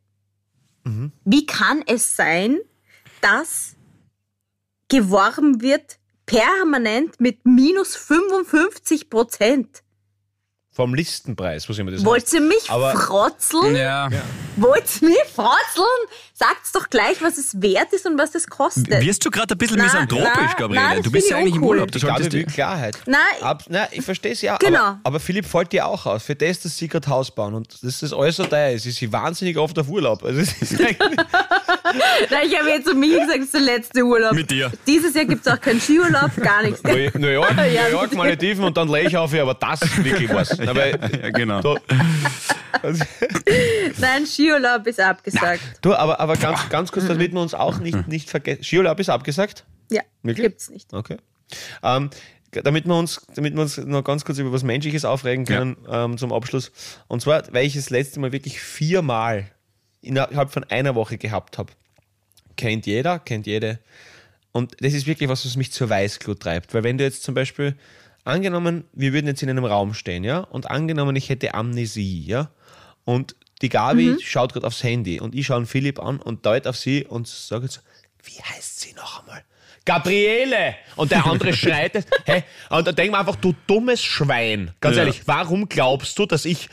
Mhm. 0.88 1.12
Wie 1.24 1.46
kann 1.46 1.82
es 1.86 2.16
sein, 2.16 2.58
dass 3.20 3.74
geworben 4.88 5.60
wird 5.60 5.98
permanent 6.26 7.20
mit 7.20 7.44
minus 7.44 7.96
55 7.96 9.10
Prozent? 9.10 9.82
vom 10.70 10.94
Listenpreis, 10.94 11.68
was 11.68 11.76
immer 11.80 11.90
das 11.90 12.04
Wollt 12.04 12.22
heißt. 12.22 12.34
ihr 12.34 12.40
mich 12.40 12.70
Aber- 12.70 12.92
frotzeln? 12.96 13.74
Ja. 13.74 14.08
Wollt 14.60 14.84
ihr 15.02 15.08
mich 15.08 15.18
frotzeln? 15.34 15.86
Sagt's 16.34 16.70
doch 16.72 16.88
gleich, 16.88 17.20
was 17.20 17.36
es 17.36 17.60
wert 17.60 17.92
ist 17.92 18.06
und 18.06 18.16
was 18.18 18.34
es 18.34 18.46
kostet. 18.46 19.00
Wirst 19.04 19.24
du 19.24 19.30
gerade 19.30 19.54
ein 19.54 19.58
bisschen 19.58 19.76
Na, 19.78 19.84
misanthropisch, 19.84 20.28
na, 20.36 20.52
Gabriele? 20.54 20.94
das 20.96 21.04
du 21.04 21.10
bist 21.10 21.30
ja 21.30 21.36
ich 21.36 21.42
eigentlich 21.42 21.54
im 21.56 21.62
uncool. 21.62 21.76
Urlaub. 21.78 21.90
Du 21.90 21.98
Ich 21.98 22.04
glaube, 22.04 22.32
will 22.32 22.44
Klarheit. 22.46 22.96
Nein. 23.06 23.18
Ab, 23.40 23.64
nein, 23.68 23.88
ich 23.90 24.04
verstehe 24.04 24.32
es 24.32 24.42
ja. 24.42 24.56
Genau. 24.58 24.78
Aber, 24.78 25.00
aber 25.04 25.20
Philipp 25.20 25.46
fällt 25.46 25.72
dir 25.72 25.86
auch 25.86 26.06
aus. 26.06 26.22
Für 26.22 26.36
das, 26.36 26.60
dass 26.60 26.76
sie 26.76 26.86
gerade 26.88 27.08
Haus 27.08 27.30
bauen 27.32 27.54
und 27.54 27.82
dass 27.82 28.00
das 28.00 28.12
alles 28.12 28.36
so 28.36 28.44
teuer 28.44 28.70
ist, 28.72 28.86
ist 28.86 28.96
sie 28.98 29.12
wahnsinnig 29.12 29.56
oft 29.58 29.76
auf 29.78 29.88
Urlaub. 29.88 30.22
Also 30.24 30.40
es 30.40 30.62
ist 30.62 30.78
Nein, 30.78 30.96
ich 32.46 32.58
habe 32.58 32.68
jetzt 32.70 32.86
zu 32.86 32.94
mir 32.94 33.18
gesagt, 33.20 33.38
es 33.38 33.44
ist 33.46 33.54
der 33.54 33.60
letzte 33.62 34.02
Urlaub. 34.02 34.32
Mit 34.32 34.50
dir. 34.50 34.70
Dieses 34.86 35.14
Jahr 35.14 35.24
gibt's 35.24 35.48
auch 35.48 35.60
keinen 35.60 35.80
Skiurlaub, 35.80 36.30
gar 36.36 36.62
nichts. 36.62 36.82
New 36.84 36.94
York, 36.96 37.14
New 37.18 37.62
Ja, 37.74 37.88
York. 37.88 38.14
Malediven 38.14 38.64
und 38.64 38.76
dann 38.76 38.88
lege 38.88 39.08
ich 39.08 39.16
auf, 39.16 39.34
aber 39.34 39.54
das 39.54 39.80
wirklich 40.04 40.32
was. 40.32 40.58
Aber, 40.68 40.86
Ja, 40.88 41.30
genau. 41.30 41.60
du, 41.62 41.76
also, 42.82 43.04
Nein, 43.98 44.26
Skiurlaub 44.26 44.86
ist 44.86 45.00
abgesagt. 45.00 45.60
du, 45.82 45.94
aber, 45.94 46.20
aber 46.20 46.36
ganz, 46.36 46.68
ganz 46.68 46.92
kurz, 46.92 47.06
damit 47.06 47.32
wir 47.32 47.40
uns 47.40 47.54
auch 47.54 47.78
nicht, 47.78 48.08
nicht 48.08 48.28
vergessen. 48.30 48.64
Skiurlaub 48.64 48.98
ist 49.00 49.08
abgesagt? 49.08 49.64
Ja, 49.90 50.02
Wirklich? 50.22 50.46
gibt's 50.46 50.70
nicht. 50.70 50.92
Okay. 50.92 51.16
Ähm, 51.82 52.10
damit 52.50 52.86
wir 52.86 52.94
uns, 52.94 53.26
damit 53.34 53.54
wir 53.54 53.62
uns 53.62 53.76
noch 53.78 54.02
ganz 54.04 54.24
kurz 54.24 54.38
über 54.38 54.52
was 54.52 54.62
Menschliches 54.62 55.04
aufregen 55.04 55.44
können 55.44 55.76
ähm, 55.90 56.16
zum 56.18 56.32
Abschluss. 56.32 56.72
Und 57.06 57.20
zwar, 57.20 57.42
weil 57.52 57.66
ich 57.66 57.74
das 57.74 57.90
letzte 57.90 58.20
Mal 58.20 58.32
wirklich 58.32 58.60
viermal 58.60 59.50
innerhalb 60.00 60.50
von 60.50 60.64
einer 60.64 60.94
Woche 60.94 61.18
gehabt 61.18 61.58
habe. 61.58 61.72
Kennt 62.56 62.86
jeder, 62.86 63.18
kennt 63.18 63.46
jede. 63.46 63.78
Und 64.52 64.76
das 64.80 64.94
ist 64.94 65.06
wirklich 65.06 65.28
was, 65.28 65.44
was 65.44 65.56
mich 65.56 65.72
zur 65.72 65.90
Weißglut 65.90 66.40
treibt. 66.40 66.74
Weil 66.74 66.84
wenn 66.84 66.98
du 66.98 67.04
jetzt 67.04 67.22
zum 67.22 67.34
Beispiel, 67.34 67.76
angenommen, 68.28 68.84
wir 68.92 69.12
würden 69.12 69.26
jetzt 69.26 69.42
in 69.42 69.50
einem 69.50 69.64
Raum 69.64 69.94
stehen, 69.94 70.22
ja, 70.22 70.40
und 70.40 70.70
angenommen, 70.70 71.16
ich 71.16 71.28
hätte 71.28 71.54
Amnesie, 71.54 72.24
ja, 72.24 72.50
und 73.04 73.34
die 73.62 73.68
Gabi 73.68 74.16
schaut 74.22 74.52
gerade 74.52 74.66
aufs 74.66 74.82
Handy 74.82 75.20
und 75.20 75.34
ich 75.34 75.46
schaue 75.46 75.66
Philipp 75.66 75.98
an 76.00 76.20
und 76.20 76.46
deut 76.46 76.66
auf 76.66 76.76
sie 76.76 77.04
und 77.04 77.26
sage 77.28 77.64
jetzt, 77.64 77.82
wie 78.24 78.40
heißt 78.42 78.80
sie 78.80 78.92
noch 78.94 79.20
einmal? 79.20 79.42
Gabriele! 79.84 80.74
Und 80.96 81.10
der 81.10 81.24
andere 81.26 81.52
schreit 81.54 81.94
es. 81.94 82.04
Hä? 82.26 82.44
Und 82.70 82.86
da 82.86 82.92
denken 82.92 83.14
wir 83.14 83.18
einfach, 83.20 83.36
du 83.36 83.54
dummes 83.66 84.02
Schwein. 84.02 84.72
Ganz 84.80 84.96
Ja. 84.96 85.02
ehrlich, 85.02 85.22
warum 85.26 85.68
glaubst 85.68 86.18
du, 86.18 86.26
dass 86.26 86.44
ich 86.44 86.68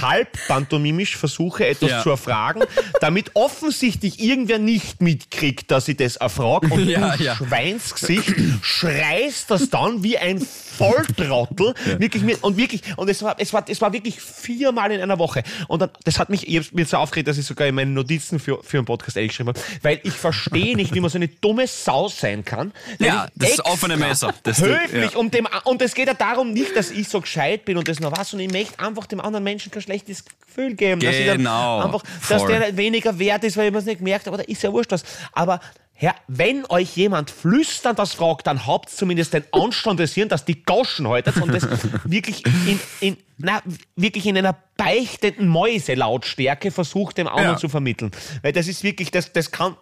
halb 0.00 0.36
pantomimisch 0.48 1.16
versuche, 1.16 1.66
etwas 1.66 1.90
Ja. 1.90 2.02
zu 2.02 2.10
erfragen, 2.10 2.62
damit 3.00 3.30
offensichtlich 3.34 4.20
irgendwer 4.20 4.58
nicht 4.58 5.00
mitkriegt, 5.00 5.70
dass 5.70 5.88
ich 5.88 5.96
das 5.96 6.16
erfrage 6.16 6.68
und 6.68 6.86
Ja, 6.88 7.16
du 7.16 7.24
ja. 7.24 7.34
Schweinsgesicht 7.36 8.34
schreist 8.62 9.50
das 9.50 9.70
dann 9.70 10.02
wie 10.02 10.18
ein 10.18 10.40
Volltrottel. 10.40 11.74
Wirklich 11.98 12.22
mit, 12.22 12.42
und 12.42 12.56
wirklich, 12.56 12.82
und 12.96 13.08
es 13.08 13.22
war, 13.22 13.36
es 13.38 13.52
war, 13.52 13.64
es 13.68 13.80
war 13.80 13.92
wirklich 13.92 14.20
viermal 14.20 14.92
in 14.92 15.00
einer 15.00 15.18
Woche. 15.18 15.42
Und 15.66 15.82
dann, 15.82 15.90
das 16.04 16.18
hat 16.18 16.30
mich, 16.30 16.46
ich 16.48 16.56
hab's 16.58 16.72
mir 16.72 16.86
so 16.86 16.96
aufgeregt, 16.98 17.28
dass 17.28 17.38
ich 17.38 17.46
sogar 17.46 17.66
in 17.66 17.74
meinen 17.74 17.94
Notizen 17.94 18.38
für, 18.38 18.62
für 18.62 18.78
einen 18.78 18.86
Podcast 18.86 19.16
ehrlich 19.16 19.30
geschrieben 19.32 19.48
habe, 19.50 19.60
weil 19.82 20.00
ich 20.04 20.12
verstehe 20.14 20.76
nicht, 20.76 20.94
wie 20.94 21.00
man 21.00 21.10
so 21.10 21.18
eine 21.18 21.28
dumme 21.28 21.66
Sau 21.66 22.08
sein 22.08 22.44
kann. 22.44 22.72
Ja, 23.00 23.28
das 23.34 23.50
extra 23.50 23.70
offene 23.72 23.96
Messer. 23.96 24.32
Das- 24.42 24.60
höflich 24.60 25.12
ja. 25.12 25.18
um 25.18 25.30
dem, 25.30 25.48
und 25.64 25.82
es 25.82 25.94
geht 25.94 26.06
ja 26.08 26.14
darum 26.14 26.52
nicht, 26.52 26.76
dass 26.76 26.90
ich 26.90 27.08
so 27.08 27.20
gescheit 27.20 27.64
bin 27.64 27.76
und 27.76 27.88
das 27.88 28.00
noch 28.00 28.16
was, 28.16 28.30
sondern 28.30 28.48
ich 28.48 28.52
möchte 28.52 28.78
einfach 28.78 29.06
dem 29.06 29.20
anderen 29.20 29.44
Menschen 29.44 29.70
kein 29.78 29.82
schlechtes 29.82 30.24
Gefühl 30.24 30.74
geben. 30.74 31.00
Dass 31.00 31.14
Genau, 31.16 31.80
einfach, 31.80 32.02
dass 32.28 32.42
voll. 32.42 32.48
der 32.58 32.76
weniger 32.76 33.18
wert 33.18 33.44
ist, 33.44 33.56
weil 33.56 33.66
ich 33.66 33.72
mir 33.72 33.78
es 33.78 33.84
nicht 33.84 33.98
gemerkt 33.98 34.26
habe, 34.26 34.34
oder 34.36 34.48
ist 34.48 34.62
ja 34.62 34.72
wurscht 34.72 34.92
was. 34.92 35.04
Aber 35.32 35.60
Herr, 36.00 36.14
wenn 36.28 36.64
euch 36.68 36.96
jemand 36.96 37.28
flüsternd 37.28 37.98
das 37.98 38.14
fragt, 38.14 38.46
dann 38.46 38.66
habt 38.68 38.88
zumindest 38.88 39.34
den 39.34 39.42
Anstand 39.50 39.98
des 39.98 40.14
Hirn, 40.14 40.28
dass 40.28 40.44
die 40.44 40.62
Goschen 40.62 41.08
haltet 41.08 41.36
und 41.42 41.52
das 41.52 41.66
wirklich 42.04 42.44
in, 42.46 42.78
in, 43.00 43.16
na, 43.36 43.60
wirklich 43.96 44.26
in 44.26 44.38
einer 44.38 44.56
beichtenden 44.76 45.48
Mäuselautstärke 45.48 46.70
versucht, 46.70 47.18
dem 47.18 47.26
anderen 47.26 47.52
Ja. 47.52 47.56
zu 47.56 47.68
vermitteln. 47.68 48.12
Weil 48.42 48.52
das 48.52 48.68
ist 48.68 48.84
wirklich, 48.84 49.10
das, 49.10 49.32
das 49.32 49.50
kann. 49.50 49.76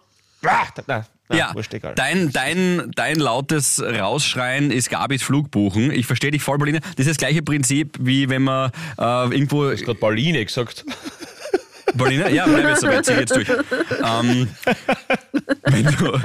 Ah, 0.45 0.65
na, 0.87 1.05
na, 1.29 1.35
Ja, 1.37 1.53
wurscht, 1.53 1.73
egal. 1.73 1.95
dein, 1.95 2.31
dein, 2.31 2.91
dein 2.95 3.17
lautes 3.17 3.81
Rausschreien 3.81 4.71
ist 4.71 4.89
Gabis 4.89 5.23
Flugbuchen. 5.23 5.91
Ich 5.91 6.05
verstehe 6.05 6.31
dich 6.31 6.41
voll, 6.43 6.57
Pauline. 6.57 6.79
Das 6.79 7.05
ist 7.05 7.09
das 7.09 7.17
gleiche 7.17 7.41
Prinzip, 7.41 7.97
wie 7.99 8.29
wenn 8.29 8.43
man 8.43 8.71
äh, 8.97 9.01
irgendwo... 9.01 9.61
gerade 9.69 9.95
Pauline 9.95 10.45
gesagt. 10.45 10.85
Pauline? 11.97 12.31
Ja, 12.31 12.45
bleib 12.45 12.67
jetzt 12.69 12.83
dabei, 12.83 13.01
zieh 13.01 13.13
jetzt 13.13 13.35
durch. 13.35 13.47
Ähm, 14.03 14.47
wenn, 15.63 15.85
du, 15.85 16.21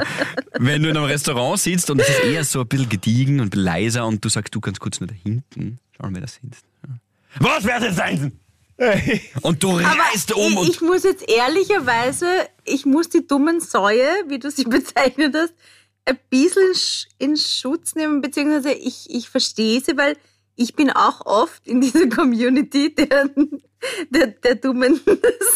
wenn 0.59 0.83
du 0.83 0.91
in 0.91 0.97
einem 0.97 1.07
Restaurant 1.07 1.59
sitzt 1.59 1.89
und 1.91 2.01
es 2.01 2.09
ist 2.09 2.25
eher 2.25 2.45
so 2.45 2.61
ein 2.61 2.67
bisschen 2.69 2.89
gediegen 2.89 3.41
und 3.41 3.55
leiser 3.55 4.07
und 4.07 4.25
du 4.25 4.29
sagst, 4.29 4.55
du 4.55 4.61
kannst 4.61 4.81
kurz 4.81 5.01
nur 5.01 5.07
da 5.09 5.15
hinten 5.15 5.79
schauen, 5.97 6.15
wer 6.15 6.21
da 6.21 6.27
sitzt. 6.27 6.65
Ja. 6.87 6.95
Was 7.39 7.65
wird 7.65 7.83
es 7.83 7.97
sein? 7.97 8.33
Und 9.43 9.63
du 9.63 9.77
reißt 9.77 10.33
um 10.35 10.53
ich, 10.53 10.59
und 10.59 10.69
ich 10.69 10.81
muss 10.81 11.05
jetzt 11.05 11.29
ehrlicherweise, 11.29 12.27
ich 12.65 12.85
muss 12.87 13.09
die 13.09 13.27
dummen 13.27 13.61
Säue, 13.61 14.09
wie 14.29 14.39
du 14.39 14.51
sie 14.51 14.65
bezeichnet 14.79 15.35
hast, 15.37 15.55
ein 16.05 16.19
bisschen 16.31 16.63
in 16.69 16.75
Sch- 16.75 17.07
in 17.19 17.37
Schutz 17.37 17.95
nehmen, 17.95 18.21
beziehungsweise 18.21 18.73
ich, 18.73 19.07
ich 19.09 19.29
verstehe 19.29 19.81
sie, 19.81 19.97
weil 19.97 20.17
ich 20.57 20.75
bin 20.75 20.91
auch 20.91 21.25
oft 21.27 21.67
in 21.67 21.81
dieser 21.81 22.07
Community 22.15 22.95
der, 22.95 23.31
der, 24.11 24.27
der 24.29 24.55
dummen 24.57 25.01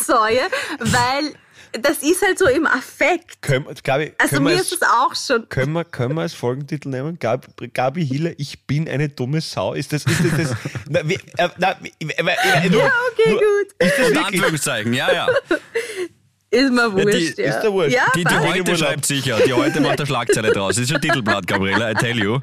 Säue, 0.05 0.41
weil 0.79 1.35
das 1.83 1.99
ist 1.99 2.23
halt 2.23 2.39
so 2.39 2.47
im 2.47 2.67
Affekt. 2.67 3.41
Können, 3.43 3.67
Gabi, 3.83 4.13
Also 4.19 4.41
mir 4.41 4.55
es, 4.55 4.73
ist 4.73 4.73
es 4.75 4.83
auch 4.83 5.15
schon. 5.15 5.49
können, 5.49 5.73
wir, 5.73 5.85
können 5.85 6.15
wir 6.15 6.23
als 6.23 6.35
Folgentitel 6.35 6.89
nehmen? 6.89 7.19
Gabi, 7.19 7.69
Gabi 7.73 8.07
Hiller, 8.07 8.33
ich 8.39 8.67
bin 8.67 8.89
eine 8.89 9.09
dumme 9.09 9.41
Sau. 9.41 9.75
Ist 9.75 9.93
das, 9.93 10.05
ist 10.05 10.21
das, 10.25 10.49
das 10.51 10.57
na, 10.89 11.01
wie, 11.09 11.15
äh, 11.37 11.49
na, 11.59 11.77
wie, 11.81 11.93
äh, 12.01 12.15
äh, 12.65 12.69
nur, 12.71 12.81
Ja, 12.83 12.93
okay, 13.13 13.31
nur, 13.31 13.39
gut. 13.41 13.73
Ist 13.79 13.99
das 13.99 13.99
wirklich? 14.09 14.27
Anführungszeichen, 14.27 14.95
ja, 14.95 15.13
ja. 15.13 15.29
Ist 16.51 16.71
mir 16.73 16.93
wurscht. 16.93 17.37
die- 17.39 17.43
ja. 17.43 17.49
ist 17.55 17.61
der 17.61 17.73
wurscht. 17.73 17.93
Ja, 17.95 18.05
Die, 18.15 18.25
die 18.25 18.35
heute 18.39 18.77
schreibt 18.77 19.05
sicher, 19.05 19.39
die 19.45 19.53
heute 19.53 19.81
macht 19.81 19.99
der 19.99 20.07
Schlagzeile 20.07 20.53
draus. 20.53 20.77
Das 20.77 20.85
ist 20.85 20.95
ein 20.95 21.01
Titelblatt, 21.01 21.47
Gabriele, 21.47 21.91
I 21.91 21.95
tell 21.95 22.17
you. 22.17 22.39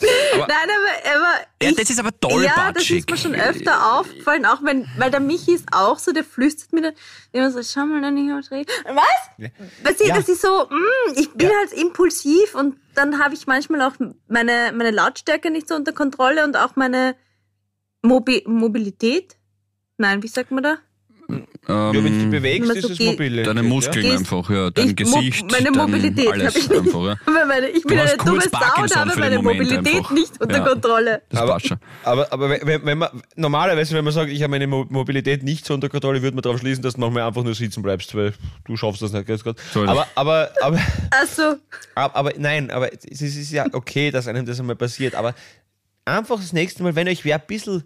Nein, 0.00 0.48
aber, 0.48 1.16
aber 1.16 1.46
Ja, 1.62 1.68
ich, 1.70 1.76
das 1.76 1.90
ist 1.90 1.98
aber 1.98 2.18
toll 2.18 2.44
Ja, 2.44 2.72
das 2.72 2.88
ist 2.88 3.10
mir 3.10 3.16
schon 3.16 3.34
öfter 3.34 3.94
aufgefallen, 3.98 4.46
auch 4.46 4.62
wenn, 4.62 4.88
weil 4.98 5.10
der 5.10 5.20
Michi 5.20 5.52
ist 5.54 5.66
auch 5.72 5.98
so, 5.98 6.12
der 6.12 6.24
flüstert 6.24 6.72
mir 6.72 6.82
dann 6.82 6.94
immer 7.32 7.50
so, 7.50 7.62
schau 7.62 7.86
mal, 7.86 8.00
dann 8.00 8.14
nicht 8.14 8.28
überdrehen. 8.30 8.66
Was? 8.86 9.50
Weißt 9.84 10.00
du, 10.00 10.04
Ja. 10.06 10.16
das 10.16 10.28
ist 10.28 10.42
so, 10.42 10.66
mm, 10.70 11.12
ich 11.16 11.30
bin 11.32 11.50
halt 11.50 11.72
impulsiv 11.72 12.54
und 12.54 12.76
dann 12.94 13.22
habe 13.22 13.34
ich 13.34 13.46
manchmal 13.46 13.82
auch 13.82 13.94
meine, 14.28 14.72
meine 14.74 14.90
Lautstärke 14.90 15.50
nicht 15.50 15.68
so 15.68 15.74
unter 15.74 15.92
Kontrolle 15.92 16.44
und 16.44 16.56
auch 16.56 16.76
meine 16.76 17.14
Mobi 18.02 18.42
Mobilität. 18.46 19.36
Nein, 19.98 20.22
wie 20.22 20.28
sagt 20.28 20.50
man 20.50 20.62
da? 20.64 20.78
Ja, 21.68 21.92
wenn 21.92 22.04
du 22.04 22.10
dich 22.10 22.22
Ähm, 22.22 22.30
bewegst, 22.30 22.70
ist 22.70 22.86
so 22.86 22.92
es 22.92 22.98
mobile. 23.00 23.42
Deine 23.42 23.62
Muskeln 23.62 24.04
Gehst- 24.04 24.18
einfach, 24.18 24.50
ja. 24.50 24.70
Dein 24.70 24.88
Ich- 24.96 25.06
Mo- 25.06 25.18
Gesicht, 25.18 25.50
meine 25.50 25.70
Mobilität 25.70 26.28
alles 26.32 26.46
habe 26.48 26.58
ich 26.58 26.68
nicht. 26.68 26.80
einfach, 26.80 27.04
ja. 27.04 27.16
Meine, 27.46 27.68
ich 27.68 27.84
bin 27.84 27.98
eine 27.98 28.16
dumme 28.16 28.40
Sau 28.40 28.82
und 28.82 28.96
habe 28.96 29.20
meine 29.20 29.42
Mobilität 29.42 29.94
einfach. 29.96 30.10
nicht 30.12 30.40
unter 30.40 30.58
Ja. 30.58 30.64
Kontrolle. 30.64 31.22
Das 31.28 31.40
aber, 31.40 31.52
passt 31.52 31.66
schon. 31.68 31.78
aber, 32.04 32.32
aber 32.32 32.50
wenn, 32.66 32.84
wenn 32.84 32.98
man 32.98 33.08
normalerweise, 33.36 33.94
wenn 33.94 34.04
man 34.04 34.12
sagt, 34.12 34.30
ich 34.30 34.42
habe 34.42 34.50
meine 34.50 34.66
Mo- 34.66 34.86
Mobilität 34.88 35.42
nicht 35.42 35.64
so 35.66 35.74
unter 35.74 35.88
Kontrolle, 35.88 36.22
würde 36.22 36.34
man 36.36 36.42
darauf 36.42 36.58
schließen, 36.60 36.82
dass 36.82 36.94
du 36.94 37.00
manchmal 37.00 37.22
einfach 37.24 37.42
nur 37.44 37.54
sitzen 37.54 37.82
bleibst, 37.82 38.14
weil 38.14 38.32
du 38.64 38.76
schaffst 38.76 39.02
das 39.02 39.12
nicht 39.12 39.28
jetzt 39.28 39.44
gerade. 39.44 39.60
So 39.72 39.82
ist 39.82 39.88
Aber, 39.88 40.06
aber, 40.14 40.50
aber, 40.62 40.78
Also, 41.10 41.56
aber, 41.94 42.16
aber 42.16 42.32
nein, 42.38 42.70
aber 42.70 42.92
es 42.92 43.04
ist, 43.04 43.22
es 43.22 43.36
ist 43.36 43.52
ja 43.52 43.66
okay, 43.72 44.10
dass 44.10 44.26
einem 44.28 44.46
das 44.46 44.58
einmal 44.60 44.76
passiert, 44.76 45.14
aber 45.14 45.34
einfach 46.04 46.36
das 46.38 46.52
nächste 46.52 46.82
Mal, 46.82 46.94
wenn 46.96 47.06
euch 47.08 47.24
wer 47.24 47.36
ein 47.36 47.42
bisschen 47.46 47.84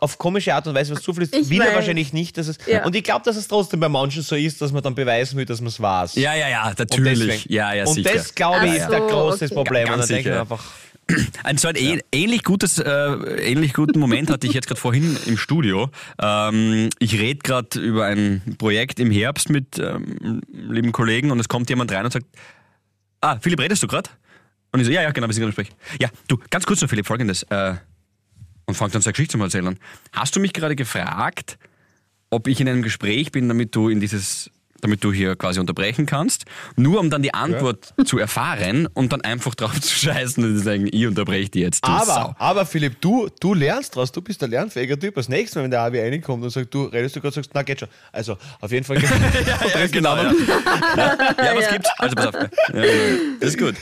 auf 0.00 0.18
komische 0.18 0.54
Art 0.54 0.66
und 0.66 0.74
Weise 0.74 0.94
was 0.94 1.02
zufließt, 1.02 1.34
Ich 1.34 1.48
will 1.50 1.60
er 1.60 1.68
weiß. 1.68 1.74
wahrscheinlich 1.76 2.12
nicht, 2.12 2.36
dass 2.38 2.48
es. 2.48 2.58
Ja. 2.66 2.84
Und 2.84 2.94
ich 2.96 3.04
glaube, 3.04 3.24
dass 3.24 3.36
es 3.36 3.48
trotzdem 3.48 3.80
bei 3.80 3.88
manchen 3.88 4.22
so 4.22 4.34
ist, 4.36 4.60
dass 4.62 4.72
man 4.72 4.82
dann 4.82 4.94
beweisen 4.94 5.36
will, 5.36 5.44
dass 5.44 5.60
man 5.60 5.68
es 5.68 5.80
weiß. 5.80 6.14
Ja, 6.16 6.34
ja, 6.34 6.48
ja, 6.48 6.68
Und 6.68 6.78
natürlich. 6.78 7.18
deswegen- 7.18 7.52
Ja, 7.52 7.72
ja, 7.74 7.84
Und 7.86 7.94
sicher. 7.94 8.10
das, 8.14 8.34
glaube 8.34 8.66
ich, 8.66 8.74
ist 8.74 8.88
der 8.88 9.00
große 9.00 9.44
okay. 9.46 9.54
Problem. 9.54 9.86
Ganz 9.88 10.02
und 10.04 10.10
dann 10.10 10.16
denke 10.16 10.30
ich 10.30 10.36
einfach, 10.38 10.64
Ein 11.44 11.56
so 11.56 11.68
ein 11.68 11.76
ähn- 11.76 12.00
ähnlich 12.10 12.42
gutes, 12.42 12.78
äh, 12.78 12.90
ähnlich 12.90 13.74
guten 13.74 14.00
Moment 14.00 14.28
hatte 14.28 14.48
ich 14.48 14.54
jetzt 14.54 14.66
gerade 14.66 14.80
vorhin 14.80 15.16
im 15.26 15.36
Studio. 15.38 15.88
Ähm, 16.20 16.90
ich 16.98 17.12
rede 17.20 17.38
gerade 17.44 17.78
über 17.78 18.06
ein 18.06 18.56
Projekt 18.58 18.98
im 18.98 19.12
Herbst 19.12 19.48
mit 19.48 19.78
ähm, 19.78 20.40
lieben 20.50 20.90
Kollegen 20.90 21.30
und 21.30 21.38
es 21.38 21.46
kommt 21.48 21.70
jemand 21.70 21.92
rein 21.92 22.04
und 22.06 22.10
sagt, 22.12 22.26
ah, 23.20 23.38
Philipp, 23.40 23.60
redest 23.60 23.84
du 23.84 23.86
gerade? 23.86 24.10
Und 24.72 24.80
ich 24.80 24.86
so, 24.86 24.92
ja, 24.92 25.02
ja, 25.02 25.12
genau, 25.12 25.28
wir 25.28 25.32
sind 25.34 25.44
gerade 25.44 25.52
im 25.52 25.64
Gespräch. 25.64 26.00
Ja, 26.00 26.08
du, 26.26 26.38
ganz 26.50 26.66
kurz 26.66 26.82
noch, 26.82 26.88
Philipp, 26.88 27.06
folgendes. 27.06 27.44
Äh, 27.44 27.74
und 28.66 28.74
fängt 28.74 28.94
dann 28.94 29.02
seine 29.02 29.12
Geschichte 29.12 29.32
zum 29.32 29.40
Erzählen. 29.40 29.78
Hast 30.12 30.36
du 30.36 30.40
mich 30.40 30.52
gerade 30.52 30.76
gefragt, 30.76 31.58
ob 32.30 32.48
ich 32.48 32.60
in 32.60 32.68
einem 32.68 32.82
Gespräch 32.82 33.32
bin, 33.32 33.48
damit 33.48 33.74
du 33.74 33.88
in 33.88 34.00
dieses 34.00 34.50
damit 34.80 35.02
du 35.04 35.12
hier 35.12 35.36
quasi 35.36 35.60
unterbrechen 35.60 36.06
kannst, 36.06 36.44
nur 36.76 37.00
um 37.00 37.10
dann 37.10 37.22
die 37.22 37.34
Antwort 37.34 37.94
zu 38.04 38.18
erfahren 38.18 38.88
und 38.94 39.12
dann 39.12 39.20
einfach 39.22 39.54
drauf 39.54 39.80
zu 39.80 39.94
scheißen 39.94 40.44
und 40.44 40.58
zu 40.58 40.62
sagen, 40.62 40.88
ich 40.90 41.06
unterbreche 41.06 41.50
die 41.50 41.60
jetzt, 41.60 41.86
du 41.86 41.90
aber, 41.90 42.04
Sau. 42.04 42.34
aber 42.38 42.66
Philipp, 42.66 43.00
du, 43.00 43.28
du 43.40 43.54
lernst 43.54 43.96
was, 43.96 44.12
du 44.12 44.20
bist 44.22 44.42
ein 44.42 44.50
lernfähiger 44.50 44.98
Typ. 44.98 45.14
Das 45.14 45.28
nächste 45.28 45.58
Mal, 45.58 45.64
wenn 45.64 45.70
der 45.70 45.82
AW 45.82 46.00
reinkommt 46.00 46.42
und 46.44 46.50
sagt, 46.50 46.72
du 46.74 46.84
redest 46.84 47.16
du 47.16 47.20
gerade, 47.20 47.34
sagst, 47.34 47.50
na 47.54 47.62
geht 47.62 47.80
schon. 47.80 47.88
Also, 48.12 48.36
auf 48.60 48.70
jeden 48.72 48.84
Fall. 48.84 48.96
Ja, 49.46 49.86
genau. 49.92 50.16
Ja, 50.16 50.32
ja 51.38 51.56
was 51.56 51.68
gibt's? 51.68 51.90
Also 51.98 52.14
pass 52.14 52.26
auf. 52.26 52.34
Ja, 52.72 52.84
ja, 52.84 53.16
das 53.40 53.50
ist 53.50 53.58
gut. 53.58 53.74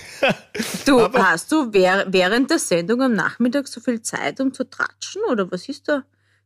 du, 0.87 1.13
hast 1.13 1.53
du 1.53 1.73
währ- 1.73 2.07
während 2.09 2.51
der 2.51 2.59
Sendung 2.59 3.03
am 3.03 3.13
Nachmittag 3.15 3.69
so 3.69 3.81
viel 3.81 4.01
Zeit, 4.03 4.41
um 4.41 4.53
zu 4.53 4.69
tratschen? 4.69 5.23
Oder 5.31 5.51
was 5.51 5.69
ist 5.69 5.89
da? 5.89 6.03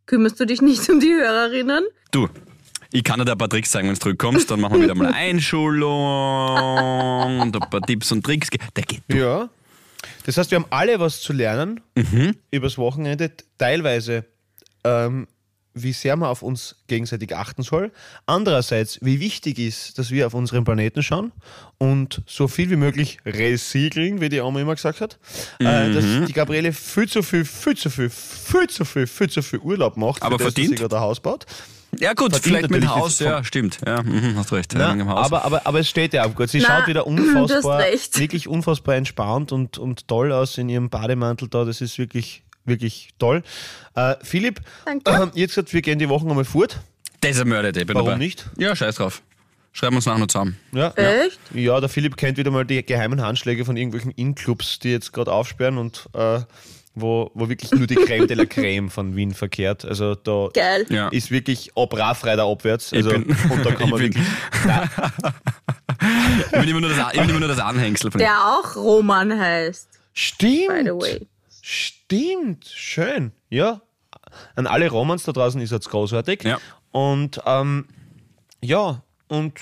Kümmerst 0.06 0.38
du 0.40 0.46
dich 0.46 0.62
nicht 0.62 0.88
um 0.88 1.00
die 1.00 1.12
Hörerinnen? 1.14 1.84
Du, 2.10 2.28
ich 2.92 3.04
kann 3.04 3.24
dir 3.24 3.32
ein 3.32 3.38
paar 3.38 3.48
Tricks 3.48 3.70
sagen, 3.70 3.88
wenn 3.88 3.94
du 3.94 4.00
zurückkommst, 4.00 4.50
dann 4.50 4.60
machen 4.60 4.76
wir 4.76 4.82
wieder 4.84 4.94
mal 4.94 5.12
Einschulung 5.14 7.40
und 7.42 7.56
ein 7.56 7.70
paar 7.70 7.82
Tipps 7.82 8.10
und 8.12 8.24
Tricks. 8.24 8.48
Der 8.76 8.84
geht. 8.84 9.02
Ja. 9.12 9.48
Das 10.24 10.36
heißt, 10.36 10.50
wir 10.50 10.56
haben 10.56 10.66
alle 10.70 10.98
was 11.00 11.20
zu 11.20 11.32
lernen 11.32 11.80
Mhm. 11.96 12.34
übers 12.50 12.78
Wochenende. 12.78 13.30
Teilweise, 13.58 14.24
ähm, 14.84 15.26
wie 15.74 15.92
sehr 15.92 16.16
man 16.16 16.28
auf 16.28 16.42
uns 16.42 16.76
gegenseitig 16.88 17.34
achten 17.36 17.62
soll. 17.62 17.92
Andererseits, 18.26 18.98
wie 19.02 19.20
wichtig 19.20 19.58
ist, 19.58 19.98
dass 19.98 20.10
wir 20.10 20.26
auf 20.26 20.34
unseren 20.34 20.64
Planeten 20.64 21.02
schauen 21.02 21.32
und 21.78 22.22
so 22.26 22.48
viel 22.48 22.68
wie 22.70 22.76
möglich 22.76 23.18
recyceln, 23.24 24.20
wie 24.20 24.28
die 24.28 24.40
Oma 24.40 24.60
immer 24.60 24.74
gesagt 24.74 25.00
hat. 25.00 25.18
Äh, 25.60 25.88
Mhm. 25.88 25.94
dass 25.94 26.04
die 26.26 26.32
Gabriele 26.32 26.72
viel 26.72 27.08
zu 27.08 27.22
viel, 27.22 27.44
viel 27.44 27.76
zu 27.76 27.90
viel, 27.90 28.10
viel 28.10 28.66
zu 28.68 28.84
viel, 28.84 29.06
viel 29.06 29.30
zu 29.30 29.42
viel 29.42 29.60
Urlaub 29.60 29.96
macht, 29.96 30.22
Aber 30.22 30.36
das, 30.36 30.46
dass 30.46 30.54
verdient? 30.54 30.78
sie 30.78 30.82
gerade 30.82 30.96
ein 30.96 31.02
Haus 31.02 31.20
baut. 31.20 31.46
Ja 31.98 32.12
gut, 32.12 32.32
Verdient 32.32 32.44
vielleicht 32.44 32.70
mit 32.70 32.82
natürlich 32.82 33.02
Haus, 33.02 33.18
ja, 33.18 33.42
stimmt. 33.42 33.78
Ja, 33.86 34.02
mhm, 34.02 34.36
hast 34.36 34.52
recht. 34.52 34.74
Na, 34.76 34.94
dem 34.94 35.08
Haus. 35.08 35.26
aber, 35.26 35.44
aber, 35.44 35.66
aber 35.66 35.80
es 35.80 35.88
steht 35.88 36.12
ja 36.12 36.24
auch 36.24 36.34
gut. 36.34 36.50
Sie 36.50 36.58
Na, 36.60 36.78
schaut 36.78 36.86
wieder 36.86 37.06
unfassbar, 37.06 37.80
wirklich 37.80 38.46
unfassbar 38.46 38.96
entspannt 38.96 39.52
und, 39.52 39.78
und 39.78 40.06
toll 40.06 40.32
aus 40.32 40.58
in 40.58 40.68
ihrem 40.68 40.90
Bademantel 40.90 41.48
da. 41.48 41.64
Das 41.64 41.80
ist 41.80 41.98
wirklich, 41.98 42.42
wirklich 42.64 43.10
toll. 43.18 43.42
Äh, 43.94 44.16
Philipp, 44.22 44.60
äh, 44.86 45.26
jetzt 45.34 45.54
gesagt, 45.54 45.72
wir 45.72 45.82
gehen 45.82 45.98
die 45.98 46.08
Woche 46.08 46.28
einmal 46.28 46.44
fort. 46.44 46.80
das 47.20 47.32
ist 47.32 47.40
eine 47.40 47.50
Mörderidee. 47.50 47.84
bin 47.84 47.94
Warum 47.94 48.08
dabei. 48.08 48.18
nicht? 48.18 48.48
Ja, 48.58 48.76
scheiß 48.76 48.96
drauf. 48.96 49.22
Schreiben 49.72 49.94
wir 49.94 49.98
uns 49.98 50.06
nachher 50.06 50.18
noch 50.18 50.26
zusammen. 50.26 50.56
Ja. 50.72 50.88
Echt? 50.96 51.38
ja, 51.54 51.78
der 51.78 51.88
Philipp 51.88 52.16
kennt 52.16 52.36
wieder 52.36 52.50
mal 52.50 52.64
die 52.64 52.84
geheimen 52.84 53.22
Handschläge 53.22 53.64
von 53.64 53.76
irgendwelchen 53.76 54.10
In-Clubs, 54.12 54.78
die 54.80 54.90
jetzt 54.90 55.12
gerade 55.12 55.32
aufsperren 55.32 55.78
und 55.78 56.08
äh, 56.14 56.40
wo, 57.00 57.30
wo 57.34 57.48
wirklich 57.48 57.70
nur 57.72 57.86
die 57.86 57.94
Creme 57.96 58.26
de 58.26 58.36
la 58.36 58.44
Creme 58.44 58.90
von 58.90 59.14
Wien 59.16 59.32
verkehrt. 59.34 59.84
Also 59.84 60.14
da 60.14 60.48
Geil. 60.52 60.86
Ja. 60.88 61.08
ist 61.08 61.30
wirklich 61.30 61.72
ab 61.76 61.96
Raffreiter 61.96 62.44
abwärts. 62.44 62.92
Also, 62.92 63.10
bin- 63.10 63.24
und 63.50 63.64
da 63.66 63.70
kann 63.72 63.90
man 63.90 64.00
bin- 64.00 64.14
wirklich. 64.14 64.26
Ich 66.00 66.50
bin 66.52 66.68
immer 66.68 66.80
nur 66.80 66.90
das, 66.90 67.12
ich 67.12 67.20
bin 67.20 67.30
immer 67.30 67.40
nur 67.40 67.48
das 67.48 67.58
Anhängsel 67.58 68.10
von 68.10 68.18
Der 68.20 68.36
auch 68.46 68.76
Roman 68.76 69.36
heißt, 69.38 69.88
Stimmt! 70.12 70.68
by 70.68 70.82
the 70.84 70.90
way. 70.90 71.26
Stimmt, 71.60 72.66
schön. 72.66 73.32
Ja, 73.50 73.80
an 74.54 74.66
alle 74.66 74.88
Romans 74.90 75.24
da 75.24 75.32
draußen 75.32 75.60
ist 75.60 75.72
jetzt 75.72 75.90
großartig. 75.90 76.44
Ja. 76.44 76.58
Und 76.92 77.40
ähm, 77.46 77.86
ja, 78.60 79.02
und 79.28 79.54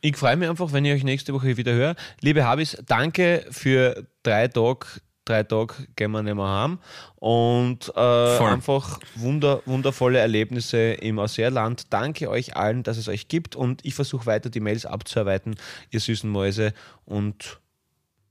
ich 0.00 0.16
freue 0.16 0.36
mich 0.36 0.48
einfach, 0.48 0.72
wenn 0.72 0.84
ich 0.84 0.92
euch 0.94 1.04
nächste 1.04 1.34
Woche 1.34 1.56
wieder 1.56 1.72
höre. 1.72 1.94
Liebe 2.20 2.44
Habis, 2.44 2.76
danke 2.86 3.44
für 3.50 4.06
drei 4.22 4.48
Tage. 4.48 4.86
Drei 5.24 5.42
Tage 5.42 5.74
gehen 5.96 6.10
wir 6.12 6.22
nicht 6.22 6.34
mehr 6.34 6.48
heim. 6.48 6.78
Und 7.16 7.92
äh, 7.94 8.38
einfach 8.38 8.98
wunder, 9.16 9.62
wundervolle 9.66 10.18
Erlebnisse 10.18 10.92
im 10.92 11.18
Ausseerland. 11.18 11.92
Danke 11.92 12.30
euch 12.30 12.56
allen, 12.56 12.82
dass 12.82 12.96
es 12.96 13.08
euch 13.08 13.28
gibt. 13.28 13.54
Und 13.54 13.84
ich 13.84 13.94
versuche 13.94 14.26
weiter 14.26 14.50
die 14.50 14.60
Mails 14.60 14.86
abzuarbeiten, 14.86 15.56
ihr 15.90 16.00
süßen 16.00 16.28
Mäuse. 16.28 16.72
Und 17.04 17.60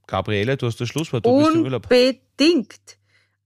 Gabriele, 0.07 0.57
du 0.57 0.65
hast 0.65 0.81
das 0.81 0.89
Schlusswort. 0.89 1.25
Du 1.25 1.37
bist 1.37 1.55
im 1.55 1.63
Urlaub. 1.63 1.85
Unbedingt. 1.89 2.97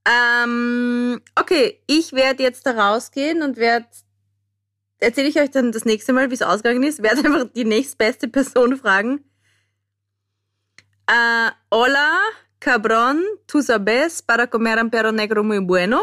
Ähm, 0.06 1.22
okay, 1.36 1.82
ich 1.88 2.14
werde 2.14 2.44
jetzt 2.44 2.66
da 2.66 2.72
rausgehen 2.72 3.42
und 3.42 3.58
werde, 3.58 3.88
erzähle 5.00 5.30
ich 5.30 5.40
euch 5.40 5.52
dann 5.52 5.72
das 5.72 5.86
nächste 5.86 6.12
Mal, 6.12 6.30
wie 6.30 6.34
es 6.34 6.42
ausgegangen 6.42 6.84
ist, 6.84 7.02
werde 7.02 7.24
einfach 7.26 7.46
die 7.54 7.66
nächstbeste 7.66 8.28
Person 8.28 8.78
fragen. 8.78 9.24
Äh, 11.08 11.52
hola, 11.74 12.18
cabrón, 12.64 13.22
tú 13.46 13.62
sabes 13.62 14.22
para 14.22 14.48
comer 14.48 14.80
un 14.82 14.90
perro 14.90 15.12
negro 15.12 15.44
muy 15.44 15.60
bueno? 15.60 16.02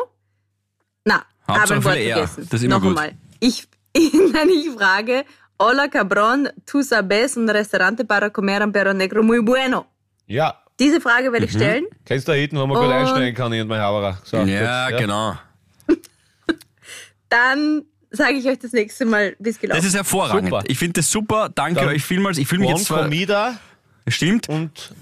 Na, 1.05 1.27
Hauptsache 1.49 1.61
habe 1.61 1.75
ein 1.75 1.85
Wort 1.85 1.95
viele 1.97 2.09
R. 2.11 2.15
vergessen. 2.19 2.49
Das 2.51 2.61
ist 2.61 2.65
immer 2.65 2.75
Noch 2.77 2.83
gut. 2.83 2.99
einmal. 2.99 3.17
Ich, 3.41 3.67
nein, 4.33 4.49
ich 4.51 4.71
frage, 4.77 5.25
hola, 5.59 5.89
cabrón, 5.89 6.51
tú 6.67 6.83
sabes 6.83 7.37
un 7.37 7.49
restaurante 7.49 8.05
para 8.05 8.31
comer 8.31 8.63
un 8.63 8.73
perro 8.73 8.93
negro 8.95 9.23
muy 9.23 9.41
bueno? 9.41 9.87
Ja, 10.27 10.57
Diese 10.79 10.99
Frage 11.01 11.31
werde 11.31 11.45
ich 11.45 11.53
Mhm. 11.53 11.59
stellen. 11.59 11.85
Kennst 12.07 12.27
du 12.27 12.33
da 12.33 12.37
hinten, 12.39 12.57
wo 12.57 12.67
man 12.67 12.79
gut 12.79 12.91
einsteigen 12.91 13.35
kann, 13.35 13.53
ich 13.53 13.61
und 13.61 13.69
mein 13.69 13.81
Haberer? 13.81 14.19
So, 14.25 14.39
Ja, 14.39 14.89
gut, 14.91 14.99
genau. 15.01 15.35
Dann 17.29 17.85
sage 18.11 18.35
ich 18.35 18.47
euch 18.47 18.59
das 18.59 18.73
nächste 18.73 19.05
Mal, 19.05 19.37
wie 19.39 19.51
es 19.51 19.59
gelaufen 19.61 19.77
Das 19.79 19.85
ist. 19.85 19.91
ist 19.93 19.97
hervorragend. 19.97 20.49
Super. 20.49 20.65
Ich 20.67 20.79
finde 20.79 20.95
das 21.01 21.11
super. 21.11 21.49
Danke 21.55 21.81
Dann 21.81 21.89
euch 21.91 22.03
vielmals. 22.03 22.39
Ich 22.39 22.49
fühle 22.49 22.63
mich 22.63 22.71
jetzt 22.71 22.87
zwar, 22.87 23.03
Comida 23.05 23.59
Stimmt. 24.09 24.49
und 24.49 24.93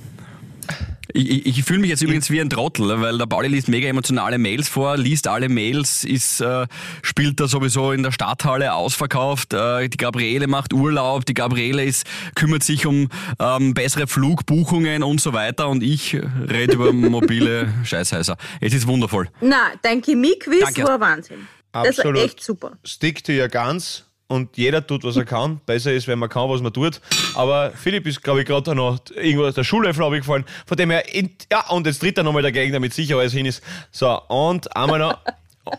Ich, 1.15 1.47
ich, 1.47 1.65
fühle 1.65 1.81
mich 1.81 1.91
jetzt 1.91 2.03
übrigens 2.03 2.31
wie 2.31 2.41
ein 2.41 2.51
Trottel, 2.51 3.01
weil 3.01 3.17
der 3.17 3.27
Pauli 3.27 3.49
liest 3.49 3.69
mega 3.69 3.89
emotionale 3.89 4.37
Mails 4.37 4.69
vor, 4.69 4.97
liest 4.99 5.27
alle 5.27 5.49
Mails, 5.49 6.05
ist, 6.05 6.41
äh, 6.41 6.67
spielt 7.03 7.41
da 7.41 7.49
sowieso 7.49 7.93
in 7.93 8.03
der 8.03 8.13
Stadthalle 8.13 8.75
ausverkauft. 8.75 9.55
Äh, 9.55 9.89
die 9.89 9.97
Gabriele 9.97 10.47
macht 10.49 10.75
Urlaub, 10.75 11.25
die 11.25 11.35
Gabriele 11.35 11.85
ist, 11.85 12.07
kümmert 12.35 12.63
sich 12.63 12.85
um 12.85 13.09
ähm, 13.41 13.73
bessere 13.73 14.07
Flugbuchungen 14.07 15.03
und 15.03 15.21
so 15.21 15.33
weiter 15.33 15.69
und 15.69 15.83
ich 15.83 16.15
rede 16.15 16.75
über 16.75 16.93
mobile 16.93 17.73
Scheißhäuser. 17.85 18.37
Es 18.61 18.75
ist 18.75 18.87
wundervoll. 18.87 19.29
Na, 19.41 19.73
dein 19.83 20.03
Chemie-Quiz 20.03 20.77
war 20.79 21.01
Wahnsinn. 21.01 21.49
Das 21.73 21.83
war 21.83 21.89
Absolut. 21.89 22.25
echt 22.25 22.43
super. 22.43 22.73
stick 22.85 23.23
to 23.25 23.33
your 23.33 23.49
guns 23.49 24.05
und 24.29 24.57
jeder 24.57 24.87
tut, 24.87 25.05
was 25.05 25.17
er 25.17 25.25
kann. 25.25 25.61
Besser 25.67 25.93
ist, 25.93 26.07
wenn 26.07 26.19
man 26.19 26.29
kann, 26.29 26.49
was 26.49 26.61
man 26.61 26.73
tut. 26.73 27.01
Aber 27.35 27.71
Philipp 27.71 28.07
ist, 28.07 28.23
glaube 28.23 28.41
ich, 28.41 28.47
gerade 28.47 28.75
noch 28.75 28.99
irgendwo 29.15 29.47
aus 29.47 29.55
der 29.55 29.65
Schulöffnung 29.65 30.07
abgefallen. 30.07 30.45
Von 30.67 30.77
dem 30.77 30.91
her, 30.91 31.15
in, 31.15 31.31
ja, 31.51 31.67
und 31.71 31.87
jetzt 31.87 31.99
tritt 31.99 32.19
er 32.19 32.25
nochmal 32.25 32.43
dagegen, 32.43 32.73
damit 32.73 32.93
sicher 32.93 33.17
alles 33.17 33.33
hin 33.33 33.47
ist. 33.47 33.63
So, 33.91 34.21
und 34.29 34.75
einmal 34.77 34.99
noch. 34.99 35.19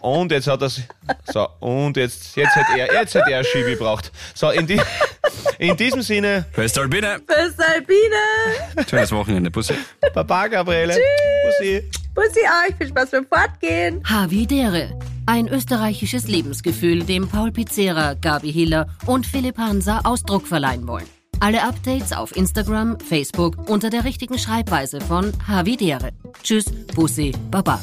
Und 0.01 0.31
jetzt 0.31 0.47
hat 0.47 0.61
er 0.61 0.69
So, 0.69 1.47
und 1.59 1.97
jetzt, 1.97 2.35
jetzt 2.35 2.55
hat 2.55 2.65
er, 2.77 2.93
jetzt 2.93 3.15
hat 3.15 3.27
er 3.27 3.43
Schiebe 3.43 3.71
gebraucht. 3.71 4.11
So, 4.33 4.49
in, 4.49 4.67
die, 4.67 4.79
in 5.57 5.75
diesem 5.77 6.01
Sinne, 6.01 6.45
Föstalbine! 6.51 7.19
Bis 7.25 7.59
Albine! 7.59 8.87
Schönes 8.89 9.11
Wochenende. 9.11 9.51
Pussy. 9.51 9.73
Baba 10.13 10.47
Gabriele. 10.47 10.97
Pussy. 11.45 11.83
Bussi 12.15 12.41
euch, 12.41 12.75
viel 12.77 12.87
Spaß 12.89 13.11
beim 13.11 13.25
Fortgehen. 13.25 14.03
Havidere. 14.03 14.99
Ein 15.25 15.47
österreichisches 15.47 16.27
Lebensgefühl, 16.27 17.03
dem 17.03 17.29
Paul 17.29 17.51
Pizzera, 17.51 18.15
Gabi 18.15 18.51
Hiller 18.51 18.87
und 19.05 19.25
Philipp 19.25 19.57
Hansa 19.57 20.01
Ausdruck 20.03 20.47
verleihen 20.47 20.85
wollen. 20.87 21.05
Alle 21.39 21.63
Updates 21.63 22.11
auf 22.11 22.35
Instagram, 22.35 22.99
Facebook 22.99 23.69
unter 23.69 23.89
der 23.89 24.03
richtigen 24.03 24.37
Schreibweise 24.37 24.99
von 24.99 25.31
Havidere. 25.47 26.09
Tschüss, 26.43 26.65
Bussi, 26.93 27.31
Baba. 27.49 27.79